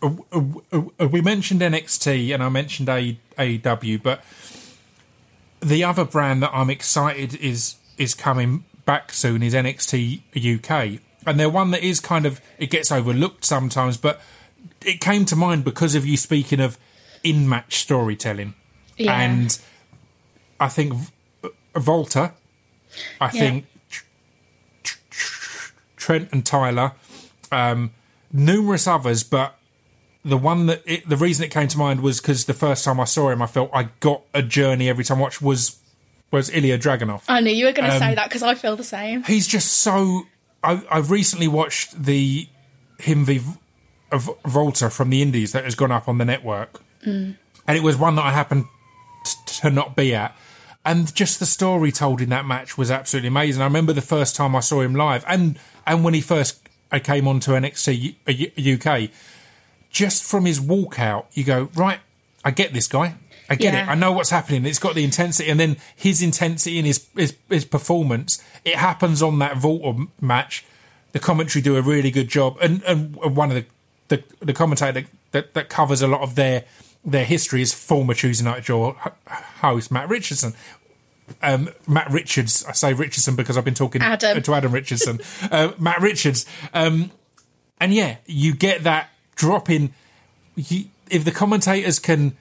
we 0.00 1.20
mentioned 1.20 1.60
NXT 1.62 2.32
and 2.32 2.42
I 2.44 2.48
mentioned 2.48 2.86
AEW, 2.88 4.00
but 4.00 4.22
the 5.60 5.82
other 5.82 6.04
brand 6.04 6.44
that 6.44 6.50
I'm 6.54 6.70
excited 6.70 7.34
is 7.34 7.74
is 7.98 8.14
coming 8.14 8.64
back 8.86 9.12
soon 9.12 9.42
is 9.42 9.52
NXT 9.54 10.20
UK, 10.36 11.00
and 11.26 11.40
they're 11.40 11.48
one 11.50 11.72
that 11.72 11.82
is 11.82 11.98
kind 11.98 12.24
of 12.24 12.40
it 12.58 12.70
gets 12.70 12.92
overlooked 12.92 13.44
sometimes, 13.44 13.96
but 13.96 14.20
it 14.84 15.00
came 15.00 15.24
to 15.24 15.36
mind 15.36 15.64
because 15.64 15.96
of 15.96 16.06
you 16.06 16.16
speaking 16.16 16.60
of 16.60 16.78
in 17.24 17.48
match 17.48 17.78
storytelling, 17.78 18.54
Yeah. 18.96 19.18
and 19.20 19.58
I 20.60 20.68
think 20.68 20.92
Walter, 21.74 22.32
I 23.20 23.28
think 23.30 23.66
Trent 26.04 26.28
and 26.32 26.44
Tyler, 26.44 26.92
um, 27.50 27.90
numerous 28.30 28.86
others, 28.86 29.24
but 29.24 29.56
the 30.22 30.36
one 30.36 30.66
that 30.66 30.82
it, 30.84 31.08
the 31.08 31.16
reason 31.16 31.44
it 31.44 31.50
came 31.50 31.66
to 31.68 31.78
mind 31.78 32.00
was 32.00 32.20
because 32.20 32.44
the 32.44 32.52
first 32.52 32.84
time 32.84 33.00
I 33.00 33.04
saw 33.04 33.30
him, 33.30 33.40
I 33.40 33.46
felt 33.46 33.70
I 33.72 33.84
got 34.00 34.20
a 34.34 34.42
journey 34.42 34.90
every 34.90 35.02
time 35.04 35.16
I 35.18 35.22
watched 35.22 35.40
was 35.40 35.78
was 36.30 36.50
Ilja 36.50 36.78
Dragunov. 36.78 37.22
I 37.26 37.40
knew 37.40 37.50
you 37.52 37.64
were 37.66 37.72
going 37.72 37.88
to 37.88 37.94
Um, 37.94 38.00
say 38.00 38.14
that 38.16 38.28
because 38.28 38.42
I 38.42 38.54
feel 38.54 38.76
the 38.76 38.84
same. 38.84 39.22
He's 39.22 39.46
just 39.46 39.72
so. 39.72 40.26
I, 40.62 40.82
I've 40.90 41.10
recently 41.10 41.48
watched 41.48 42.02
the 42.04 42.48
him 42.98 43.24
v 43.24 43.40
of 44.12 44.28
Walter 44.54 44.90
from 44.90 45.08
the 45.10 45.22
Indies 45.22 45.52
that 45.52 45.64
has 45.64 45.74
gone 45.74 45.90
up 45.92 46.06
on 46.06 46.18
the 46.18 46.24
network, 46.26 46.80
and 47.04 47.36
it 47.66 47.82
was 47.82 47.96
one 47.96 48.14
that 48.16 48.24
I 48.26 48.32
happened 48.32 48.66
t- 49.24 49.60
to 49.62 49.70
not 49.70 49.96
be 49.96 50.14
at. 50.14 50.36
And 50.86 51.14
just 51.14 51.40
the 51.40 51.46
story 51.46 51.90
told 51.92 52.20
in 52.20 52.28
that 52.28 52.44
match 52.44 52.76
was 52.76 52.90
absolutely 52.90 53.28
amazing. 53.28 53.62
I 53.62 53.64
remember 53.64 53.94
the 53.94 54.02
first 54.02 54.36
time 54.36 54.54
I 54.54 54.60
saw 54.60 54.82
him 54.82 54.94
live, 54.94 55.24
and 55.26 55.58
and 55.86 56.04
when 56.04 56.14
he 56.14 56.20
first 56.20 56.60
came 57.02 57.26
on 57.26 57.40
to 57.40 57.50
NXT 57.52 58.16
UK, 58.74 58.86
uh, 58.86 59.12
just 59.90 60.22
from 60.24 60.44
his 60.44 60.60
walkout, 60.60 61.26
you 61.32 61.44
go 61.44 61.68
right. 61.74 62.00
I 62.44 62.50
get 62.50 62.72
this 62.72 62.86
guy. 62.88 63.14
I 63.48 63.56
get 63.56 63.74
Yeah. 63.74 63.84
it. 63.84 63.88
I 63.88 63.94
know 63.94 64.12
what's 64.12 64.30
happening. 64.30 64.64
It's 64.66 64.78
got 64.78 64.94
the 64.94 65.04
intensity, 65.04 65.50
and 65.50 65.58
then 65.60 65.76
his 65.94 66.22
intensity 66.22 66.78
and 66.78 66.86
his 66.86 67.06
his, 67.16 67.34
his 67.48 67.64
performance. 67.64 68.42
It 68.64 68.76
happens 68.76 69.22
on 69.22 69.38
that 69.40 69.62
Walter 69.62 70.04
match. 70.20 70.64
The 71.12 71.20
commentary 71.20 71.62
do 71.62 71.76
a 71.76 71.82
really 71.82 72.10
good 72.10 72.28
job, 72.28 72.56
and 72.60 72.82
and 72.84 73.14
one 73.16 73.50
of 73.52 73.56
the 73.56 73.66
the 74.08 74.24
the 74.44 74.52
commentator 74.52 74.92
that, 74.92 75.06
that, 75.32 75.54
that 75.54 75.68
covers 75.68 76.00
a 76.02 76.06
lot 76.08 76.22
of 76.22 76.34
their 76.34 76.64
their 77.04 77.24
history 77.26 77.60
is 77.60 77.72
former 77.74 78.14
Tuesday 78.14 78.44
Night 78.44 78.64
Jaw 78.64 78.94
h- 79.04 79.12
host 79.60 79.90
Matt 79.90 80.08
Richardson. 80.08 80.54
Um, 81.42 81.70
Matt 81.86 82.10
Richards, 82.10 82.64
I 82.68 82.72
say 82.72 82.92
Richardson 82.92 83.34
because 83.36 83.56
I've 83.56 83.64
been 83.64 83.74
talking 83.74 84.02
Adam. 84.02 84.42
to 84.42 84.54
Adam 84.54 84.72
Richardson. 84.72 85.20
uh, 85.50 85.72
Matt 85.78 86.00
Richards, 86.00 86.44
um, 86.74 87.10
and 87.80 87.92
yeah, 87.94 88.16
you 88.26 88.54
get 88.54 88.82
that 88.84 89.08
drop 89.36 89.68
in. 89.70 89.92
You, 90.54 90.84
if 91.10 91.24
the 91.24 91.30
commentators 91.32 91.98
can 91.98 92.36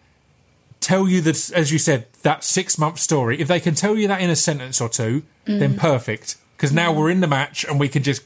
tell 0.80 1.08
you 1.08 1.22
that, 1.22 1.52
as 1.54 1.72
you 1.72 1.80
said, 1.80 2.08
that 2.24 2.44
six 2.44 2.78
month 2.78 3.00
story, 3.00 3.40
if 3.40 3.48
they 3.48 3.60
can 3.60 3.74
tell 3.74 3.96
you 3.98 4.08
that 4.10 4.22
in 4.22 4.30
a 4.30 4.36
sentence 4.36 4.80
or 4.82 4.90
two, 4.90 5.24
Mm. 5.48 5.60
then 5.60 5.76
perfect. 5.78 6.38
Because 6.56 6.72
now 6.72 6.94
we're 6.94 7.10
in 7.10 7.20
the 7.20 7.28
match 7.28 7.66
and 7.66 7.78
we 7.80 7.90
can 7.90 8.02
just 8.04 8.22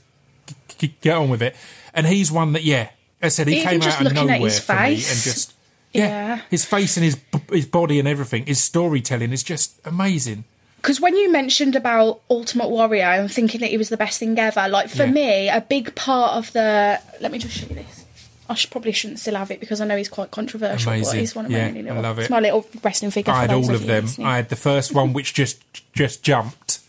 g- 0.45 0.55
g- 0.77 0.95
get 1.01 1.15
on 1.15 1.29
with 1.29 1.41
it. 1.41 1.55
And 1.95 2.05
he's 2.05 2.31
one 2.31 2.53
that, 2.53 2.63
yeah, 2.63 2.89
I 3.23 3.29
said, 3.29 3.47
he 3.47 3.61
Even 3.61 3.79
came 3.79 3.89
out 3.89 4.05
of 4.05 4.13
nowhere 4.13 4.51
for 4.51 4.73
me 4.75 4.79
and 4.79 4.95
just. 4.97 5.55
Yeah, 5.97 6.07
Yeah. 6.07 6.41
his 6.49 6.63
face 6.65 6.95
and 6.97 7.03
his 7.03 7.17
his 7.51 7.65
body 7.65 7.99
and 7.99 8.07
everything, 8.07 8.45
his 8.45 8.63
storytelling 8.63 9.31
is 9.33 9.43
just 9.43 9.79
amazing. 9.85 10.43
because 10.81 11.01
when 11.01 11.15
you 11.15 11.31
mentioned 11.31 11.75
about 11.75 12.21
Ultimate 12.29 12.69
Warrior 12.69 13.03
and 13.03 13.31
thinking 13.31 13.59
that 13.61 13.69
he 13.71 13.77
was 13.77 13.89
the 13.89 13.97
best 13.97 14.19
thing 14.19 14.37
ever, 14.39 14.67
like 14.69 14.89
for 14.89 15.05
Yeah. 15.05 15.11
me, 15.11 15.49
a 15.49 15.61
big 15.61 15.95
part 15.95 16.33
of 16.37 16.51
the. 16.53 16.99
Let 17.19 17.31
me 17.31 17.39
just 17.39 17.55
show 17.57 17.67
you 17.67 17.75
this. 17.75 18.05
I 18.49 18.53
should, 18.53 18.71
probably 18.71 18.93
shouldn't 18.93 19.19
still 19.19 19.35
have 19.35 19.51
it 19.51 19.59
because 19.59 19.81
I 19.81 19.85
know 19.85 19.97
he's 19.97 20.07
quite 20.07 20.31
controversial. 20.31 20.93
But 20.93 21.15
he's 21.15 21.35
one 21.35 21.45
of 21.47 21.51
Yeah, 21.51 21.67
my 21.69 21.73
really 21.77 21.89
I 21.89 21.99
love 21.99 22.17
it. 22.17 22.21
It's 22.21 22.29
my 22.29 22.39
little 22.39 22.65
wrestling 22.81 23.11
figure. 23.11 23.33
I 23.33 23.41
had 23.41 23.51
all 23.51 23.69
of 23.75 23.85
them. 23.85 24.05
listening. 24.05 24.25
I 24.25 24.37
had 24.37 24.47
the 24.47 24.55
first 24.55 24.93
one 24.93 25.11
which 25.11 25.33
just 25.33 25.61
just 25.93 26.23
jumped, 26.23 26.79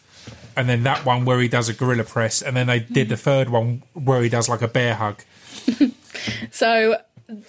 and 0.57 0.69
then 0.69 0.85
that 0.85 1.05
one 1.05 1.25
where 1.25 1.41
he 1.41 1.49
does 1.49 1.69
a 1.69 1.73
gorilla 1.75 2.05
press, 2.05 2.43
and 2.43 2.57
then 2.57 2.69
they 2.69 2.79
did 2.79 2.95
mm-hmm. 2.95 3.11
the 3.11 3.17
third 3.17 3.49
one 3.49 3.83
where 3.95 4.23
he 4.23 4.29
does 4.29 4.49
like 4.49 4.63
a 4.63 4.69
bear 4.69 4.95
hug. 4.95 5.23
So 6.51 6.97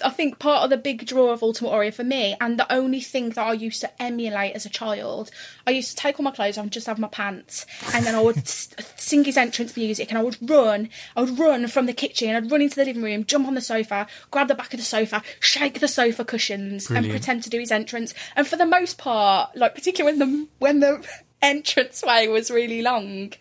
I 0.03 0.09
think 0.09 0.39
part 0.39 0.65
of 0.65 0.69
the 0.69 0.77
big 0.77 1.05
draw 1.05 1.29
of 1.31 1.41
Ultimate 1.41 1.69
Warrior 1.69 1.93
for 1.93 2.03
me, 2.03 2.35
and 2.41 2.59
the 2.59 2.69
only 2.71 2.99
thing 2.99 3.29
that 3.29 3.47
I 3.47 3.53
used 3.53 3.79
to 3.79 4.01
emulate 4.01 4.53
as 4.53 4.65
a 4.65 4.69
child, 4.69 5.31
I 5.65 5.71
used 5.71 5.91
to 5.91 5.95
take 5.95 6.19
all 6.19 6.23
my 6.25 6.31
clothes 6.31 6.57
off 6.57 6.63
and 6.63 6.71
just 6.71 6.87
have 6.87 6.99
my 6.99 7.07
pants, 7.07 7.65
and 7.93 8.05
then 8.05 8.13
I 8.13 8.19
would 8.19 8.39
s- 8.39 8.67
sing 8.97 9.23
his 9.23 9.37
entrance 9.37 9.77
music, 9.77 10.09
and 10.09 10.17
I 10.17 10.23
would 10.23 10.37
run. 10.49 10.89
I 11.15 11.21
would 11.21 11.39
run 11.39 11.65
from 11.67 11.85
the 11.85 11.93
kitchen. 11.93 12.35
I'd 12.35 12.51
run 12.51 12.61
into 12.61 12.75
the 12.75 12.83
living 12.83 13.01
room, 13.01 13.23
jump 13.23 13.47
on 13.47 13.55
the 13.55 13.61
sofa, 13.61 14.05
grab 14.31 14.49
the 14.49 14.55
back 14.55 14.73
of 14.73 14.79
the 14.81 14.85
sofa, 14.85 15.23
shake 15.39 15.79
the 15.79 15.87
sofa 15.87 16.25
cushions, 16.25 16.87
Brilliant. 16.87 17.05
and 17.05 17.13
pretend 17.13 17.43
to 17.43 17.49
do 17.49 17.59
his 17.59 17.71
entrance. 17.71 18.13
And 18.35 18.45
for 18.45 18.57
the 18.57 18.65
most 18.65 18.97
part, 18.97 19.55
like 19.55 19.75
particularly 19.75 20.17
when 20.17 20.29
the 20.31 20.47
when 20.59 20.79
the 20.81 21.07
entrance 21.41 22.03
way 22.03 22.27
was 22.27 22.51
really 22.51 22.81
long. 22.81 23.31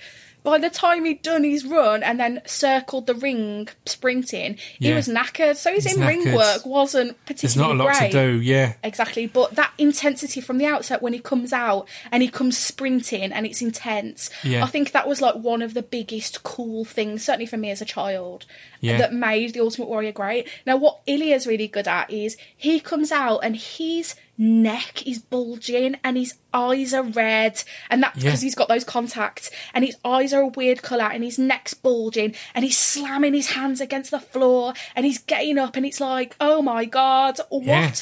By 0.49 0.57
the 0.59 0.71
time 0.71 1.05
he'd 1.05 1.21
done 1.23 1.45
his 1.45 1.65
run 1.67 2.03
and 2.03 2.19
then 2.19 2.41
circled 2.47 3.07
the 3.07 3.15
ring 3.15 3.69
sprinting, 3.85 4.57
he 4.79 4.93
was 4.93 5.07
knackered. 5.09 5.57
So 5.57 5.73
his 5.73 5.85
in 5.85 6.01
ring 6.01 6.35
work 6.35 6.65
wasn't 6.65 7.23
particularly 7.27 7.41
There's 7.43 7.57
not 7.57 7.71
a 7.73 7.75
lot 7.75 7.99
great. 7.99 8.13
to 8.13 8.33
do. 8.33 8.41
Yeah, 8.41 8.73
Exactly, 8.83 9.27
but 9.27 9.55
that 9.57 9.73
intensity 9.77 10.41
from 10.41 10.57
the 10.57 10.65
outset 10.67 11.03
when 11.03 11.13
he 11.13 11.19
comes 11.19 11.53
out 11.53 11.87
and 12.11 12.23
he 12.23 12.29
comes 12.31 12.57
sprinting 12.57 13.31
and 13.33 13.45
it's 13.45 13.61
intense. 13.61 14.31
Yeah. 14.43 14.65
I 14.65 14.69
think 14.69 14.93
that 14.93 15.07
was 15.07 15.21
like 15.21 15.35
one 15.35 15.61
of 15.61 15.75
the 15.75 15.83
biggest 15.83 16.43
cool 16.45 16.85
things, 16.87 17.25
certainly 17.25 17.47
for 17.47 17.57
me 17.59 17.71
as 17.71 17.83
a 17.83 17.85
child, 17.85 18.47
Yeah. 18.81 18.97
that 18.99 19.13
made 19.13 19.53
the 19.53 19.61
Ultimate 19.61 19.89
Warrior 19.89 20.13
great. 20.13 20.49
Now, 20.65 20.77
what 20.79 21.05
Ilja's 21.07 21.47
really 21.47 21.69
good 21.69 21.87
at 21.89 22.11
is 22.11 22.37
he 22.57 22.81
comes 22.81 23.13
out 23.13 23.41
and 23.41 23.55
his 23.57 24.15
neck 24.39 25.07
is 25.07 25.19
bulging 25.19 25.97
and 26.05 26.17
his 26.17 26.35
eyes 26.55 26.95
are 26.95 27.03
red, 27.03 27.63
and 27.91 28.03
that's 28.03 28.17
Yeah. 28.19 28.25
because 28.31 28.41
he's 28.41 28.55
got 28.55 28.69
those 28.69 28.85
contacts, 28.85 29.51
and 29.75 29.85
his 29.85 29.97
eyes 30.05 30.33
are 30.33 30.43
a 30.43 30.47
weird 30.47 30.81
colour, 30.83 31.11
and 31.13 31.23
his 31.23 31.39
neck's 31.39 31.75
bulging, 31.75 32.35
and 32.55 32.65
he's 32.65 32.79
slamming 32.79 33.35
his 33.35 33.49
hands 33.51 33.81
against 33.81 34.11
the 34.11 34.21
floor, 34.21 34.73
and 34.97 35.05
he's 35.05 35.19
getting 35.19 35.59
up, 35.59 35.77
and 35.77 35.85
it's 35.85 36.01
like, 36.01 36.37
oh 36.41 36.63
my 36.63 36.85
god, 36.85 37.39
what? 37.51 37.65
Yeah. 37.65 37.93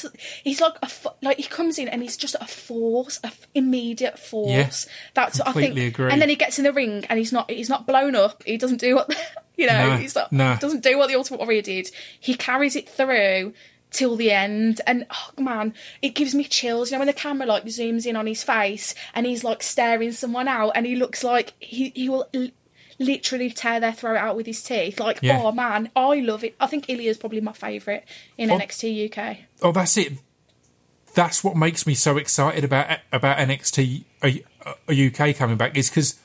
He's 0.43 0.61
like 0.61 0.75
a 0.81 0.89
like 1.21 1.37
he 1.37 1.43
comes 1.43 1.77
in 1.79 1.87
and 1.87 2.01
he's 2.01 2.15
just 2.17 2.35
a 2.39 2.45
force, 2.47 3.19
a 3.23 3.27
f- 3.27 3.47
immediate 3.55 4.17
force. 4.19 4.49
yeah, 4.87 4.93
That's 5.15 5.39
what 5.39 5.49
I 5.49 5.53
think. 5.53 5.77
Agree. 5.77 6.11
And 6.11 6.21
then 6.21 6.29
he 6.29 6.35
gets 6.35 6.57
in 6.57 6.63
the 6.63 6.71
ring 6.73 7.05
and 7.09 7.17
he's 7.19 7.33
not 7.33 7.49
he's 7.51 7.69
not 7.69 7.85
blown 7.87 8.15
up. 8.15 8.43
He 8.45 8.57
doesn't 8.57 8.79
do 8.79 8.95
what 8.95 9.13
you 9.57 9.67
know. 9.67 9.89
No, 9.89 9.97
he's 9.97 10.15
not 10.15 10.31
no. 10.31 10.55
doesn't 10.59 10.83
do 10.83 10.97
what 10.97 11.07
the 11.07 11.15
Ultimate 11.15 11.39
Warrior 11.39 11.61
did. 11.63 11.89
He 12.19 12.35
carries 12.35 12.75
it 12.75 12.87
through 12.89 13.53
till 13.91 14.15
the 14.15 14.31
end 14.31 14.81
and 14.85 15.05
oh 15.09 15.41
man 15.41 15.73
it 16.01 16.09
gives 16.09 16.35
me 16.35 16.43
chills 16.43 16.89
you 16.91 16.95
know 16.95 16.99
when 16.99 17.07
the 17.07 17.13
camera 17.13 17.47
like 17.47 17.63
zooms 17.65 18.05
in 18.05 18.15
on 18.15 18.27
his 18.27 18.43
face 18.43 18.93
and 19.13 19.25
he's 19.25 19.43
like 19.43 19.63
staring 19.63 20.11
someone 20.11 20.47
out 20.47 20.71
and 20.75 20.85
he 20.85 20.95
looks 20.95 21.23
like 21.23 21.53
he, 21.59 21.91
he 21.95 22.09
will 22.09 22.27
l- 22.33 22.49
literally 22.99 23.49
tear 23.49 23.79
their 23.79 23.93
throat 23.93 24.17
out 24.17 24.35
with 24.35 24.45
his 24.45 24.61
teeth 24.61 24.99
like 24.99 25.19
Yeah. 25.21 25.41
oh 25.41 25.51
man 25.51 25.89
i 25.95 26.15
love 26.19 26.43
it 26.43 26.55
i 26.59 26.67
think 26.67 26.87
ilja's 26.87 27.17
probably 27.17 27.39
my 27.41 27.53
favourite 27.53 28.03
in 28.37 28.51
Oh. 28.51 28.57
nxt 28.59 29.17
uk 29.17 29.37
oh, 29.61 29.71
that's 29.71 29.95
it. 29.97 30.13
That's 31.13 31.43
what 31.43 31.55
makes 31.55 31.87
me 31.87 31.95
so 31.95 32.17
excited 32.17 32.63
about 32.63 32.99
about 33.11 33.37
NXT 33.39 34.03
uh, 34.21 34.29
uh, 34.65 34.73
UK 34.91 35.35
coming 35.35 35.57
back 35.57 35.75
is 35.75 35.89
because 35.89 36.19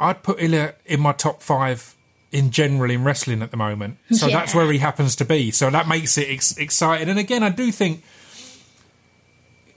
I'd 0.00 0.24
put 0.24 0.38
Ilja 0.38 0.74
in 0.86 0.98
my 1.00 1.12
top 1.12 1.40
five 1.40 1.94
in 2.34 2.50
general 2.50 2.90
in 2.90 3.04
wrestling 3.04 3.40
at 3.42 3.50
the 3.52 3.56
moment. 3.56 3.96
So 4.10 4.26
Yeah. 4.26 4.38
that's 4.40 4.54
where 4.54 4.70
he 4.72 4.78
happens 4.78 5.14
to 5.16 5.24
be. 5.24 5.50
So 5.52 5.70
that 5.70 5.86
makes 5.88 6.18
it 6.18 6.28
ex- 6.28 6.56
exciting. 6.58 7.08
And 7.08 7.18
again, 7.18 7.42
I 7.44 7.48
do 7.48 7.70
think 7.70 8.02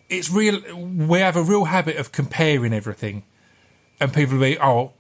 it's 0.10 0.30
real. 0.32 0.60
We 0.76 1.20
have 1.20 1.36
a 1.36 1.43
real 1.43 1.66
habit 1.66 1.97
of 1.97 2.12
comparing 2.12 2.74
everything, 2.74 3.24
and 3.99 4.14
people 4.14 4.38
will 4.38 4.43
be, 4.45 4.60
oh. 4.60 4.91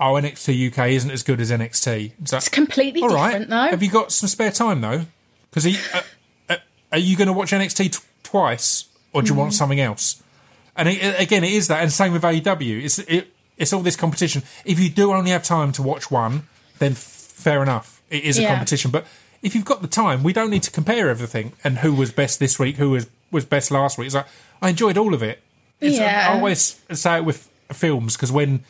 Oh, 0.00 0.12
NXT 0.14 0.68
UK 0.70 0.90
isn't 0.92 1.10
as 1.10 1.24
good 1.24 1.40
as 1.40 1.50
NXT. 1.50 2.12
It's 2.22 2.32
like, 2.32 2.38
it's 2.38 2.48
completely 2.48 3.02
all 3.02 3.08
right. 3.08 3.30
different 3.30 3.50
though 3.50 3.56
Have 3.70 3.82
you 3.82 3.90
got 3.90 4.12
some 4.12 4.28
spare 4.28 4.52
time 4.52 4.80
though? 4.80 5.06
Because 5.50 5.66
uh, 5.66 6.02
uh, 6.48 6.56
are 6.92 6.98
you 6.98 7.16
going 7.16 7.26
to 7.26 7.32
watch 7.32 7.50
NXT 7.50 7.92
t- 7.92 7.98
twice, 8.22 8.84
or 9.12 9.22
do 9.22 9.28
you 9.28 9.34
Mm. 9.34 9.38
want 9.38 9.54
something 9.54 9.80
else? 9.80 10.22
And 10.76 10.88
it, 10.88 11.20
again, 11.20 11.42
it 11.42 11.50
is 11.52 11.66
that, 11.66 11.82
and 11.82 11.92
same 11.92 12.12
with 12.12 12.22
AEW. 12.22 12.84
It's 12.84 13.00
it, 13.00 13.32
it's 13.58 13.72
all 13.72 13.82
this 13.82 13.96
competition. 13.96 14.42
If 14.64 14.78
you 14.80 14.88
do 14.88 15.12
only 15.12 15.30
have 15.32 15.42
time 15.42 15.72
to 15.72 15.82
watch 15.82 16.10
one, 16.10 16.46
then 16.78 16.92
f- 16.92 16.98
fair 16.98 17.62
enough. 17.62 18.00
It 18.10 18.24
is 18.24 18.38
a 18.38 18.42
Yeah. 18.42 18.48
competition. 18.54 18.90
But 18.90 19.06
if 19.42 19.54
you've 19.54 19.64
got 19.64 19.82
the 19.82 19.88
time, 19.88 20.22
we 20.22 20.32
don't 20.32 20.50
need 20.50 20.62
to 20.64 20.70
compare 20.70 21.08
everything 21.10 21.52
and 21.64 21.78
who 21.78 21.92
was 21.94 22.10
best 22.10 22.38
this 22.40 22.58
week, 22.58 22.76
who 22.76 22.90
was 22.90 23.06
was 23.30 23.44
best 23.44 23.70
last 23.70 23.98
week. 23.98 24.06
It's 24.06 24.14
like 24.14 24.26
I 24.62 24.70
enjoyed 24.70 24.96
all 24.96 25.12
of 25.12 25.22
it. 25.22 25.42
It's, 25.80 25.98
Yeah. 25.98 26.28
I 26.30 26.34
always 26.36 26.80
say 26.92 27.18
it 27.18 27.24
with 27.26 27.48
films 27.72 28.16
because 28.16 28.32
when 28.32 28.64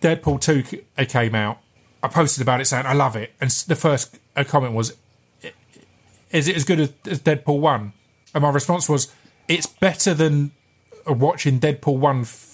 Deadpool 0.00 0.40
2 0.40 0.64
c- 0.64 0.80
uh, 0.96 1.04
came 1.06 1.34
out, 1.34 1.58
I 2.02 2.08
posted 2.08 2.40
about 2.40 2.60
it 2.60 2.64
saying, 2.64 2.86
I 2.86 2.94
love 2.94 3.16
it. 3.16 3.34
And 3.40 3.48
s- 3.50 3.62
the 3.62 3.76
first 3.76 4.18
uh, 4.36 4.44
comment 4.44 4.72
was, 4.72 4.94
"I- 5.44 5.52
Is 6.30 6.48
it 6.48 6.56
as 6.56 6.64
good 6.64 6.80
as, 6.80 6.92
as 7.06 7.20
Deadpool 7.20 7.58
1? 7.60 7.92
And 8.34 8.42
my 8.42 8.50
response 8.50 8.88
was, 8.88 9.08
It's 9.48 9.66
better 9.66 10.14
than 10.14 10.52
uh, 11.08 11.12
watching 11.12 11.60
Deadpool 11.60 11.98
1 11.98 12.20
f- 12.22 12.49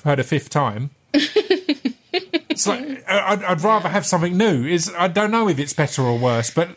for 0.00 0.16
the 0.16 0.24
fifth 0.24 0.50
time. 0.50 0.90
it's 1.12 2.66
like, 2.66 3.04
I- 3.08 3.32
I'd, 3.32 3.42
I'd 3.44 3.60
rather 3.62 3.88
have 3.88 4.06
something 4.06 4.36
new. 4.36 4.64
Is 4.66 4.92
I 4.96 5.08
don't 5.08 5.30
know 5.30 5.48
if 5.48 5.58
it's 5.58 5.72
better 5.72 6.02
or 6.02 6.18
worse, 6.18 6.50
but 6.50 6.68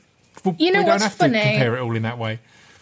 You 0.57 0.71
know 0.71 0.79
we 0.79 0.85
don't 0.85 0.85
what's 0.87 1.03
have 1.03 1.13
funny? 1.13 1.33
to 1.39 1.43
compare 1.43 1.75
it 1.75 1.81
all 1.81 1.95
in 1.95 2.03
that 2.03 2.17
way. 2.17 2.39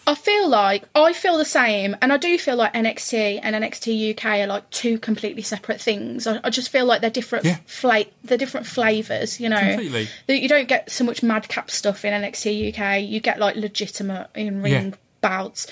I 0.08 0.16
feel 0.16 0.50
like 0.50 0.84
I 0.96 1.14
feel 1.14 1.38
the 1.38 1.46
same, 1.46 1.96
and 2.02 2.12
I 2.12 2.18
do 2.18 2.36
feel 2.40 2.56
like 2.56 2.74
NXT 2.74 3.40
and 3.44 3.56
NXT 3.56 4.18
UK 4.18 4.26
are 4.42 4.48
like 4.48 4.68
two 4.72 4.98
completely 4.98 5.44
separate 5.44 5.80
things. 5.80 6.26
I, 6.26 6.40
I 6.44 6.50
just 6.50 6.70
feel 6.70 6.86
like 6.86 7.02
they're 7.02 7.12
different 7.12 7.46
Yeah. 7.46 7.58
fla- 7.68 8.06
they're 8.24 8.38
different 8.38 8.66
flavors. 8.66 9.40
You 9.40 9.50
know, 9.50 9.60
Completely. 9.60 10.08
That 10.28 10.40
you 10.40 10.50
don't 10.50 10.68
get 10.68 10.90
so 10.90 11.04
much 11.04 11.22
madcap 11.22 11.70
stuff 11.70 12.04
in 12.04 12.14
NXT 12.20 12.74
UK. 12.76 13.04
You 13.08 13.20
get 13.20 13.40
like 13.40 13.56
legitimate 13.56 14.30
in 14.34 14.64
ring 14.64 14.74
Yeah. 14.74 14.92
bouts. 15.22 15.68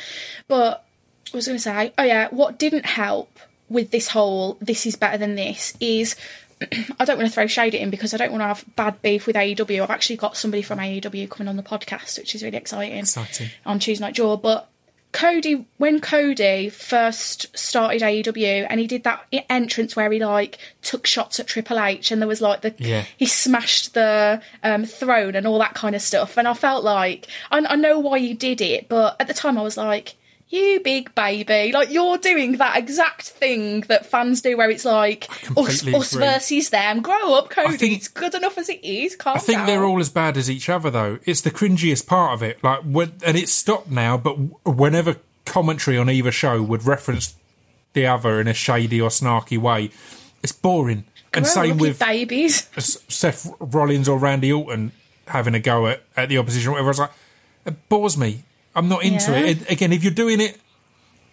But 0.48 0.86
I 1.34 1.38
was 1.38 1.48
going 1.48 1.58
to 1.58 1.62
say, 1.64 1.92
oh 1.98 2.04
yeah, 2.04 2.28
what 2.30 2.60
didn't 2.60 2.86
help 2.86 3.40
with 3.70 3.92
this 3.92 4.10
whole 4.10 4.58
this 4.62 4.86
is 4.86 4.96
better 4.96 5.18
than 5.18 5.36
this 5.36 5.74
is. 5.80 6.16
I 7.00 7.06
don't 7.06 7.18
want 7.18 7.30
to 7.30 7.34
throw 7.34 7.48
shade 7.48 7.74
at 7.74 7.82
him 7.82 7.90
because 7.90 8.14
I 8.14 8.18
don't 8.18 8.32
want 8.32 8.42
to 8.42 8.48
have 8.48 8.66
bad 8.76 9.02
beef 9.02 9.26
with 9.28 9.36
AEW. 9.38 9.82
I've 9.82 9.90
actually 9.90 10.18
got 10.18 10.36
somebody 10.36 10.62
from 10.62 10.80
AEW 10.80 11.30
coming 11.30 11.48
on 11.48 11.56
the 11.56 11.64
podcast, 11.64 12.18
which 12.18 12.36
is 12.36 12.44
really 12.44 12.58
exciting 12.58 12.98
Exciting. 12.98 13.50
on 13.66 13.80
Tuesday 13.80 14.04
Night 14.04 14.16
Jaw. 14.16 14.36
But 14.36 14.68
Cody, 15.12 15.66
when 15.78 16.02
Cody 16.02 16.70
first 16.70 17.58
started 17.58 18.02
AEW 18.02 18.68
and 18.70 18.80
he 18.80 18.86
did 18.88 19.04
that 19.06 19.26
entrance 19.50 19.96
where 19.96 20.12
he 20.12 20.24
like 20.24 20.60
took 20.84 21.08
shots 21.08 21.40
at 21.40 21.48
Triple 21.48 21.80
H 21.80 22.12
and 22.12 22.22
there 22.22 22.28
was 22.28 22.42
like 22.42 22.62
the 22.62 22.76
Yeah. 22.78 23.06
he 23.18 23.26
smashed 23.26 23.94
the 23.96 24.42
um, 24.62 24.86
throne 24.86 25.36
and 25.36 25.48
all 25.48 25.58
that 25.60 25.74
kind 25.74 25.96
of 25.96 26.02
stuff, 26.02 26.38
and 26.38 26.48
I 26.48 26.54
felt 26.54 26.84
like 26.84 27.26
I, 27.50 27.60
I 27.66 27.76
know 27.76 27.98
why 28.00 28.18
you 28.18 28.36
did 28.36 28.60
it, 28.62 28.88
but 28.90 29.16
at 29.20 29.28
the 29.28 29.34
time 29.34 29.58
I 29.58 29.62
was 29.62 29.78
like. 29.78 30.16
You 30.52 30.80
big 30.84 31.14
baby, 31.14 31.72
like 31.72 31.91
you're 31.91 32.18
doing 32.18 32.54
that 32.58 32.76
exact 32.78 33.22
thing 33.30 33.82
that 33.82 34.08
fans 34.08 34.41
do, 34.41 34.58
where 34.58 34.72
it's 34.72 34.84
like 34.84 35.30
us, 35.56 35.86
us 35.88 36.14
versus 36.14 36.72
them. 36.72 37.02
Grow 37.02 37.36
up, 37.36 37.52
Cody. 37.52 37.78
think- 37.78 37.97
it's 37.97 38.08
good 38.08 38.34
enough 38.34 38.58
as 38.58 38.68
it 38.68 38.84
is. 38.84 39.16
Calm 39.16 39.36
I 39.38 39.39
think 39.39 39.60
down. 39.60 39.68
they're 39.68 39.84
all 39.86 40.00
as 40.00 40.10
bad 40.10 40.38
as 40.38 40.50
each 40.50 40.68
other, 40.68 40.89
though. 40.89 41.20
It's 41.24 41.41
the 41.41 41.52
cringiest 41.52 42.08
part 42.08 42.34
of 42.34 42.41
it. 42.41 42.64
Like, 42.64 42.80
when, 42.82 43.14
and 43.24 43.38
it's 43.38 43.52
stopped 43.54 43.91
now. 43.91 44.18
But 44.18 44.34
whenever 44.68 45.18
commentary 45.45 46.00
on 46.00 46.10
either 46.10 46.32
show 46.32 46.64
would 46.64 46.84
reference 46.84 47.36
the 47.93 48.08
other 48.08 48.41
in 48.41 48.47
a 48.47 48.54
shady 48.56 49.00
or 49.00 49.10
snarky 49.10 49.60
way, 49.60 49.91
it's 50.41 50.52
boring. 50.52 51.04
And 51.32 51.45
same 51.45 51.78
with 51.78 52.00
babies. 52.00 52.68
Seth 53.08 53.54
Rollins 53.60 54.10
or 54.10 54.18
Randy 54.18 54.52
Orton. 54.52 54.93
having 55.28 55.54
a 55.54 55.60
go 55.60 55.86
at, 55.86 56.02
at 56.18 56.28
the 56.30 56.39
opposition. 56.39 56.72
Whatever. 56.72 56.89
It's 56.89 57.00
like, 57.00 57.12
it 57.68 57.88
bores 57.88 58.18
me. 58.18 58.45
I'm 58.76 58.88
not 58.88 59.04
into 59.04 59.32
Yeah. 59.32 59.46
it. 59.48 59.72
Again, 59.72 59.92
if 59.94 60.04
you're 60.04 60.14
doing 60.14 60.40
it, 60.40 60.60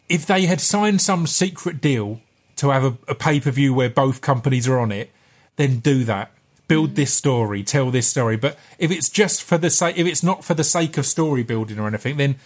if 0.09 0.27
they 0.27 0.47
had 0.47 0.61
signed 0.61 1.01
some 1.01 1.27
secret 1.27 1.81
deal 1.81 2.21
to 2.57 2.71
have 2.71 2.85
a, 2.85 2.97
a 3.09 3.15
pay 3.15 3.41
per 3.41 3.51
view 3.51 3.75
where 3.75 3.91
both 3.91 4.21
companies 4.21 4.67
are 4.69 4.79
on 4.79 4.93
it, 4.93 5.11
then 5.57 5.79
do 5.79 6.05
that. 6.05 6.31
Build 6.69 6.97
this 6.97 7.13
mm. 7.13 7.19
story, 7.19 7.63
tell 7.63 7.91
this 7.91 8.07
story. 8.09 8.37
But 8.37 8.59
if 8.79 8.91
it's 8.91 9.09
just 9.09 9.43
for 9.43 9.59
the 9.59 9.71
sake, 9.71 9.97
if 9.99 10.07
it's 10.07 10.23
not 10.23 10.45
for 10.45 10.55
the 10.55 10.65
sake 10.65 10.97
of 10.99 11.07
story 11.07 11.43
building 11.43 11.79
or 11.79 11.87
anything, 11.87 12.17
then 12.17 12.37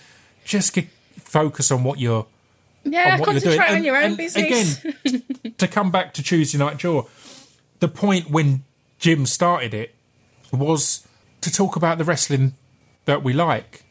just 0.44 0.72
get, 0.74 0.88
focus 1.16 1.70
on 1.70 1.84
what 1.84 1.98
you're 2.00 2.26
Yeah, 2.84 3.14
on 3.14 3.20
what 3.20 3.28
you're 3.28 3.34
concentrate 3.34 3.56
doing. 3.56 3.68
on 3.70 3.76
And- 3.76 3.84
your 3.84 3.96
own 4.02 4.14
business. 4.16 4.84
Again, 4.84 5.54
to 5.58 5.68
come 5.68 5.90
back 5.90 6.12
to 6.14 6.22
Tuesday 6.22 6.58
Night 6.58 6.78
Jaw, 6.78 7.04
the 7.78 7.88
point 7.88 8.30
when 8.30 8.64
Jim 8.98 9.24
started 9.26 9.72
it 9.72 9.94
was 10.52 11.06
to 11.40 11.50
talk 11.52 11.76
about 11.76 11.96
the 11.98 12.04
wrestling 12.04 12.54
that 13.06 13.22
we 13.22 13.32
like, 13.32 13.84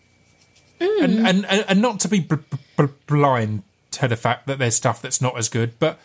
Mm. 0.80 1.04
and, 1.04 1.28
and 1.28 1.46
and 1.46 1.66
and 1.68 1.82
not 1.82 2.00
to 2.02 2.08
be 2.08 2.20
bl- 2.20 2.36
bl- 2.78 2.86
blind 3.08 3.64
to 3.92 4.08
the 4.08 4.16
fact 4.16 4.48
that 4.48 4.60
there's 4.60 4.76
stuff 4.76 5.02
that's 5.02 5.22
not 5.22 5.38
as 5.38 5.50
good, 5.50 5.78
but. 5.80 6.00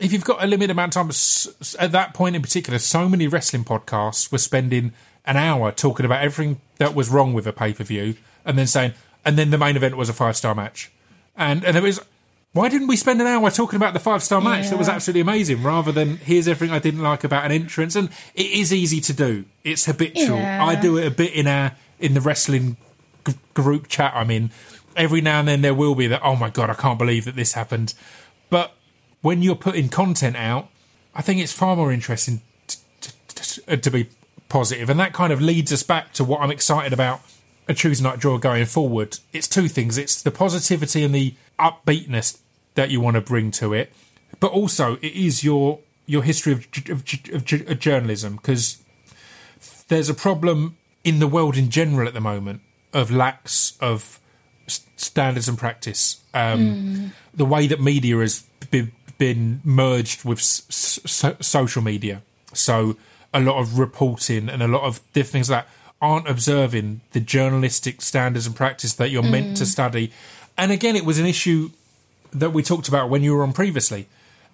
If 0.00 0.12
you've 0.12 0.24
got 0.24 0.42
a 0.42 0.48
limited 0.48 0.72
amount 0.72 0.96
of 0.96 1.02
time, 1.02 1.76
at 1.78 1.92
that 1.92 2.14
point 2.14 2.34
in 2.34 2.42
particular, 2.42 2.80
so 2.80 3.08
many 3.08 3.28
wrestling 3.28 3.62
podcasts 3.62 4.30
were 4.32 4.38
spending 4.38 4.92
an 5.24 5.36
hour 5.36 5.70
talking 5.70 6.04
about 6.04 6.20
everything 6.20 6.60
that 6.78 6.96
was 6.96 7.08
wrong 7.08 7.32
with 7.32 7.46
a 7.46 7.52
pay 7.52 7.72
per 7.72 7.84
view, 7.84 8.16
and 8.44 8.58
then 8.58 8.66
saying, 8.66 8.92
and 9.24 9.38
then 9.38 9.50
the 9.50 9.56
main 9.56 9.76
event 9.76 9.96
was 9.96 10.08
a 10.08 10.12
five 10.12 10.36
star 10.36 10.52
match, 10.52 10.90
and 11.36 11.64
and 11.64 11.76
it 11.76 11.82
was 11.82 12.00
why 12.54 12.68
didn't 12.68 12.86
we 12.86 12.96
spend 12.96 13.20
an 13.20 13.26
hour 13.26 13.50
talking 13.50 13.76
about 13.76 13.94
the 13.94 14.00
five 14.00 14.22
star 14.22 14.40
match 14.40 14.70
that 14.70 14.78
was 14.78 14.88
absolutely 14.88 15.20
amazing 15.20 15.62
rather 15.64 15.90
than 15.90 16.18
here's 16.18 16.46
everything 16.46 16.72
I 16.72 16.78
didn't 16.78 17.02
like 17.02 17.24
about 17.24 17.44
an 17.44 17.50
entrance? 17.50 17.96
And 17.96 18.10
it 18.34 18.46
is 18.46 18.72
easy 18.72 19.00
to 19.00 19.12
do. 19.12 19.44
It's 19.64 19.86
habitual. 19.86 20.36
Yeah. 20.36 20.64
I 20.64 20.76
do 20.76 20.96
it 20.96 21.04
a 21.04 21.10
bit 21.10 21.32
in 21.32 21.48
our 21.48 21.72
in 21.98 22.14
the 22.14 22.20
wrestling 22.20 22.76
g- 23.26 23.34
group 23.54 23.88
chat 23.88 24.12
I'm 24.14 24.30
in. 24.30 24.50
Every 24.96 25.20
now 25.20 25.40
and 25.40 25.48
then 25.48 25.62
there 25.62 25.74
will 25.74 25.94
be 25.94 26.06
that. 26.06 26.20
Oh 26.22 26.36
my 26.36 26.50
god, 26.50 26.70
I 26.70 26.74
can't 26.74 26.98
believe 26.98 27.24
that 27.24 27.36
this 27.36 27.54
happened. 27.54 27.94
But 28.50 28.74
when 29.22 29.42
you're 29.42 29.56
putting 29.56 29.88
content 29.88 30.36
out, 30.36 30.68
I 31.14 31.22
think 31.22 31.40
it's 31.40 31.52
far 31.52 31.76
more 31.76 31.92
interesting 31.92 32.42
t- 32.66 32.78
t- 33.00 33.12
t- 33.28 33.62
uh, 33.66 33.76
to 33.76 33.90
be 33.90 34.04
positive. 34.04 34.18
positive, 34.48 34.90
and 34.90 35.00
that 35.00 35.12
kind 35.12 35.32
of 35.32 35.40
leads 35.40 35.72
us 35.72 35.82
back 35.82 36.12
to 36.12 36.24
what 36.24 36.40
I'm 36.40 36.50
excited 36.50 36.92
about 36.92 37.20
a 37.66 37.74
Tuesday 37.74 38.04
Night 38.04 38.20
Jaw 38.20 38.38
going 38.38 38.66
forward. 38.66 39.18
It's 39.32 39.48
two 39.48 39.68
things: 39.68 39.98
it's 39.98 40.22
the 40.22 40.30
positivity 40.30 41.02
and 41.02 41.14
the 41.14 41.34
upbeatness 41.58 42.38
that 42.74 42.90
you 42.90 43.00
want 43.00 43.14
to 43.14 43.20
bring 43.20 43.50
to 43.52 43.72
it, 43.72 43.92
but 44.38 44.52
also 44.52 44.96
it 44.96 45.12
is 45.12 45.42
your 45.42 45.80
your 46.06 46.22
history 46.22 46.52
of, 46.52 46.66
of, 46.90 47.02
of, 47.32 47.68
of 47.68 47.78
journalism 47.78 48.36
because 48.36 48.82
there's 49.88 50.08
a 50.08 50.14
problem 50.14 50.76
in 51.02 51.18
the 51.18 51.26
world 51.26 51.56
in 51.56 51.70
general 51.70 52.06
at 52.06 52.14
the 52.14 52.20
moment 52.20 52.60
of 52.94 53.10
lacks 53.10 53.76
of 53.80 54.18
standards 54.96 55.48
and 55.48 55.58
practice. 55.58 56.20
Um, 56.32 57.12
The 57.34 57.44
way 57.44 57.66
that 57.66 57.80
media 57.80 58.16
has 58.18 58.44
been, 58.70 58.92
been 59.18 59.60
merged 59.64 60.24
with 60.24 60.38
s- 60.38 60.62
s- 60.70 61.00
so- 61.04 61.36
social 61.40 61.82
media, 61.82 62.22
so 62.52 62.96
a 63.32 63.40
lot 63.40 63.58
of 63.60 63.78
reporting 63.78 64.48
and 64.48 64.62
a 64.62 64.68
lot 64.68 64.82
of 64.82 65.00
different 65.12 65.32
things 65.32 65.50
like 65.50 65.64
that 65.66 65.70
aren't 66.00 66.28
observing 66.28 67.00
the 67.12 67.20
journalistic 67.20 68.00
standards 68.02 68.46
and 68.46 68.54
practice 68.54 68.92
that 68.94 69.10
you're 69.10 69.22
meant 69.22 69.56
to 69.56 69.66
study. 69.66 70.12
And 70.56 70.70
again, 70.70 70.94
it 70.96 71.04
was 71.04 71.18
an 71.18 71.26
issue 71.26 71.70
that 72.32 72.52
we 72.52 72.62
talked 72.62 72.88
about 72.88 73.10
when 73.10 73.22
you 73.24 73.34
were 73.34 73.42
on 73.42 73.52
previously, 73.52 74.06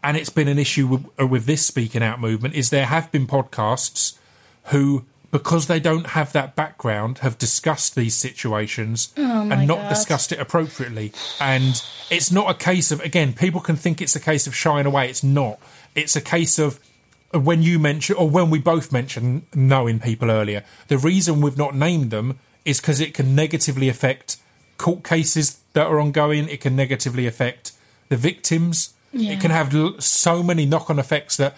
and 0.03 0.17
it's 0.17 0.31
been 0.31 0.49
an 0.49 0.59
issue 0.59 0.87
with, 0.87 1.05
uh, 1.21 1.27
with 1.27 1.45
this 1.45 1.65
speaking 1.67 2.03
out 2.03 2.21
movement. 2.21 2.55
Is 2.55 2.71
there 2.71 2.87
have 2.87 3.11
been 3.13 3.27
podcasts 3.27 4.17
who, 4.67 5.05
because 5.31 5.67
they 5.67 5.79
don't 5.79 6.09
have 6.09 6.33
that 6.33 6.57
background, 6.57 7.19
have 7.19 7.39
discussed 7.39 7.95
these 7.95 8.17
situations 8.17 9.13
oh 9.17 9.49
and 9.51 9.67
not 9.69 9.79
God. 9.79 9.89
discussed 9.89 10.33
it 10.33 10.41
appropriately. 10.41 11.13
And 11.41 11.83
it's 12.11 12.33
not 12.33 12.51
a 12.51 12.55
case 12.55 12.91
of 12.91 13.01
again, 13.01 13.33
people 13.33 13.61
can 13.61 13.77
think 13.77 14.01
it's 14.01 14.17
a 14.17 14.21
case 14.21 14.47
of 14.47 14.55
shying 14.55 14.87
away. 14.87 15.09
It's 15.09 15.23
not. 15.23 15.61
It's 15.95 16.17
a 16.17 16.21
case 16.21 16.59
of 16.59 16.81
uh, 17.33 17.41
when 17.41 17.63
you 17.63 17.79
mention 17.79 18.17
or 18.17 18.29
when 18.29 18.51
we 18.51 18.59
both 18.59 18.93
mentioned 18.93 19.43
knowing 19.55 20.01
people 20.01 20.31
earlier. 20.31 20.65
The 20.89 20.99
reason 20.99 21.41
we've 21.41 21.59
not 21.59 21.75
named 21.75 22.11
them 22.11 22.39
is 22.65 22.81
because 22.81 23.01
it 23.01 23.15
can 23.15 23.35
negatively 23.35 23.89
affect 23.89 24.37
court 24.79 25.05
cases 25.05 25.61
that 25.75 25.87
are 25.87 26.01
ongoing. 26.01 26.49
It 26.49 26.61
can 26.61 26.75
negatively 26.75 27.27
affect 27.27 27.73
the 28.09 28.17
victims. 28.17 28.95
Yeah. 29.13 29.33
It 29.33 29.41
can 29.41 29.51
have 29.51 29.73
so 30.03 30.43
many 30.43 30.67
knock-on 30.67 30.99
effects 30.99 31.37
that 31.37 31.57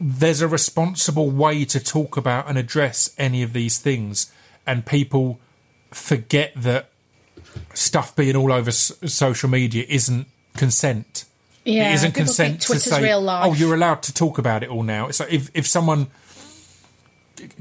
there's 0.00 0.40
a 0.40 0.48
responsible 0.48 1.30
way 1.30 1.64
to 1.64 1.80
talk 1.80 2.16
about 2.16 2.48
and 2.48 2.56
address 2.56 3.10
any 3.18 3.42
of 3.42 3.52
these 3.52 3.78
things, 3.78 4.32
and 4.66 4.86
people 4.86 5.40
forget 5.90 6.52
that 6.56 6.90
stuff 7.74 8.14
being 8.14 8.36
all 8.36 8.52
over 8.52 8.68
s- 8.68 8.92
social 9.06 9.48
media 9.48 9.84
isn't 9.88 10.26
consent. 10.54 11.24
Yeah, 11.64 11.90
it 11.90 11.94
isn't 11.94 12.12
consent 12.12 12.60
to 12.62 12.78
say. 12.78 13.12
"Oh, 13.12 13.52
you're 13.54 13.74
allowed 13.74 14.02
to 14.04 14.14
talk 14.14 14.38
about 14.38 14.62
it 14.62 14.68
all 14.70 14.82
now." 14.82 15.08
It's 15.08 15.20
like 15.20 15.32
if 15.32 15.50
if 15.54 15.66
someone 15.66 16.06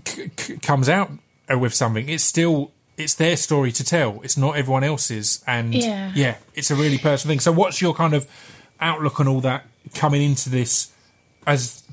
c- 0.05 0.29
c- 0.37 0.57
comes 0.57 0.89
out 0.89 1.11
with 1.49 1.73
something, 1.73 2.07
it's 2.09 2.23
still 2.23 2.71
it's 2.97 3.13
their 3.13 3.37
story 3.37 3.71
to 3.71 3.83
tell. 3.83 4.19
It's 4.23 4.37
not 4.37 4.57
everyone 4.57 4.83
else's, 4.83 5.43
and 5.45 5.73
Yeah. 5.75 6.35
it's 6.55 6.71
a 6.71 6.75
really 6.75 6.97
personal 6.97 7.31
thing. 7.33 7.39
So, 7.39 7.51
what's 7.51 7.79
your 7.81 7.93
kind 7.93 8.13
of 8.13 8.27
outlook 8.79 9.19
on 9.19 9.27
all 9.27 9.41
that 9.41 9.65
coming 9.93 10.21
into 10.23 10.49
this 10.49 10.89
as 11.45 11.83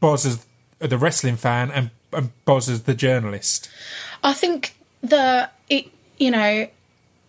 Boz 0.00 0.26
as 0.26 0.46
the 0.78 0.98
wrestling 0.98 1.36
fan 1.36 1.70
and, 1.70 1.90
and 2.12 2.30
Boz 2.44 2.68
as 2.68 2.82
the 2.82 2.94
journalist? 2.94 3.70
I 4.22 4.32
think 4.32 4.76
that 5.02 5.54
it, 5.68 5.90
you 6.18 6.30
know, 6.30 6.68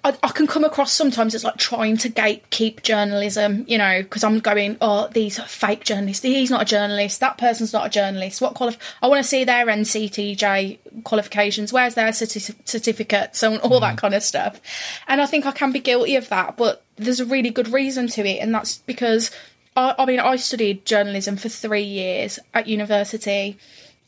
I, 0.04 0.18
I 0.24 0.30
can 0.30 0.48
come 0.48 0.64
across 0.64 0.92
sometimes 0.92 1.36
as 1.36 1.44
like 1.44 1.58
trying 1.58 1.98
to 1.98 2.10
gatekeep 2.10 2.82
journalism, 2.82 3.66
you 3.68 3.78
know, 3.78 4.02
because 4.02 4.24
I'm 4.24 4.40
going, 4.40 4.78
oh, 4.82 5.08
these 5.12 5.38
are 5.38 5.46
fake 5.46 5.84
journalists. 5.84 6.24
He's 6.24 6.50
not 6.50 6.64
a 6.64 6.66
journalist. 6.66 7.20
That 7.20 7.38
person's 7.38 7.72
not 7.72 7.86
a 7.86 7.90
journalist. 7.90 8.42
What 8.42 8.56
qualif? 8.56 8.78
I 9.02 9.08
want 9.08 9.24
to 9.24 9.28
see 9.28 9.44
their 9.44 9.68
NCTJ 9.68 11.04
qualifications. 11.04 11.72
Where's 11.72 11.94
their 11.94 12.10
certi- 12.10 12.56
certificates 12.68 13.44
and 13.44 13.60
all 13.60 13.80
that 13.80 13.96
mm. 13.96 14.00
kind 14.00 14.16
of 14.16 14.24
stuff. 14.24 14.60
And 15.08 15.22
I 15.22 15.28
think 15.28 15.46
I 15.46 15.52
can 15.52 15.72
be 15.72 15.80
guilty 15.80 16.16
of 16.16 16.30
that, 16.30 16.58
but 16.58 16.84
there's 16.96 17.20
a 17.20 17.26
really 17.26 17.52
good 17.52 17.68
reason 17.68 18.08
to 18.08 18.26
it, 18.28 18.40
and 18.40 18.54
that's 18.54 18.78
because 18.80 19.32
I, 19.76 19.96
I 19.98 20.06
mean, 20.06 20.20
I 20.20 20.36
studied 20.36 20.86
journalism 20.86 21.38
for 21.38 21.50
three 21.50 21.84
years 21.84 22.40
at 22.54 22.68
university 22.68 23.58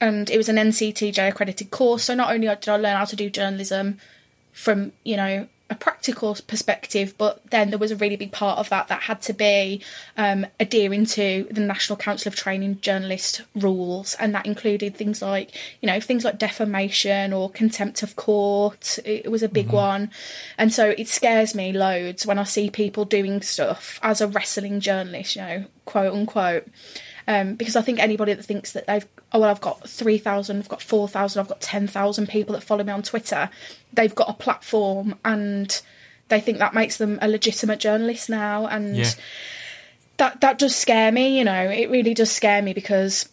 and 0.02 0.30
it 0.30 0.38
was 0.38 0.50
an 0.50 0.58
NCTJ 0.58 1.30
accredited 1.30 1.72
course. 1.72 2.04
So 2.04 2.16
not 2.16 2.34
only 2.34 2.48
did 2.48 2.70
I 2.70 2.76
learn 2.78 2.98
how 2.98 3.06
to 3.06 3.16
do 3.16 3.30
journalism 3.30 4.00
from 4.52 4.92
you 5.04 5.18
know 5.18 5.48
a 5.70 5.76
practical 5.76 6.38
perspective, 6.48 7.16
but 7.18 7.42
then 7.50 7.70
there 7.70 7.80
was 7.80 7.92
a 7.92 7.96
really 7.96 8.16
big 8.16 8.32
part 8.32 8.60
of 8.60 8.70
that 8.70 8.90
that 8.90 9.04
had 9.04 9.22
to 9.24 9.34
be 9.34 9.82
um, 10.18 10.46
adhering 10.60 11.06
to 11.06 11.48
the 11.50 11.62
National 11.62 11.98
Council 11.98 12.30
of 12.30 12.36
Training 12.36 12.80
Journalist 12.82 13.42
rules, 13.56 14.14
and 14.16 14.36
that 14.36 14.46
included 14.46 14.96
things 14.96 15.22
like 15.22 15.56
you 15.82 15.88
know 15.88 16.00
things 16.00 16.26
like 16.26 16.38
defamation 16.38 17.34
or 17.34 17.50
contempt 17.50 18.04
of 18.04 18.16
court. 18.16 19.00
It 19.06 19.32
was 19.32 19.42
a 19.42 19.50
big 19.50 19.72
one, 19.72 20.12
and 20.58 20.74
so 20.74 20.94
it 20.98 21.08
scares 21.08 21.56
me 21.56 21.72
loads 21.72 22.26
when 22.26 22.38
I 22.38 22.44
see 22.44 22.70
people 22.70 23.06
doing 23.06 23.42
stuff 23.42 24.00
as 24.04 24.22
a 24.22 24.28
wrestling 24.28 24.80
journalist, 24.80 25.36
you 25.36 25.42
know, 25.42 25.66
quote 25.86 26.14
unquote 26.14 26.68
um, 27.28 27.56
because 27.56 27.76
I 27.76 27.82
think 27.82 28.00
anybody 28.00 28.34
that 28.34 28.44
thinks 28.44 28.74
that 28.74 28.88
they've 28.88 29.06
oh 29.32 29.40
well 29.40 29.50
I've 29.50 29.62
got 29.62 29.88
three 29.90 30.18
thousand, 30.18 30.60
I've 30.60 30.70
got 30.70 30.82
four 30.82 31.08
thousand, 31.08 31.40
I've 31.42 31.48
got 31.50 31.62
ten 31.62 31.88
thousand 31.88 32.28
people 32.30 32.54
that 32.54 32.62
follow 32.62 32.84
me 32.84 32.92
on 32.92 33.04
Twitter, 33.04 33.50
they've 33.94 34.14
got 34.16 34.30
a 34.30 34.34
platform 34.34 35.16
and 35.24 35.82
they 36.30 36.40
think 36.40 36.58
that 36.60 36.74
makes 36.74 36.98
them 36.98 37.20
a 37.22 37.28
legitimate 37.28 37.80
journalist 37.80 38.30
now, 38.30 38.66
and 38.68 38.96
Yeah. 38.98 39.10
that 40.18 40.42
that 40.42 40.58
does 40.60 40.76
scare 40.76 41.12
me. 41.12 41.38
You 41.38 41.44
know, 41.44 41.70
it 41.70 41.90
really 41.90 42.14
does 42.14 42.32
scare 42.32 42.62
me 42.62 42.74
because 42.74 43.30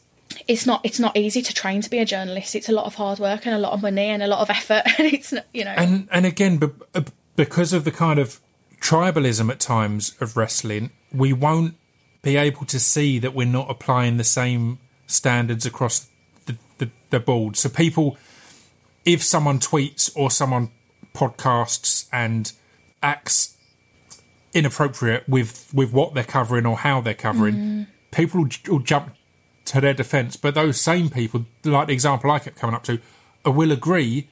it's 0.48 0.66
not 0.66 0.80
it's 0.84 0.98
not 1.00 1.16
easy 1.16 1.42
to 1.42 1.52
train 1.54 1.80
to 1.82 1.90
be 1.90 1.98
a 1.98 2.04
journalist. 2.04 2.54
It's 2.54 2.68
a 2.68 2.72
lot 2.72 2.86
of 2.86 2.94
hard 2.96 3.18
work 3.18 3.46
and 3.46 3.54
a 3.54 3.58
lot 3.58 3.72
of 3.72 3.82
money 3.82 4.06
and 4.08 4.22
a 4.22 4.26
lot 4.26 4.40
of 4.40 4.50
effort, 4.50 4.82
and 4.98 5.06
it's 5.12 5.32
not, 5.32 5.44
you 5.52 5.64
know 5.64 5.72
And 5.76 6.08
and 6.12 6.26
again, 6.26 6.58
be- 6.58 6.68
uh, 6.94 7.02
because 7.36 7.72
of 7.72 7.84
the 7.84 7.92
kind 7.92 8.18
of 8.18 8.40
tribalism 8.80 9.50
at 9.50 9.60
times 9.60 10.14
of 10.20 10.36
wrestling, 10.36 10.90
we 11.12 11.32
won't 11.32 11.74
be 12.22 12.36
able 12.36 12.66
to 12.66 12.78
see 12.78 13.18
that 13.18 13.34
we're 13.34 13.46
not 13.46 13.70
applying 13.70 14.16
the 14.16 14.24
same 14.24 14.78
standards 15.06 15.66
across 15.66 16.08
the, 16.46 16.56
the, 16.78 16.90
the 17.10 17.20
board. 17.20 17.56
So 17.56 17.68
people, 17.68 18.18
if 19.04 19.22
someone 19.22 19.58
tweets 19.58 20.10
or 20.14 20.30
someone 20.30 20.70
podcasts 21.14 22.08
and 22.12 22.52
acts 23.02 23.56
inappropriate 24.52 25.28
with 25.28 25.72
with 25.72 25.92
what 25.92 26.14
they're 26.14 26.24
covering 26.24 26.66
or 26.66 26.76
how 26.78 27.00
they're 27.00 27.14
covering, 27.14 27.86
people 28.10 28.42
will, 28.42 28.50
will 28.68 28.80
jump 28.80 29.14
to 29.66 29.80
their 29.80 29.94
defence. 29.94 30.36
But 30.36 30.54
those 30.54 30.80
same 30.80 31.08
people, 31.08 31.46
like 31.64 31.86
the 31.86 31.92
example 31.92 32.30
I 32.30 32.38
kept 32.38 32.56
coming 32.56 32.74
up 32.74 32.82
to, 32.84 33.00
uh, 33.46 33.50
will 33.50 33.72
agree 33.72 34.28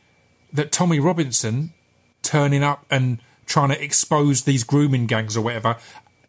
that 0.53 0.73
Tommy 0.73 0.99
Robinson 0.99 1.73
turning 2.23 2.63
up 2.63 2.85
and 2.91 3.21
trying 3.47 3.69
to 3.71 3.83
expose 3.83 4.43
these 4.43 4.65
grooming 4.65 5.07
gangs 5.07 5.37
or 5.37 5.41
whatever, 5.41 5.77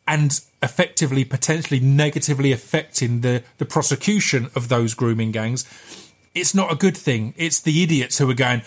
and 0.10 0.42
effectively 0.62 1.24
potentially 1.24 1.80
negatively 1.80 2.52
affecting 2.52 3.22
the 3.22 3.44
the 3.60 3.66
prosecution 3.66 4.50
of 4.56 4.68
those 4.68 4.94
grooming 4.94 5.32
gangs 5.32 5.64
it's 6.36 6.54
not 6.54 6.72
a 6.72 6.76
good 6.76 6.98
thing. 6.98 7.34
It's 7.38 7.60
the 7.60 7.84
idiots 7.84 8.18
who 8.18 8.30
are 8.30 8.36
going, 8.36 8.62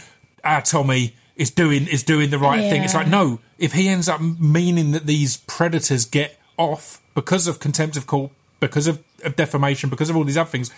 "Ah, 0.45 0.61
Tommy 0.61 1.15
is 1.37 1.51
doing 1.51 1.87
is 1.87 2.03
doing 2.03 2.31
the 2.31 2.39
right 2.39 2.61
thing." 2.71 2.83
It's 2.83 2.95
like 2.95 3.09
no, 3.09 3.41
if 3.59 3.73
he 3.73 3.89
ends 3.89 4.09
up 4.09 4.21
meaning 4.21 4.93
that 4.93 5.07
these 5.07 5.39
predators 5.39 6.05
get 6.05 6.39
off 6.57 7.01
because 7.15 7.47
of 7.47 7.61
contempt 7.61 7.97
of 7.97 8.07
court, 8.07 8.33
because 8.61 8.87
of, 8.87 9.03
of 9.25 9.37
defamation, 9.37 9.91
because 9.91 10.11
of 10.11 10.17
all 10.17 10.25
these 10.25 10.37
other 10.37 10.51
things, 10.51 10.71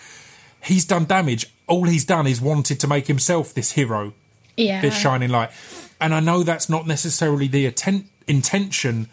he's 0.63 0.85
done 0.85 1.05
damage. 1.05 1.51
All 1.67 1.85
he's 1.85 2.05
done 2.05 2.27
is 2.27 2.41
wanted 2.41 2.79
to 2.79 2.87
make 2.87 3.07
himself 3.07 3.53
this 3.53 3.71
hero 3.71 4.13
yeah. 4.55 4.81
this 4.81 4.97
shining 4.97 5.29
light. 5.29 5.51
And 5.99 6.13
I 6.13 6.19
know 6.19 6.43
that's 6.43 6.69
not 6.69 6.85
necessarily 6.85 7.47
the 7.47 7.65
atten- 7.65 8.09
intention 8.27 9.09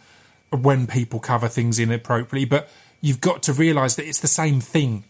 when 0.60 0.86
people 0.86 1.20
cover 1.20 1.48
things 1.48 1.78
inappropriately, 1.78 2.44
but 2.44 2.68
you've 3.00 3.20
got 3.20 3.42
to 3.44 3.52
realise 3.52 3.94
that 3.96 4.06
it's 4.06 4.20
the 4.20 4.28
same 4.28 4.60
thing. 4.60 5.04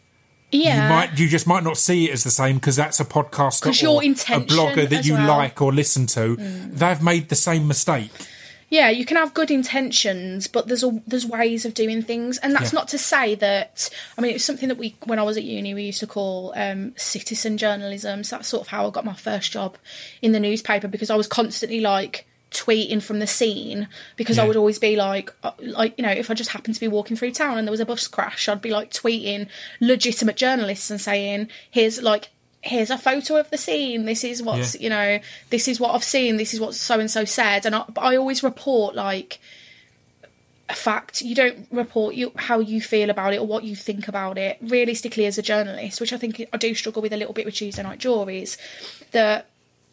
yeah. 0.51 0.85
You 0.85 0.89
might, 0.89 1.19
you 1.19 1.29
just 1.29 1.47
might 1.47 1.65
not 1.65 1.77
see 1.77 2.09
it 2.09 2.13
as 2.13 2.25
the 2.25 2.31
same 2.31 2.57
because 2.57 2.77
that's 2.77 3.01
a 3.01 3.05
podcast 3.05 3.63
'Cause 3.63 3.83
or 3.85 4.03
a 4.03 4.07
blogger 4.07 4.89
that 4.89 5.05
you 5.05 5.15
well. 5.15 5.23
Mm. 5.25 5.29
like 5.29 5.63
or 5.63 5.73
listen 5.73 6.07
to. 6.09 6.37
They've 6.37 7.03
made 7.03 7.29
the 7.29 7.35
same 7.35 7.67
mistake. 7.67 8.11
yeah, 8.71 8.89
you 8.89 9.05
can 9.05 9.19
have 9.19 9.35
good 9.35 9.51
intentions, 9.51 10.47
but 10.47 10.67
there's 10.67 10.83
a, 10.83 11.03
there's 11.07 11.27
ways 11.27 11.67
of 11.67 11.75
doing 11.75 12.01
things, 12.03 12.39
and 12.39 12.55
that's 12.55 12.73
Yeah. 12.73 12.79
not 12.79 12.89
to 12.89 12.99
say 12.99 13.35
that. 13.35 13.91
I 14.17 14.21
mean, 14.23 14.35
it's 14.35 14.45
something 14.45 14.69
that 14.71 14.79
we, 14.79 14.97
when 15.05 15.19
I 15.19 15.23
was 15.23 15.37
at 15.37 15.43
uni, 15.45 15.75
we 15.75 15.83
used 15.85 16.01
to 16.01 16.07
call 16.07 16.55
um, 16.57 16.95
citizen 16.97 17.59
journalism. 17.59 18.25
So 18.25 18.37
that's 18.37 18.49
sort 18.49 18.63
of 18.63 18.69
how 18.69 18.87
I 18.87 18.91
got 18.91 19.05
my 19.05 19.13
first 19.15 19.53
job 19.53 19.77
in 20.23 20.33
the 20.33 20.41
newspaper 20.41 20.89
because 20.89 21.11
I 21.11 21.17
was 21.17 21.27
constantly 21.27 21.81
like 21.81 22.27
tweeting 22.53 23.03
from 23.03 23.19
the 23.19 23.27
scene 23.27 23.89
because 24.17 24.39
I 24.39 24.47
would 24.47 24.57
always 24.57 24.79
be 24.79 24.97
like, 24.97 25.33
uh, 25.43 25.53
like 25.61 25.95
you 25.99 26.03
know, 26.03 26.11
if 26.11 26.31
I 26.31 26.35
just 26.35 26.51
happened 26.51 26.75
to 26.75 26.81
be 26.81 26.89
walking 26.89 27.17
through 27.17 27.33
town 27.33 27.59
and 27.59 27.67
there 27.67 27.73
was 27.73 27.81
a 27.81 27.87
bus 27.87 28.07
crash, 28.09 28.49
I'd 28.49 28.63
be 28.63 28.71
like 28.71 28.91
tweeting 28.91 29.49
legitimate 29.81 30.37
journalists 30.37 30.91
and 30.91 31.01
saying, 31.01 31.49
"Here's 31.71 32.01
like." 32.03 32.31
Here's 32.65 32.91
a 32.91 32.97
photo 32.97 33.39
of 33.39 33.51
the 33.51 33.59
scene. 33.59 34.05
This 34.05 34.23
is 34.23 34.41
what's 34.41 34.77
Yeah. 34.77 34.83
you 34.83 34.89
know. 34.91 35.19
This 35.51 35.67
is 35.67 35.81
what 35.81 35.97
I've 35.97 36.05
seen. 36.05 36.37
This 36.37 36.55
is 36.55 36.61
what 36.61 36.77
so 36.77 37.01
and 37.01 37.11
so 37.11 37.25
said. 37.25 37.67
And 37.67 37.75
I, 37.75 37.85
I 37.97 38.15
always 38.15 38.45
report 38.45 38.95
like 38.95 39.41
a 40.69 40.75
fact. 40.75 41.23
You 41.23 41.35
don't 41.35 41.67
report 41.73 42.15
you 42.15 42.31
how 42.37 42.61
you 42.61 42.81
feel 42.81 43.11
about 43.11 43.35
it 43.35 43.41
or 43.41 43.49
what 43.49 43.65
you 43.65 43.75
think 43.75 44.07
about 44.07 44.39
it. 44.39 44.59
Realistically, 44.61 45.27
as 45.27 45.39
a 45.39 45.43
journalist, 45.43 46.01
which 46.01 46.13
I 46.13 46.19
think 46.19 46.41
I 46.53 46.57
do 46.57 46.73
struggle 46.75 47.03
with 47.03 47.13
a 47.13 47.17
little 47.17 47.35
bit 47.35 47.47
with 47.47 47.55
Tuesday 47.57 47.83
Night 47.83 47.99
Juries, 47.99 48.57
that 49.11 49.49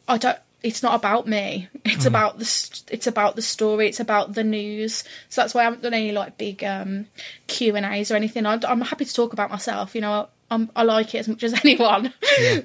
I 0.08 0.20
don't. 0.20 0.38
It's 0.62 0.84
not 0.84 0.96
about 0.96 1.26
me. 1.28 1.70
It's 1.86 2.06
about 2.06 2.38
the. 2.38 2.46
st- 2.46 2.90
It's 2.92 3.08
about 3.08 3.36
the 3.38 3.42
story. 3.42 3.88
It's 3.88 4.00
about 4.02 4.34
the 4.34 4.44
news. 4.44 5.04
So 5.30 5.42
that's 5.42 5.54
why 5.54 5.62
I 5.62 5.64
haven't 5.66 5.84
done 5.84 5.94
any 5.94 6.12
like 6.12 6.38
big 6.38 6.64
um, 6.64 7.08
Q 7.48 7.76
and 7.78 7.86
A's 7.86 8.12
or 8.12 8.16
anything. 8.16 8.46
I, 8.46 8.60
I'm 8.68 8.82
happy 8.82 9.06
to 9.06 9.14
talk 9.14 9.32
about 9.32 9.50
myself. 9.52 9.96
You 9.96 10.02
know, 10.02 10.28
I'm, 10.52 10.70
I 10.76 10.84
like 10.84 11.16
it 11.16 11.20
as 11.20 11.28
much 11.30 11.44
as 11.44 11.54
anyone. 11.64 12.14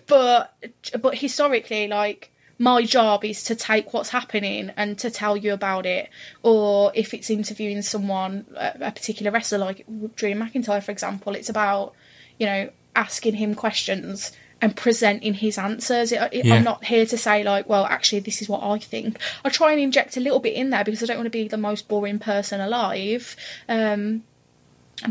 but 0.06 0.56
but 1.00 1.14
historically, 1.16 1.86
like 1.86 2.30
my 2.58 2.82
job 2.82 3.24
is 3.24 3.44
to 3.44 3.54
take 3.54 3.92
what's 3.92 4.10
happening 4.10 4.70
and 4.76 4.98
to 4.98 5.10
tell 5.10 5.36
you 5.36 5.52
about 5.52 5.86
it. 5.86 6.08
Or 6.42 6.90
if 6.96 7.14
it's 7.14 7.30
interviewing 7.30 7.82
someone, 7.82 8.46
a, 8.56 8.72
a 8.80 8.90
particular 8.92 9.30
wrestler 9.30 9.58
like 9.58 9.84
Drew 10.16 10.32
McIntyre, 10.34 10.82
for 10.82 10.90
example, 10.90 11.34
it's 11.36 11.48
about 11.48 11.94
you 12.38 12.46
know 12.46 12.70
asking 12.96 13.34
him 13.34 13.54
questions 13.54 14.32
and 14.64 14.74
presenting 14.74 15.34
his 15.34 15.58
answers. 15.58 16.10
It, 16.10 16.20
it- 16.32 16.44
Yeah. 16.46 16.54
I'm 16.54 16.64
not 16.64 16.84
here 16.84 17.04
to 17.06 17.18
say 17.18 17.44
like, 17.44 17.68
well, 17.68 17.84
actually, 17.84 18.20
this 18.20 18.40
is 18.42 18.48
what 18.48 18.62
I 18.62 18.78
think. 18.78 19.18
I 19.44 19.48
try 19.50 19.72
and 19.72 19.80
inject 19.80 20.16
a 20.16 20.20
little 20.20 20.40
bit 20.40 20.54
in 20.54 20.70
there 20.70 20.84
because 20.84 21.02
I 21.02 21.06
don't 21.06 21.18
want 21.18 21.26
to 21.26 21.30
be 21.30 21.48
the 21.48 21.58
most 21.58 21.86
boring 21.88 22.18
person 22.18 22.60
alive. 22.60 23.36
Um, 23.68 24.24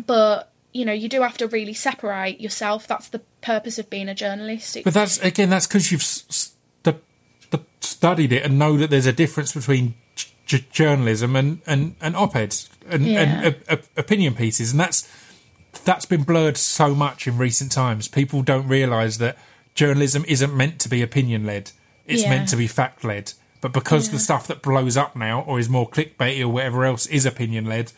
but 0.05 0.49
you 0.71 0.85
know, 0.85 0.93
you 0.93 1.07
do 1.07 1.21
have 1.21 1.37
to 1.37 1.47
really 1.47 1.73
separate 1.73 2.41
yourself. 2.41 2.87
That's 2.87 3.07
the 3.09 3.19
purpose 3.41 3.77
of 3.77 3.89
being 3.91 4.09
a 4.09 4.15
journalist. 4.15 4.75
But 4.83 4.93
that's 4.95 5.19
again, 5.19 5.49
that's 5.51 5.67
because 5.67 5.91
you've 5.91 6.01
s- 6.01 6.25
s- 6.29 6.53
the, 6.81 6.95
the 7.51 7.59
studied 7.81 8.31
it 8.33 8.43
and 8.43 8.57
know 8.57 8.77
that 8.77 8.89
there's 8.89 9.05
a 9.05 9.13
difference 9.13 9.53
between 9.53 9.93
j- 10.15 10.29
j- 10.47 10.65
journalism 10.71 11.35
and 11.35 11.61
and, 11.67 11.95
and 12.01 12.15
op-eds 12.15 12.69
and, 12.89 13.05
Yeah. 13.05 13.21
and 13.21 13.55
uh, 13.69 13.77
opinion 13.97 14.33
pieces, 14.33 14.71
and 14.71 14.79
that's 14.79 15.07
that's 15.85 16.05
been 16.05 16.23
blurred 16.23 16.57
so 16.57 16.93
much 16.95 17.27
in 17.27 17.37
recent 17.37 17.71
times. 17.71 18.07
People 18.07 18.41
don't 18.41 18.67
realise 18.67 19.17
that 19.17 19.37
journalism 19.75 20.23
isn't 20.27 20.55
meant 20.55 20.79
to 20.79 20.89
be 20.89 21.01
opinion 21.01 21.45
led; 21.45 21.71
it's 22.05 22.23
Yeah. 22.23 22.29
meant 22.29 22.49
to 22.49 22.55
be 22.55 22.67
fact 22.67 23.03
led. 23.03 23.33
But 23.61 23.71
because 23.73 24.09
the 24.09 24.19
stuff 24.19 24.45
that 24.47 24.61
blows 24.61 24.97
up 24.97 25.15
now, 25.15 25.41
or 25.41 25.57
is 25.57 25.69
more 25.69 25.89
clickbaity 25.89 26.41
or 26.41 26.49
whatever 26.49 26.83
else, 26.85 27.05
is 27.07 27.25
opinion 27.25 27.65
led, 27.65 27.91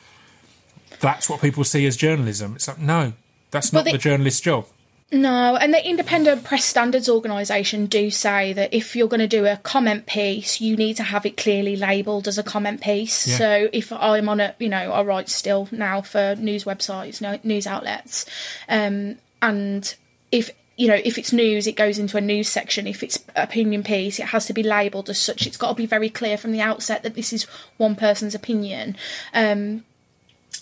that's 0.99 1.27
what 1.29 1.41
people 1.41 1.63
see 1.63 1.85
as 1.87 1.97
journalism. 1.97 2.53
It's 2.55 2.67
like 2.67 2.79
no, 2.79 3.13
that's 3.51 3.73
not 3.73 3.85
they- 3.85 3.91
the 3.91 3.97
journalist's 3.97 4.41
job. 4.41 4.67
No, 5.11 5.55
and 5.55 5.71
the 5.71 5.87
Independent 5.87 6.43
Press 6.43 6.65
Standards 6.65 7.07
Organisation 7.07 7.85
do 7.85 8.09
say 8.09 8.53
that 8.53 8.73
if 8.73 8.95
you're 8.95 9.07
going 9.07 9.19
to 9.19 9.27
do 9.27 9.45
a 9.45 9.57
comment 9.57 10.07
piece, 10.07 10.59
you 10.59 10.75
need 10.75 10.97
to 10.97 11.03
have 11.03 11.27
it 11.27 11.37
clearly 11.37 11.75
labelled 11.75 12.27
as 12.27 12.39
a 12.39 12.43
comment 12.43 12.81
piece. 12.81 13.27
Yeah. 13.27 13.37
So 13.37 13.69
if 13.71 13.93
I'm 13.93 14.27
on 14.27 14.39
a, 14.39 14.55
you 14.57 14.67
know, 14.67 14.91
I 14.91 15.03
write 15.03 15.29
still 15.29 15.69
now 15.71 16.01
for 16.01 16.35
news 16.35 16.63
websites, 16.63 17.21
news 17.43 17.67
outlets, 17.67 18.25
um, 18.67 19.17
and 19.43 19.95
if 20.31 20.49
you 20.75 20.87
know 20.87 20.99
if 21.05 21.19
it's 21.19 21.31
news, 21.31 21.67
it 21.67 21.75
goes 21.75 21.99
into 21.99 22.17
a 22.17 22.21
news 22.21 22.49
section. 22.49 22.87
If 22.87 23.03
it's 23.03 23.23
opinion 23.35 23.83
piece, 23.83 24.17
it 24.17 24.27
has 24.27 24.47
to 24.47 24.53
be 24.53 24.63
labelled 24.63 25.11
as 25.11 25.19
such. 25.19 25.45
It's 25.45 25.57
got 25.57 25.69
to 25.69 25.75
be 25.75 25.85
very 25.85 26.09
clear 26.09 26.35
from 26.35 26.51
the 26.51 26.61
outset 26.61 27.03
that 27.03 27.13
this 27.13 27.31
is 27.31 27.43
one 27.77 27.95
person's 27.95 28.33
opinion. 28.33 28.97
Um, 29.35 29.85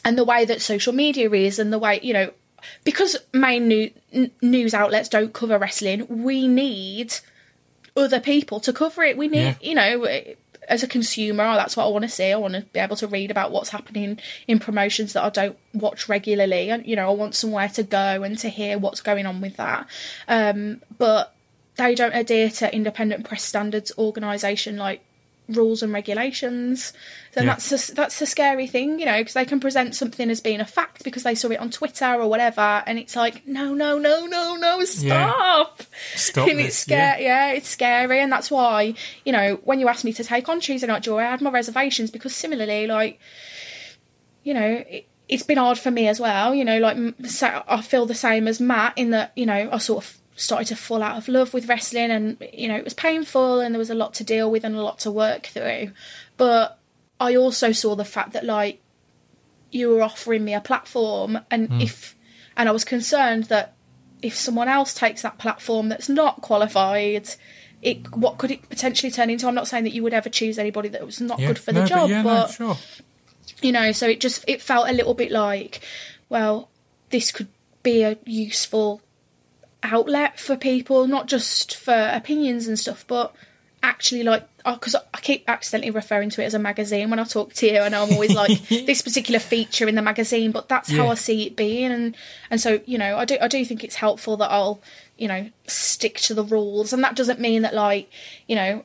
and 0.03 0.17
the 0.17 0.25
way 0.25 0.43
that 0.43 0.61
social 0.61 0.91
media 0.91 1.31
is 1.31 1.59
and 1.59 1.71
the 1.71 1.79
way 1.79 2.01
you 2.03 2.11
know 2.11 2.31
because 2.83 3.17
main 3.33 3.67
new, 3.67 3.91
n- 4.11 4.31
news 4.41 4.73
outlets 4.73 5.09
don't 5.09 5.33
cover 5.33 5.57
wrestling 5.57 6.05
we 6.23 6.47
need 6.47 7.13
other 7.95 8.19
people 8.19 8.59
to 8.59 8.73
cover 8.73 9.03
it. 9.03 9.17
We 9.17 9.27
need 9.27 9.39
Yeah. 9.43 9.55
you 9.61 9.75
know 9.75 10.07
as 10.69 10.81
a 10.81 10.87
consumer 10.87 11.43
oh, 11.43 11.55
that's 11.55 11.75
what 11.75 11.85
i 11.85 11.89
want 11.89 12.03
to 12.03 12.09
see. 12.09 12.31
I 12.31 12.37
want 12.37 12.53
to 12.53 12.61
be 12.61 12.79
able 12.79 12.95
to 12.95 13.07
read 13.07 13.29
about 13.29 13.51
what's 13.51 13.69
happening 13.69 14.17
in 14.47 14.59
promotions 14.59 15.13
that 15.13 15.23
i 15.23 15.29
don't 15.29 15.57
watch 15.73 16.07
regularly. 16.07 16.69
And 16.69 16.85
you 16.87 16.95
know 16.95 17.09
i 17.09 17.13
want 17.13 17.35
somewhere 17.35 17.67
to 17.69 17.83
go 17.83 18.23
and 18.23 18.37
to 18.39 18.49
hear 18.49 18.79
what's 18.79 19.01
going 19.01 19.25
on 19.25 19.41
with 19.41 19.57
that. 19.57 19.87
Um, 20.27 20.81
but 20.97 21.35
they 21.75 21.95
don't 21.95 22.13
adhere 22.15 22.49
to 22.49 22.73
independent 22.73 23.25
press 23.25 23.43
standards 23.43 23.91
organisation 23.97 24.77
like 24.77 25.03
rules 25.53 25.81
and 25.81 25.93
regulations. 25.93 26.93
Then 27.33 27.45
Yeah. 27.45 27.53
that's 27.53 27.89
a, 27.89 27.95
that's 27.95 28.21
a 28.21 28.25
scary 28.25 28.67
thing, 28.67 28.99
you 28.99 29.05
know, 29.05 29.17
because 29.19 29.33
they 29.33 29.45
can 29.45 29.59
present 29.59 29.95
something 29.95 30.29
as 30.29 30.41
being 30.41 30.59
a 30.59 30.65
fact 30.65 31.03
because 31.03 31.23
they 31.23 31.35
saw 31.35 31.49
it 31.49 31.59
on 31.59 31.71
Twitter 31.71 32.13
or 32.13 32.27
whatever, 32.27 32.83
and 32.85 32.99
it's 32.99 33.15
like, 33.15 33.47
no, 33.47 33.73
no, 33.73 33.97
no, 33.97 34.25
no, 34.25 34.55
no, 34.55 34.83
stop. 34.85 35.81
Stop 36.15 36.47
and 36.49 36.59
it's 36.59 36.77
scary. 36.77 37.23
Yeah. 37.23 37.51
it's 37.53 37.69
scary, 37.69 38.19
and 38.19 38.31
that's 38.31 38.51
why 38.51 38.93
you 39.25 39.31
know 39.31 39.59
when 39.63 39.79
you 39.79 39.87
asked 39.87 40.03
me 40.05 40.13
to 40.13 40.23
take 40.23 40.49
on 40.49 40.59
Tuesday 40.59 40.87
Night 40.87 41.03
Jaw, 41.03 41.17
I 41.17 41.23
had 41.23 41.41
my 41.41 41.49
reservations 41.51 42.11
because 42.11 42.35
similarly, 42.35 42.87
like 42.87 43.19
you 44.43 44.53
know. 44.53 44.83
It, 44.87 45.07
it's 45.29 45.41
been 45.41 45.57
hard 45.57 45.79
for 45.79 45.89
me 45.89 46.09
as 46.09 46.19
well, 46.19 46.53
you 46.53 46.65
know. 46.65 46.79
Like, 46.79 46.97
I 47.41 47.81
feel 47.81 48.05
the 48.05 48.13
same 48.13 48.45
as 48.45 48.59
Matt 48.59 48.93
in 48.97 49.11
that, 49.11 49.31
you 49.37 49.45
know, 49.45 49.69
I 49.71 49.77
sort 49.77 50.03
of 50.03 50.17
started 50.35 50.67
to 50.67 50.75
fall 50.75 51.03
out 51.03 51.17
of 51.17 51.27
love 51.27 51.53
with 51.53 51.67
wrestling, 51.67 52.11
and 52.11 52.37
you 52.53 52.67
know, 52.67 52.75
it 52.75 52.83
was 52.83 52.93
painful, 52.93 53.59
and 53.59 53.73
there 53.73 53.79
was 53.79 53.89
a 53.89 53.95
lot 53.95 54.13
to 54.15 54.23
deal 54.23 54.49
with 54.49 54.63
and 54.63 54.75
a 54.75 54.81
lot 54.81 54.99
to 54.99 55.11
work 55.11 55.47
through. 55.47 55.91
But 56.37 56.79
I 57.19 57.35
also 57.35 57.71
saw 57.71 57.95
the 57.95 58.05
fact 58.05 58.33
that, 58.33 58.45
like, 58.45 58.81
you 59.71 59.89
were 59.89 60.01
offering 60.01 60.43
me 60.43 60.53
a 60.53 60.61
platform, 60.61 61.39
and 61.49 61.69
hmm. 61.69 61.81
if, 61.81 62.15
and 62.57 62.67
I 62.67 62.71
was 62.71 62.83
concerned 62.83 63.45
that 63.45 63.75
if 64.21 64.35
someone 64.35 64.67
else 64.69 64.93
takes 64.93 65.21
that 65.21 65.37
platform 65.37 65.89
that's 65.89 66.09
not 66.09 66.41
qualified, 66.41 67.29
it 67.81 68.15
what 68.15 68.37
could 68.37 68.51
it 68.51 68.67
potentially 68.69 69.11
turn 69.11 69.29
into? 69.29 69.47
I'm 69.47 69.55
not 69.55 69.67
saying 69.67 69.83
that 69.83 69.93
you 69.93 70.01
would 70.03 70.13
ever 70.13 70.29
choose 70.29 70.57
anybody 70.57 70.89
that 70.89 71.05
was 71.05 71.19
not 71.21 71.39
Yeah. 71.39 71.47
good 71.47 71.59
for 71.59 71.73
No, 71.73 71.81
the 71.81 71.87
job, 71.87 72.09
yeah, 72.09 72.23
but 72.23 72.59
no, 72.59 72.73
sure. 72.73 72.77
you 73.61 73.71
know 73.73 73.91
so 73.91 74.07
it 74.07 74.21
just 74.21 74.45
it 74.47 74.61
felt 74.61 74.89
a 74.89 74.93
little 74.93 75.13
bit 75.13 75.31
like 75.31 75.81
well 76.29 76.69
this 77.09 77.31
could 77.31 77.49
be 77.83 78.03
a 78.03 78.17
useful 78.25 79.01
outlet 79.83 80.39
for 80.39 80.55
people 80.55 81.07
not 81.07 81.27
just 81.27 81.75
for 81.75 82.09
opinions 82.13 82.67
and 82.67 82.79
stuff 82.79 83.05
but 83.07 83.35
actually 83.81 84.23
like 84.23 84.47
because 84.65 84.95
I 84.95 85.19
keep 85.19 85.43
accidentally 85.49 85.91
referring 85.91 86.29
to 86.31 86.41
it 86.41 86.45
as 86.45 86.53
a 86.53 86.59
magazine 86.59 87.09
when 87.09 87.19
I 87.19 87.25
talk 87.25 87.51
to 87.55 87.67
you 87.67 87.79
and 87.81 87.93
I'm 87.93 88.09
always 88.11 88.33
like 88.33 88.67
this 88.69 89.01
particular 89.01 89.39
feature 89.41 89.89
in 89.89 89.95
the 89.95 90.01
magazine 90.01 90.51
but 90.51 90.69
that's 90.69 90.89
how 90.89 91.09
I 91.09 91.15
see 91.15 91.47
it 91.47 91.57
being 91.57 91.91
and 91.91 92.15
and 92.49 92.61
so 92.61 92.79
you 92.85 92.97
know 92.97 93.17
I 93.17 93.25
do 93.25 93.37
I 93.41 93.49
do 93.49 93.65
think 93.65 93.83
it's 93.83 93.95
helpful 93.95 94.37
that 94.37 94.49
I'll 94.49 94.81
you 95.17 95.27
know 95.27 95.49
stick 95.67 96.15
to 96.21 96.33
the 96.33 96.45
rules 96.45 96.93
and 96.93 97.03
that 97.03 97.17
doesn't 97.17 97.41
mean 97.41 97.63
that 97.63 97.73
like 97.73 98.09
you 98.47 98.55
know 98.55 98.83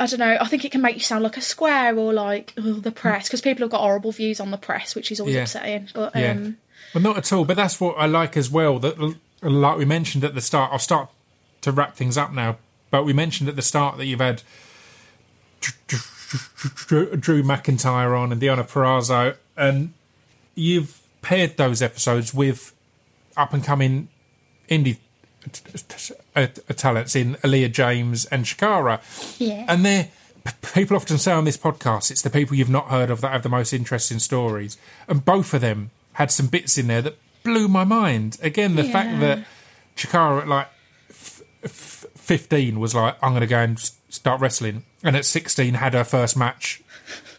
I 0.00 0.06
don't 0.06 0.18
know. 0.18 0.36
I 0.40 0.46
think 0.46 0.64
it 0.64 0.72
can 0.72 0.80
make 0.80 0.94
you 0.96 1.00
sound 1.02 1.22
like 1.22 1.36
a 1.36 1.40
square 1.40 1.96
or 1.96 2.12
like 2.12 2.54
oh, 2.58 2.72
the 2.72 2.90
press 2.90 3.28
because 3.28 3.40
people 3.40 3.62
have 3.62 3.70
got 3.70 3.82
horrible 3.82 4.10
views 4.10 4.40
on 4.40 4.50
the 4.50 4.56
press, 4.56 4.96
which 4.96 5.12
is 5.12 5.20
always 5.20 5.36
Yeah. 5.36 5.42
upsetting. 5.42 5.90
But 5.94 6.16
Yeah. 6.16 6.32
um, 6.32 6.56
Well, 6.92 7.02
not 7.02 7.18
at 7.18 7.32
all. 7.32 7.44
But 7.44 7.56
that's 7.56 7.80
what 7.80 7.94
I 7.96 8.06
like 8.06 8.36
as 8.36 8.50
well. 8.50 8.80
That, 8.80 8.96
like 9.42 9.76
we 9.76 9.84
mentioned 9.84 10.24
at 10.24 10.34
the 10.34 10.40
start, 10.40 10.72
I'll 10.72 10.78
start 10.78 11.10
to 11.62 11.72
wrap 11.72 11.96
things 11.96 12.16
up 12.16 12.32
now. 12.32 12.58
But 12.90 13.04
we 13.04 13.12
mentioned 13.12 13.48
at 13.48 13.56
the 13.56 13.62
start 13.62 13.96
that 13.96 14.06
you've 14.06 14.20
had 14.20 14.42
Drew, 15.60 17.42
McIntyre 17.42 18.18
on 18.18 18.32
and 18.32 18.40
Deonna 18.40 18.68
Purrazzo, 18.68 19.36
and 19.56 19.94
you've 20.54 21.00
paired 21.22 21.56
those 21.56 21.82
episodes 21.82 22.34
with 22.34 22.74
up 23.36 23.52
and 23.52 23.64
coming 23.64 24.08
indie 24.68 24.98
talents 26.76 27.16
in 27.16 27.34
Aleah 27.36 27.72
James 27.72 28.26
and 28.26 28.44
Chakara. 28.44 29.00
Yeah. 29.40 29.64
And 29.68 29.84
they're 29.84 30.08
people 30.74 30.96
often 30.96 31.18
say 31.18 31.32
on 31.32 31.44
this 31.44 31.56
podcast, 31.56 32.10
it's 32.10 32.22
the 32.22 32.30
people 32.30 32.56
you've 32.56 32.70
not 32.70 32.88
heard 32.88 33.10
of 33.10 33.20
that 33.20 33.32
have 33.32 33.42
the 33.42 33.48
most 33.48 33.72
interesting 33.72 34.18
stories. 34.18 34.76
And 35.08 35.24
both 35.24 35.54
of 35.54 35.60
them 35.60 35.90
had 36.14 36.30
some 36.30 36.48
bits 36.48 36.76
in 36.78 36.88
there 36.88 37.02
that 37.02 37.16
blew 37.42 37.68
my 37.68 37.84
mind. 37.84 38.38
Again, 38.42 38.76
the 38.76 38.84
fact 38.84 39.20
that 39.20 39.44
Chakara 39.96 40.42
at 40.42 40.48
like 40.48 40.68
f- 41.10 41.42
f- 41.64 42.06
15 42.16 42.78
was 42.80 42.94
like, 42.94 43.16
I'm 43.22 43.30
going 43.32 43.40
to 43.40 43.46
go 43.46 43.58
and 43.58 43.78
start 44.08 44.40
wrestling. 44.40 44.84
And 45.02 45.16
at 45.16 45.24
16 45.24 45.74
had 45.74 45.94
her 45.94 46.04
first 46.04 46.36
match 46.36 46.82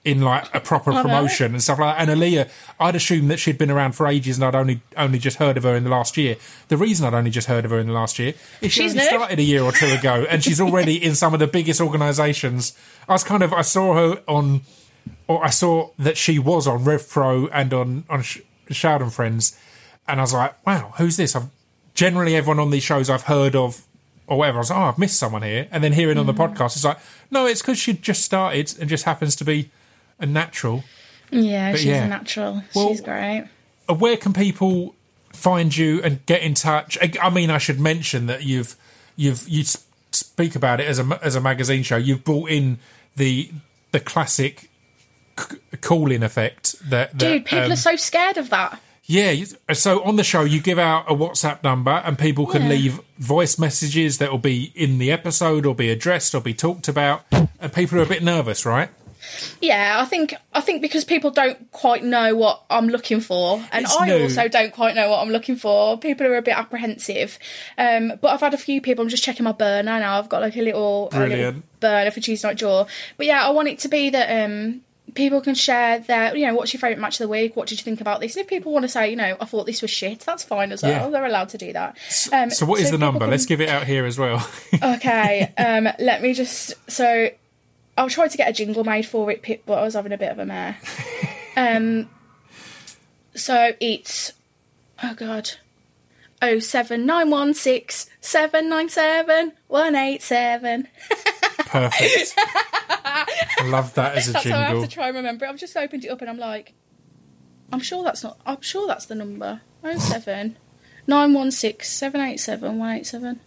in 0.05 0.19
like 0.21 0.53
a 0.53 0.59
proper 0.59 0.91
promotion 0.91 1.53
and 1.53 1.63
stuff 1.63 1.79
like 1.79 1.95
that. 1.97 2.09
And 2.09 2.19
Aleah, 2.21 2.49
I'd 2.77 2.95
assumed 2.95 3.31
that 3.31 3.37
she'd 3.39 3.57
been 3.57 3.71
around 3.71 3.93
for 3.93 4.05
ages 4.05 4.35
and 4.37 4.43
I'd 4.43 4.53
only 4.53 4.81
only 4.97 5.17
just 5.17 5.37
heard 5.37 5.55
of 5.55 5.63
her 5.63 5.75
in 5.75 5.85
the 5.85 5.89
last 5.89 6.17
year. 6.17 6.35
The 6.67 6.75
reason 6.75 7.05
I'd 7.05 7.13
only 7.13 7.31
just 7.31 7.47
heard 7.47 7.63
of 7.63 7.71
her 7.71 7.79
in 7.79 7.87
the 7.87 7.93
last 7.93 8.19
year 8.19 8.33
is 8.59 8.73
she 8.73 8.81
She's 8.83 8.91
only 8.91 9.05
started 9.05 9.39
a 9.39 9.43
year 9.43 9.63
or 9.63 9.71
two 9.71 9.85
ago 9.87 10.25
and 10.29 10.43
she's 10.43 10.59
already 10.59 11.01
in 11.01 11.15
some 11.15 11.33
of 11.33 11.39
the 11.39 11.47
biggest 11.47 11.79
organisations. 11.79 12.77
I 13.07 13.13
was 13.13 13.23
kind 13.23 13.43
of, 13.43 13.53
I 13.53 13.61
saw 13.61 13.93
her 13.95 14.21
on, 14.27 14.61
or 15.27 15.43
I 15.43 15.49
saw 15.49 15.91
that 15.99 16.17
she 16.17 16.37
was 16.37 16.67
on 16.67 16.83
Rev 16.83 17.09
Pro 17.09 17.47
and 17.47 17.73
on, 17.73 18.03
on 18.09 18.23
Sh- 18.23 18.39
Sheldon 18.71 19.09
Friends. 19.09 19.57
And 20.07 20.19
I 20.19 20.23
was 20.23 20.33
like, 20.33 20.65
wow, 20.65 20.93
who's 20.97 21.17
this? 21.17 21.35
I've 21.35 21.47
generally 21.93 22.35
everyone 22.35 22.59
on 22.59 22.71
these 22.71 22.83
shows 22.83 23.09
I've 23.09 23.23
heard 23.23 23.55
of 23.55 23.85
or 24.27 24.37
whatever. 24.37 24.57
I 24.57 24.61
was 24.61 24.69
like, 24.69 24.79
oh, 24.79 24.83
I've 24.83 24.97
missed 24.99 25.17
someone 25.17 25.43
here. 25.43 25.67
And 25.71 25.83
then 25.83 25.93
hearing 25.93 26.17
on 26.17 26.25
the 26.25 26.33
Mm. 26.33 26.55
podcast, 26.55 26.75
it's 26.75 26.83
like, 26.83 26.97
no, 27.31 27.45
it's 27.45 27.61
because 27.61 27.77
she 27.79 27.93
just 27.93 28.23
started 28.23 28.73
and 28.79 28.89
just 28.89 29.05
happens 29.05 29.35
to 29.37 29.45
be 29.45 29.69
a 30.19 30.25
natural. 30.25 30.83
Yeah, 31.31 31.71
But 31.71 31.79
she's 31.79 31.87
yeah. 31.87 32.05
a 32.05 32.07
natural. 32.09 32.63
Well- 32.75 32.89
she's 32.89 33.01
great. 33.01 33.47
Uh, 33.89 33.93
Where 33.95 34.17
can 34.17 34.33
people 34.33 34.95
find 35.33 35.75
you 35.75 36.01
and 36.03 36.25
get 36.25 36.41
in 36.41 36.53
touch? 36.53 36.97
I, 37.21 37.29
mean, 37.29 37.49
I 37.49 37.57
should 37.57 37.79
mention 37.79 38.27
that 38.27 38.43
you've 38.43 38.75
you've 39.15 39.47
you 39.47 39.63
speak 40.11 40.55
about 40.55 40.79
it 40.79 40.87
as 40.87 40.99
a 40.99 41.19
as 41.21 41.35
a 41.35 41.41
magazine 41.41 41.83
show. 41.83 41.97
You've 41.97 42.23
brought 42.23 42.49
in 42.49 42.77
the 43.15 43.51
the 43.91 43.99
classic 43.99 44.69
c- 45.37 45.57
calling 45.81 46.23
effect. 46.23 46.75
That, 46.89 47.11
that 47.11 47.17
Dude, 47.17 47.45
people 47.45 47.65
um, 47.65 47.71
are 47.71 47.75
so 47.75 47.95
scared 47.95 48.37
of 48.37 48.49
that. 48.51 48.79
Yeah, 49.05 49.35
so 49.73 50.01
on 50.03 50.15
the 50.15 50.23
show, 50.23 50.43
you 50.43 50.61
give 50.61 50.79
out 50.79 51.11
a 51.11 51.13
WhatsApp 51.13 51.61
number, 51.63 51.91
and 52.05 52.17
people 52.17 52.45
can 52.45 52.63
Yeah. 52.63 52.69
leave 52.69 52.99
voice 53.17 53.59
messages 53.59 54.17
that 54.19 54.31
will 54.31 54.37
be 54.37 54.71
in 54.75 54.97
the 54.97 55.11
episode, 55.11 55.65
or 55.65 55.75
be 55.75 55.89
addressed, 55.89 56.33
or 56.33 56.39
be 56.39 56.53
talked 56.53 56.87
about. 56.87 57.25
And 57.59 57.73
people 57.73 57.99
are 57.99 58.03
a 58.03 58.07
bit 58.07 58.23
nervous, 58.23 58.65
right? 58.65 58.89
Yeah, 59.61 59.97
I 60.01 60.05
think 60.05 60.35
I 60.53 60.59
think 60.61 60.81
because 60.81 61.03
people 61.05 61.31
don't 61.31 61.71
quite 61.71 62.03
know 62.03 62.35
what 62.35 62.61
I'm 62.69 62.87
looking 62.89 63.19
for, 63.21 63.61
and 63.71 63.85
It's 63.85 63.95
I 63.97 64.05
new. 64.07 64.23
also 64.23 64.47
don't 64.47 64.71
quite 64.73 64.95
know 64.95 65.09
what 65.09 65.19
I'm 65.21 65.29
looking 65.29 65.55
for. 65.55 65.97
People 65.97 66.27
are 66.27 66.35
a 66.37 66.41
bit 66.41 66.57
apprehensive. 66.57 67.39
Um, 67.77 68.13
but 68.21 68.29
I've 68.29 68.41
had 68.41 68.53
a 68.53 68.57
few 68.57 68.79
people. 68.81 69.01
I'm 69.03 69.09
just 69.09 69.23
checking 69.23 69.43
my 69.45 69.51
burner 69.53 69.99
now. 69.99 70.17
I've 70.19 70.29
got 70.29 70.41
like 70.41 70.55
a 70.57 70.61
little, 70.61 71.09
a 71.13 71.25
little 71.27 71.61
burner 71.79 72.11
for 72.11 72.19
Tuesday 72.19 72.47
Night 72.47 72.57
Jaw. 72.57 72.85
But 73.17 73.25
yeah, 73.25 73.45
I 73.45 73.51
want 73.51 73.69
it 73.69 73.79
to 73.79 73.87
be 73.89 74.09
that 74.11 74.43
um, 74.45 74.81
people 75.15 75.41
can 75.41 75.55
share 75.55 75.99
their, 75.99 76.35
you 76.35 76.45
know, 76.47 76.53
what's 76.55 76.73
your 76.73 76.79
favourite 76.79 76.99
match 76.99 77.15
of 77.15 77.25
the 77.25 77.27
week? 77.29 77.55
What 77.55 77.67
did 77.67 77.77
you 77.79 77.83
think 77.83 78.01
about 78.01 78.19
this? 78.19 78.35
And 78.35 78.41
if 78.43 78.47
people 78.49 78.71
want 78.71 78.83
to 78.83 78.89
say, 78.89 79.09
you 79.09 79.15
know, 79.15 79.37
I 79.39 79.45
thought 79.45 79.65
this 79.65 79.81
was 79.81 79.91
shit, 79.91 80.21
that's 80.21 80.43
fine 80.43 80.71
as 80.71 80.81
well. 80.83 80.91
Yeah. 80.91 81.09
They're 81.09 81.25
allowed 81.25 81.49
to 81.49 81.57
do 81.57 81.73
that. 81.73 81.97
Um, 82.31 82.49
So, 82.49 82.65
what 82.65 82.79
is 82.79 82.91
the 82.91 82.97
number? 82.97 83.19
can- 83.21 83.29
Let's 83.29 83.45
give 83.45 83.61
it 83.61 83.69
out 83.69 83.85
here 83.85 84.05
as 84.05 84.17
well. 84.19 84.47
Okay, 84.83 85.53
um, 85.57 85.87
let 85.99 86.21
me 86.21 86.33
just. 86.33 86.73
So, 86.89 87.29
I 87.97 88.07
tried 88.07 88.29
to 88.31 88.37
get 88.37 88.49
a 88.49 88.53
jingle 88.53 88.83
made 88.83 89.05
for 89.05 89.29
it, 89.31 89.41
Pip, 89.43 89.63
but 89.65 89.77
I 89.77 89.83
was 89.83 89.93
having 89.93 90.11
a 90.13 90.17
bit 90.17 90.31
of 90.31 90.39
a 90.39 90.45
mare. 90.45 90.77
Um, 91.55 92.09
so 93.35 93.73
it's 93.79 94.33
oh 95.03 95.13
god, 95.13 95.51
oh 96.41 96.57
seven 96.59 97.05
nine 97.05 97.29
one 97.29 97.53
six 97.53 98.09
seven 98.21 98.67
nine 98.69 98.89
seven 98.89 99.53
one 99.67 99.95
eight 99.95 100.21
seven. 100.23 100.87
Perfect. 101.57 102.35
I 103.13 103.63
love 103.65 103.93
that 103.95 104.17
as 104.17 104.29
a 104.29 104.33
That's 104.33 104.49
how 104.49 104.59
I 104.59 104.63
have 104.65 104.81
to 104.81 104.87
try 104.87 105.07
and 105.07 105.17
remember 105.17 105.45
it. 105.45 105.49
I've 105.49 105.57
just 105.57 105.75
opened 105.77 106.05
it 106.05 106.09
up 106.09 106.21
and 106.21 106.29
I'm 106.29 106.37
like, 106.37 106.73
I'm 107.71 107.79
sure 107.79 108.03
that's 108.03 108.23
not. 108.23 108.39
I'm 108.45 108.61
sure 108.61 108.87
that's 108.87 109.05
the 109.05 109.15
number. 109.15 109.61
Oh 109.83 109.97
seven 109.97 110.57
nine 111.07 111.33
one 111.33 111.51
six 111.51 111.89
seven 111.91 112.21
eight 112.21 112.39
seven 112.39 112.77
one 112.77 112.91
eight 112.95 113.05
seven. 113.05 113.39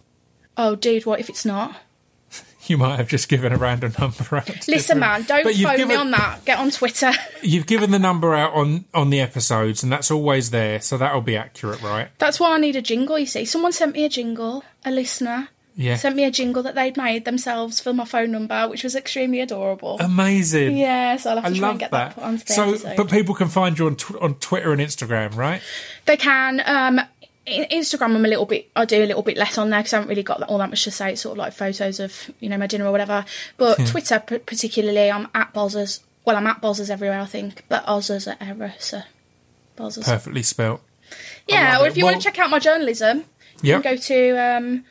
Oh, 0.55 0.75
dude, 0.75 1.05
what 1.05 1.19
if 1.19 1.29
it's 1.29 1.45
not? 1.45 1.75
You 2.65 2.77
might 2.77 2.97
have 2.97 3.07
just 3.07 3.29
given 3.29 3.53
a 3.53 3.57
random 3.57 3.93
number 3.97 4.35
out. 4.35 4.67
Listen, 4.67 4.99
man, 4.99 5.23
don't 5.23 5.43
But 5.43 5.55
phone 5.55 5.87
me 5.87 5.95
on 5.95 6.11
that. 6.11 6.43
Get 6.43 6.59
on 6.59 6.69
Twitter. 6.71 7.13
You've 7.41 7.65
given 7.65 7.91
the 7.91 7.99
number 7.99 8.35
out 8.35 8.53
on 8.53 8.85
on 8.93 9.09
the 9.09 9.21
episodes, 9.21 9.83
and 9.83 9.91
that's 9.91 10.11
always 10.11 10.49
there, 10.49 10.81
so 10.81 10.97
that'll 10.97 11.21
be 11.21 11.37
accurate, 11.37 11.81
right? 11.81 12.09
That's 12.17 12.39
why 12.39 12.55
I 12.55 12.57
need 12.57 12.75
a 12.75 12.81
jingle, 12.81 13.17
you 13.17 13.25
see. 13.25 13.45
Someone 13.45 13.71
sent 13.71 13.93
me 13.93 14.03
a 14.03 14.09
jingle, 14.09 14.65
a 14.83 14.91
listener 14.91 15.49
Yeah. 15.79 15.95
sent 15.95 16.15
me 16.15 16.23
a 16.23 16.31
jingle 16.31 16.63
that 16.63 16.73
they'd 16.73 16.97
made 16.97 17.23
themselves 17.25 17.79
for 17.79 17.93
my 17.93 18.03
phone 18.03 18.31
number, 18.31 18.67
which 18.67 18.83
was 18.83 18.95
extremely 18.95 19.39
adorable. 19.41 19.97
Amazing. 19.99 20.75
yeah, 20.75 21.17
so 21.17 21.29
I'll 21.29 21.35
have 21.37 21.45
I 21.45 21.49
to 21.49 21.55
try 21.55 21.61
love 21.61 21.71
and 21.71 21.79
get 21.79 21.91
that, 21.91 22.07
that. 22.09 22.15
put 22.15 22.23
onto 22.23 22.43
the 22.45 22.53
so, 22.53 22.69
episode. 22.69 22.97
but 22.97 23.09
people 23.11 23.35
can 23.35 23.47
find 23.47 23.77
you 23.77 23.85
on 23.85 23.95
tw- 23.95 24.15
on 24.19 24.35
Twitter 24.35 24.71
and 24.73 24.81
Instagram, 24.81 25.35
right? 25.35 25.61
They 26.05 26.17
can. 26.17 26.61
Um, 26.65 26.99
Instagram, 27.47 28.15
I'm 28.15 28.25
a 28.25 28.27
little 28.27 28.45
bit. 28.45 28.69
I 28.75 28.83
do 28.85 29.01
a 29.03 29.05
little 29.05 29.21
bit 29.23 29.37
less 29.37 29.57
on 29.57 29.69
there 29.69 29.79
because 29.79 29.93
I 29.93 29.97
haven't 29.97 30.09
really 30.09 30.23
got 30.23 30.41
all 30.43 30.57
that 30.57 30.69
much 30.69 30.83
to 30.83 30.91
say. 30.91 31.11
It's 31.13 31.21
sort 31.21 31.33
of 31.33 31.37
like 31.37 31.53
photos 31.53 31.99
of 32.01 32.29
you 32.39 32.49
know 32.49 32.57
my 32.57 32.67
dinner 32.67 32.85
or 32.85 32.91
whatever. 32.91 33.23
But 33.55 33.75
Twitter, 33.87 34.19
p- 34.19 34.39
particularly, 34.39 35.09
I'm 35.11 35.27
at 35.35 35.53
Bozzers. 35.53 36.01
Well, 36.25 36.35
I'm 36.35 36.47
at 36.47 36.59
Bozzers 36.61 36.89
everywhere, 36.89 37.21
I 37.21 37.25
think. 37.25 37.63
But 37.69 37.85
Ozzers 37.87 38.27
at 38.27 38.41
error, 38.41 38.73
so 38.79 39.01
Bozzers. 39.77 40.03
Perfectly 40.05 40.43
spelt. 40.43 40.81
Yeah, 41.47 41.79
or 41.79 41.87
if 41.87 41.95
you 41.95 42.03
Well- 42.03 42.13
want 42.13 42.21
to 42.23 42.27
check 42.29 42.39
out 42.39 42.49
my 42.49 42.59
journalism, 42.59 43.19
you 43.61 43.73
Yep. 43.73 43.83
can 43.83 43.93
go 43.95 44.01
to 44.01 44.37
um, 44.57 44.85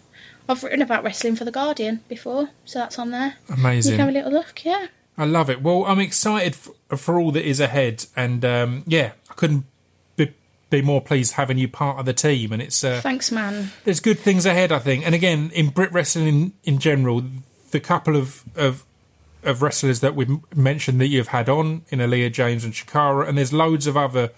I've 0.49 0.63
written 0.65 0.83
about 0.83 1.05
wrestling 1.05 1.37
for 1.37 1.45
the 1.45 1.53
Guardian 1.53 2.01
before, 2.09 2.49
so 2.65 2.79
that's 2.81 2.99
on 2.99 3.11
there. 3.11 3.35
Amazing. 3.49 3.93
You 3.93 3.97
can 3.99 4.07
have 4.07 4.15
a 4.15 4.19
little 4.19 4.33
look. 4.33 4.65
Yeah. 4.65 4.87
I 5.17 5.25
love 5.25 5.51
it. 5.51 5.63
Well, 5.63 5.85
I'm 5.87 6.01
excited 6.01 6.55
f- 6.55 6.99
for 6.99 7.21
all 7.21 7.31
that 7.33 7.47
is 7.47 7.61
ahead, 7.61 8.07
and 8.17 8.45
um, 8.45 8.83
yeah, 8.87 9.13
I 9.31 9.35
couldn't 9.35 9.65
be, 10.17 10.33
be 10.71 10.83
more 10.83 11.01
pleased 11.01 11.35
having 11.35 11.59
you 11.59 11.69
part 11.69 11.99
of 11.99 12.07
the 12.07 12.15
team. 12.15 12.53
And 12.53 12.63
it's 12.63 12.83
uh, 12.83 13.01
Thanks, 13.03 13.31
man. 13.31 13.71
there's 13.85 14.01
good 14.01 14.19
things 14.19 14.47
ahead, 14.47 14.73
I 14.73 14.79
think. 14.79 15.05
And 15.07 15.15
again, 15.15 15.51
in 15.55 15.69
Brit 15.69 15.93
wrestling 15.93 16.27
in, 16.27 16.53
in 16.65 16.79
general, 16.79 17.23
the 17.71 17.81
couple 17.81 18.17
of, 18.17 18.43
of 18.57 18.85
of 19.43 19.63
wrestlers 19.63 20.01
that 20.01 20.15
we've 20.15 20.39
mentioned 20.57 21.01
that 21.01 21.09
you've 21.09 21.29
had 21.29 21.49
on 21.49 21.83
in 21.89 21.99
Aleah 21.99 22.33
James 22.33 22.65
and 22.65 22.73
Chakara, 22.73 23.29
and 23.29 23.37
there's 23.37 23.53
loads 23.53 23.87
of 23.87 23.97
other. 23.97 24.31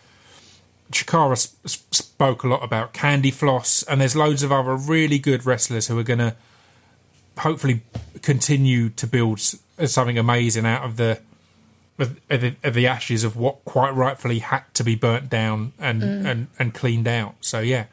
Chakara 0.93 1.37
sp- 1.41 1.65
sp- 1.65 1.95
spoke 1.95 2.45
a 2.45 2.49
lot 2.49 2.63
about 2.63 2.93
Candy 2.93 3.31
Floss, 3.31 3.83
and 3.85 4.01
there's 4.01 4.15
loads 4.15 4.43
of 4.43 4.53
other 4.53 4.77
really 4.77 5.19
good 5.19 5.47
wrestlers 5.47 5.89
who 5.89 5.99
are 5.99 6.05
going 6.05 6.19
to 6.19 6.37
hopefully 7.39 7.83
continue 8.23 8.91
to 8.91 9.07
build 9.07 9.41
something 9.41 10.19
amazing 10.19 10.67
out 10.67 10.85
of 10.85 10.97
the 10.97 11.21
of, 11.99 12.21
of 12.29 12.41
the, 12.41 12.57
of 12.63 12.75
the 12.75 12.87
ashes 12.87 13.25
of 13.25 13.37
what 13.37 13.65
quite 13.65 13.95
rightfully 13.95 14.41
had 14.41 14.63
to 14.75 14.85
be 14.85 14.95
burnt 14.95 15.31
down 15.31 15.73
and 15.79 16.03
mm. 16.03 16.27
and, 16.27 16.47
and 16.59 16.75
cleaned 16.75 17.09
out. 17.09 17.37
So 17.41 17.61
yeah, 17.61 17.87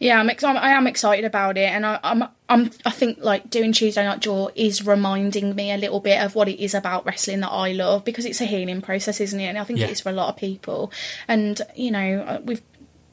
Yeah, 0.00 0.18
I'm, 0.20 0.30
ex- 0.30 0.44
I'm 0.44 0.56
I 0.56 0.70
am 0.70 0.86
excited 0.86 1.24
about 1.24 1.56
it, 1.58 1.68
and 1.70 1.84
I, 1.86 1.98
I'm 2.02 2.24
I'm 2.48 2.70
I 2.86 2.90
think 2.90 3.18
like 3.20 3.50
doing 3.50 3.72
Tuesday 3.72 4.04
Night 4.04 4.20
Jaw 4.20 4.48
is 4.54 4.86
reminding 4.86 5.54
me 5.54 5.72
a 5.72 5.76
little 5.76 6.00
bit 6.00 6.20
of 6.22 6.34
what 6.34 6.48
it 6.48 6.62
is 6.62 6.74
about 6.74 7.04
wrestling 7.06 7.40
that 7.40 7.50
I 7.50 7.72
love 7.72 8.04
because 8.04 8.24
it's 8.24 8.40
a 8.40 8.44
healing 8.44 8.80
process, 8.80 9.20
isn't 9.20 9.38
it? 9.40 9.46
And 9.46 9.58
I 9.58 9.64
think 9.64 9.78
Yeah. 9.78 9.86
it 9.86 9.92
is 9.92 10.00
for 10.00 10.08
a 10.10 10.12
lot 10.12 10.28
of 10.28 10.36
people. 10.36 10.92
And 11.26 11.60
you 11.76 11.90
know, 11.90 12.24
uh, 12.26 12.40
we've 12.44 12.62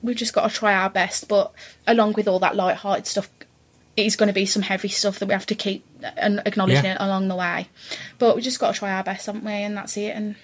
we've 0.02 0.16
just 0.16 0.34
got 0.34 0.50
to 0.50 0.56
try 0.56 0.74
our 0.74 0.90
best, 0.90 1.28
but 1.28 1.52
along 1.88 2.14
with 2.14 2.28
all 2.28 2.40
that 2.40 2.56
light-hearted 2.56 3.08
stuff, 3.08 3.30
it 3.98 4.06
is 4.06 4.16
going 4.16 4.28
to 4.28 4.34
be 4.34 4.46
some 4.46 4.62
heavy 4.62 4.88
stuff 4.90 5.20
that 5.20 5.26
we 5.28 5.34
have 5.34 5.46
to 5.48 5.56
keep 5.56 5.84
and 6.18 6.42
acknowledging 6.46 6.86
Yeah. 6.86 6.94
it 6.96 6.98
along 7.02 7.28
the 7.28 7.36
way. 7.36 7.70
But 8.20 8.36
we 8.36 8.42
just 8.44 8.60
got 8.60 8.74
to 8.74 8.80
try 8.80 8.92
our 8.92 9.04
best, 9.04 9.26
haven't 9.26 9.44
we? 9.44 9.52
And 9.54 9.76
that's 9.76 9.98
it. 9.98 10.16
And 10.16 10.36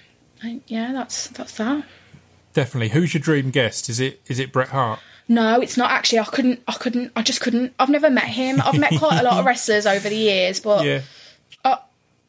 uh, 0.44 0.60
yeah, 0.68 0.92
that's 0.94 1.28
that's 1.30 1.56
that. 1.58 1.84
definitely. 2.54 2.90
Who's 2.90 3.14
your 3.14 3.22
dream 3.22 3.52
guest? 3.52 3.88
Is 3.90 4.00
it 4.00 4.22
is 4.28 4.40
it 4.40 4.52
Bret 4.52 4.70
Hart? 4.70 5.00
No, 5.28 5.62
it's 5.62 5.78
not 5.78 5.92
actually. 5.92 6.20
I 6.20 6.26
couldn't. 6.26 6.62
I 6.68 6.74
couldn't. 6.74 7.12
I 7.16 7.22
just 7.22 7.40
couldn't. 7.42 7.74
I've 7.80 7.90
never 7.90 8.10
met 8.10 8.26
him. 8.26 8.62
I've 8.62 8.78
met 8.80 8.94
quite 8.98 9.20
a 9.20 9.24
lot 9.24 9.40
of 9.40 9.46
wrestlers 9.50 9.86
over 9.86 10.10
the 10.10 10.16
years, 10.16 10.60
but 10.60 10.84
Yeah, 11.64 11.80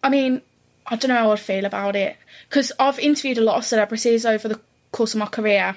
I 0.05 0.09
mean, 0.09 0.43
I 0.87 0.97
don't 0.97 1.09
know 1.11 1.17
how 1.17 1.33
I'd 1.33 1.41
feel 1.41 1.65
about 1.65 1.95
it 1.97 2.17
because 2.49 2.73
I've 2.79 2.99
interviewed 2.99 3.39
a 3.39 3.43
lot 3.43 3.57
of 3.57 3.65
celebrities 3.65 4.27
over 4.27 4.49
the 4.49 4.61
course 4.91 5.15
of 5.15 5.21
my 5.21 5.27
career, 5.27 5.77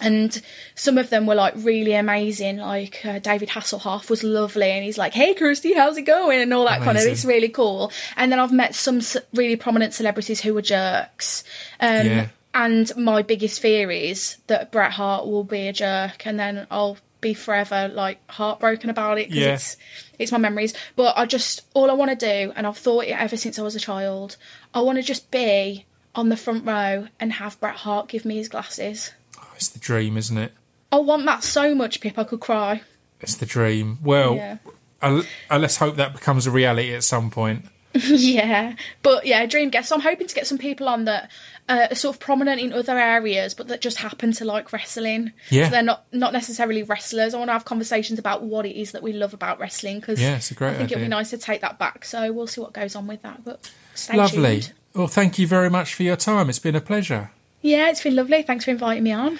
and 0.00 0.40
some 0.74 0.96
of 0.96 1.10
them 1.10 1.26
were 1.26 1.34
like 1.34 1.52
really 1.56 1.92
amazing. 1.92 2.56
Like 2.56 3.04
uh, 3.04 3.18
David 3.18 3.50
Hasselhoff 3.50 4.08
was 4.08 4.24
lovely, 4.24 4.70
and 4.70 4.84
he's 4.84 4.96
like, 4.98 5.12
"Hey, 5.12 5.34
Kirsty, 5.34 5.74
how's 5.74 5.96
it 5.98 6.02
going?" 6.02 6.40
and 6.40 6.52
all 6.54 6.64
that 6.64 6.78
kind 6.82 6.96
of. 6.96 7.04
It's 7.12 7.24
really 7.26 7.48
cool. 7.50 7.92
And 8.16 8.32
then 8.32 8.38
I've 8.40 8.52
met 8.52 8.74
some 8.74 9.00
really 9.34 9.56
prominent 9.56 9.92
celebrities 9.92 10.40
who 10.40 10.54
were 10.54 10.62
jerks. 10.62 11.44
Um, 11.78 12.06
Yeah. 12.06 12.26
And 12.54 12.94
my 12.96 13.22
biggest 13.22 13.60
fear 13.60 13.90
is 13.90 14.36
that 14.46 14.70
Bret 14.72 14.92
Hart 14.92 15.26
will 15.26 15.44
be 15.44 15.68
a 15.68 15.72
jerk, 15.72 16.26
and 16.26 16.38
then 16.38 16.66
I'll 16.70 16.98
be 17.20 17.34
forever 17.34 17.88
like 17.88 18.18
heartbroken 18.30 18.90
about 18.90 19.18
it 19.18 19.28
because 19.28 19.42
Yeah. 19.42 19.54
it's 19.54 19.76
it's 20.18 20.32
my 20.32 20.38
memories. 20.38 20.74
But 20.96 21.16
I 21.16 21.24
just 21.24 21.62
all 21.72 21.90
I 21.90 21.94
want 21.94 22.10
to 22.10 22.26
do, 22.26 22.52
and 22.56 22.66
I've 22.66 22.76
thought 22.76 23.04
it 23.04 23.12
ever 23.18 23.36
since 23.36 23.58
I 23.58 23.62
was 23.62 23.74
a 23.76 23.80
child. 23.80 24.36
I 24.74 24.80
want 24.80 24.98
to 24.98 25.02
just 25.02 25.30
be 25.30 25.86
on 26.14 26.28
the 26.28 26.36
front 26.36 26.66
row 26.66 27.08
and 27.18 27.32
have 27.34 27.58
Bret 27.60 27.76
Hart 27.76 28.08
give 28.08 28.24
me 28.24 28.36
his 28.36 28.48
glasses. 28.48 29.12
Oh, 29.38 29.48
it's 29.54 29.68
the 29.68 29.78
dream, 29.78 30.16
isn't 30.18 30.36
it? 30.36 30.52
I 30.90 30.96
want 30.98 31.24
that 31.24 31.42
so 31.42 31.74
much, 31.74 32.00
Pip. 32.02 32.18
I 32.18 32.24
could 32.24 32.40
cry. 32.40 32.82
It's 33.20 33.36
the 33.36 33.46
dream. 33.46 33.98
Well, 34.02 34.34
Yeah. 34.34 34.58
I, 35.00 35.22
I 35.48 35.56
let's 35.56 35.78
hope 35.78 35.96
that 35.96 36.12
becomes 36.12 36.46
a 36.46 36.50
reality 36.50 36.92
at 36.94 37.02
some 37.02 37.30
point. 37.30 37.64
yeah, 38.08 38.74
but 39.02 39.26
yeah, 39.26 39.44
dream 39.46 39.70
guest. 39.70 39.88
So 39.88 39.94
I'm 39.94 40.00
hoping 40.00 40.26
to 40.26 40.34
get 40.34 40.46
some 40.46 40.58
people 40.58 40.88
on 40.88 41.04
that 41.04 41.30
uh, 41.68 41.88
are 41.90 41.94
sort 41.94 42.16
of 42.16 42.20
prominent 42.20 42.60
in 42.60 42.72
other 42.72 42.98
areas, 42.98 43.54
but 43.54 43.68
that 43.68 43.80
just 43.80 43.98
happen 43.98 44.32
to 44.32 44.44
like 44.44 44.72
wrestling. 44.72 45.32
Yeah. 45.50 45.64
so 45.66 45.70
they're 45.70 45.82
not 45.82 46.04
not 46.12 46.32
necessarily 46.32 46.82
wrestlers. 46.82 47.34
I 47.34 47.38
want 47.38 47.48
to 47.48 47.52
have 47.52 47.64
conversations 47.64 48.18
about 48.18 48.42
what 48.42 48.66
it 48.66 48.80
is 48.80 48.92
that 48.92 49.02
we 49.02 49.12
love 49.12 49.34
about 49.34 49.58
wrestling 49.58 50.00
because 50.00 50.20
Yeah, 50.20 50.36
it's 50.36 50.50
a 50.50 50.54
great 50.54 50.70
I 50.70 50.74
think 50.78 50.92
it'll 50.92 51.02
be 51.02 51.08
nice 51.08 51.30
to 51.30 51.38
take 51.38 51.60
that 51.60 51.78
back. 51.78 52.04
So 52.04 52.32
we'll 52.32 52.46
see 52.46 52.60
what 52.60 52.72
goes 52.72 52.96
on 52.96 53.06
with 53.06 53.22
that. 53.22 53.44
But 53.44 53.70
stay 53.94 54.16
Lovely. 54.16 54.60
tuned. 54.60 54.72
Well, 54.94 55.06
thank 55.06 55.38
you 55.38 55.46
very 55.46 55.70
much 55.70 55.94
for 55.94 56.02
your 56.02 56.16
time. 56.16 56.50
It's 56.50 56.58
been 56.58 56.76
a 56.76 56.80
pleasure. 56.80 57.30
Yeah, 57.62 57.88
it's 57.88 58.02
been 58.02 58.16
lovely. 58.16 58.42
Thanks 58.42 58.64
for 58.64 58.72
inviting 58.72 59.04
me 59.04 59.12
on. 59.12 59.38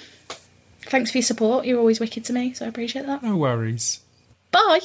Thanks 0.81 1.11
for 1.11 1.17
your 1.17 1.23
support. 1.23 1.65
You're 1.65 1.79
always 1.79 1.99
wicked 1.99 2.25
to 2.25 2.33
me, 2.33 2.53
so 2.53 2.65
I 2.65 2.69
appreciate 2.69 3.05
that. 3.05 3.23
No 3.23 3.35
worries. 3.37 4.01
Bye. 4.51 4.81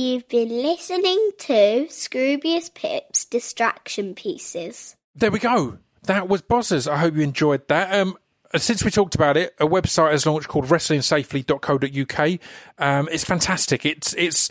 You've 0.00 0.28
been 0.28 0.48
listening 0.48 1.32
to 1.40 1.84
Scroobius 1.90 2.72
Pip's 2.72 3.26
Distraction 3.26 4.14
Pieces. 4.14 4.96
There 5.14 5.30
we 5.30 5.38
go. 5.38 5.76
That 6.04 6.26
was 6.26 6.40
Bozzers. 6.40 6.90
I 6.90 6.96
hope 6.96 7.16
you 7.16 7.20
enjoyed 7.20 7.68
that. 7.68 7.92
Um, 7.94 8.16
since 8.56 8.82
we 8.82 8.90
talked 8.90 9.14
about 9.14 9.36
it, 9.36 9.54
a 9.60 9.66
website 9.66 10.12
has 10.12 10.24
launched 10.24 10.48
called 10.48 10.68
wrestlingsafely.co.uk. 10.68 12.40
Um, 12.78 13.10
it's 13.12 13.24
fantastic. 13.24 13.84
It's 13.84 14.14
it's 14.14 14.48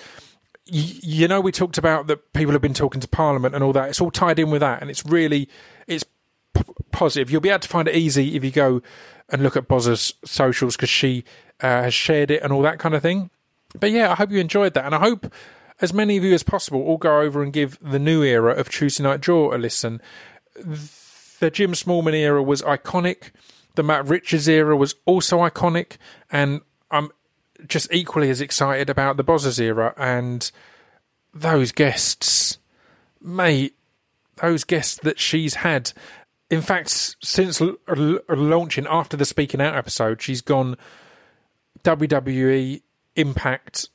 you 0.66 1.28
know 1.28 1.42
we 1.42 1.52
talked 1.52 1.80
about 1.80 2.06
that 2.06 2.32
people 2.34 2.52
have 2.52 2.62
been 2.62 2.76
talking 2.76 3.02
to 3.02 3.08
Parliament 3.08 3.56
and 3.56 3.64
all 3.64 3.74
that. 3.74 3.90
It's 3.90 4.02
all 4.02 4.12
tied 4.12 4.38
in 4.38 4.52
with 4.52 4.62
that, 4.62 4.82
and 4.82 4.92
it's 4.92 5.04
really 5.04 5.50
it's 5.88 6.06
p- 6.54 6.62
positive. 6.92 7.32
You'll 7.32 7.42
be 7.42 7.50
able 7.50 7.62
to 7.62 7.68
find 7.68 7.88
it 7.88 7.96
easy 7.96 8.36
if 8.36 8.44
you 8.44 8.52
go 8.52 8.84
and 9.30 9.42
look 9.42 9.58
at 9.58 9.68
Bozzer's 9.68 10.14
socials 10.24 10.76
because 10.76 10.90
she 10.90 11.24
uh, 11.60 11.82
has 11.82 11.94
shared 11.96 12.30
it 12.30 12.44
and 12.44 12.54
all 12.54 12.62
that 12.62 12.78
kind 12.78 12.94
of 12.94 13.02
thing. 13.02 13.32
But 13.80 13.92
yeah, 13.92 14.12
I 14.12 14.16
hope 14.16 14.32
you 14.32 14.40
enjoyed 14.40 14.74
that, 14.74 14.86
and 14.86 14.96
I 14.96 15.00
hope 15.00 15.32
as 15.82 15.94
many 15.94 16.18
of 16.18 16.24
you 16.24 16.34
as 16.34 16.44
possible 16.44 16.82
all 16.82 16.98
go 16.98 17.22
over 17.22 17.42
and 17.42 17.54
give 17.54 17.78
the 17.82 18.00
new 18.00 18.22
era 18.22 18.54
of 18.54 18.70
Tuesday 18.70 19.04
Night 19.04 19.22
Jaw 19.22 19.54
a 19.54 19.58
listen 19.58 20.02
the 21.40 21.50
Jim 21.50 21.74
Smallman 21.74 22.14
era 22.14 22.44
was 22.44 22.62
iconic. 22.62 23.32
The 23.76 23.84
Matt 23.84 24.08
Richards 24.08 24.48
era 24.48 24.76
was 24.76 24.96
also 25.06 25.40
iconic, 25.40 25.98
and 26.32 26.62
I'm 26.92 27.10
just 27.68 27.92
equally 27.94 28.30
as 28.30 28.42
excited 28.42 28.90
about 28.90 29.18
the 29.18 29.24
Bozzers 29.24 29.60
era 29.60 29.94
and 29.98 30.50
those 31.34 31.72
guests, 31.72 32.58
mate. 33.22 33.76
Those 34.38 34.64
guests 34.64 34.98
that 35.04 35.20
she's 35.20 35.56
had. 35.56 35.92
In 36.50 36.62
fact, 36.62 37.16
since 37.22 37.62
launching 37.90 38.88
after 38.90 39.18
the 39.18 39.26
Speaking 39.26 39.62
Out 39.62 39.76
episode, 39.76 40.22
she's 40.22 40.42
gone 40.42 40.78
WWE, 41.84 42.82
Impact, 43.20 43.90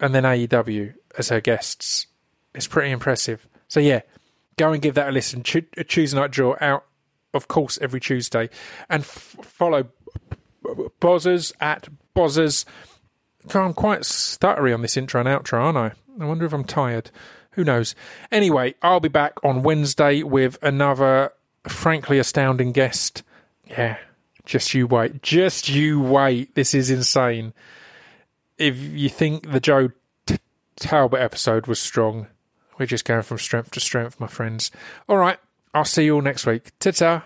and 0.00 0.14
then 0.14 0.24
AEW 0.24 0.94
as 1.18 1.28
her 1.30 1.40
guests. 1.40 2.06
It's 2.54 2.66
pretty 2.66 2.90
impressive. 2.90 3.46
So 3.68 3.80
yeah, 3.80 4.00
go 4.56 4.72
and 4.72 4.82
give 4.82 4.94
that 4.94 5.08
a 5.08 5.12
listen. 5.12 5.42
Cho- 5.42 5.62
a 5.76 5.84
Tuesday 5.84 6.18
Night 6.18 6.30
Jaw 6.30 6.56
out, 6.60 6.84
of 7.34 7.48
course, 7.48 7.78
every 7.80 8.00
Tuesday, 8.00 8.48
and 8.88 9.02
f- 9.02 9.36
follow 9.42 9.88
Bozzers 11.00 11.52
at 11.60 11.88
Bozzers. 12.14 12.64
I'm 13.54 13.74
quite 13.74 14.00
stuttery 14.00 14.74
on 14.74 14.82
this 14.82 14.96
intro 14.96 15.20
and 15.20 15.28
outro, 15.28 15.60
aren't 15.60 15.78
I? 15.78 15.92
I 16.20 16.26
wonder 16.26 16.44
if 16.46 16.52
I'm 16.52 16.64
tired. 16.64 17.10
Who 17.52 17.64
knows? 17.64 17.94
Anyway, 18.32 18.74
I'll 18.82 19.00
be 19.00 19.08
back 19.08 19.42
on 19.44 19.62
Wednesday 19.62 20.22
with 20.22 20.58
another 20.62 21.32
frankly 21.68 22.18
astounding 22.18 22.72
guest. 22.72 23.22
Yeah, 23.66 23.98
just 24.44 24.74
you 24.74 24.86
wait. 24.86 25.22
Just 25.22 25.68
you 25.68 26.00
wait. 26.00 26.54
This 26.54 26.74
is 26.74 26.90
insane. 26.90 27.52
If 28.58 28.78
you 28.78 29.08
think 29.08 29.50
the 29.50 29.60
Joe 29.60 29.90
T- 30.26 30.38
Talbot 30.76 31.20
episode 31.20 31.66
was 31.66 31.78
strong, 31.78 32.28
we're 32.78 32.86
just 32.86 33.04
going 33.04 33.22
from 33.22 33.38
strength 33.38 33.70
to 33.72 33.80
strength, 33.80 34.18
my 34.20 34.26
friends. 34.26 34.70
All 35.08 35.16
right, 35.18 35.38
I'll 35.74 35.84
see 35.84 36.04
you 36.04 36.16
all 36.16 36.22
next 36.22 36.46
week. 36.46 36.70
Ta 36.78 36.90
ta. 36.90 37.24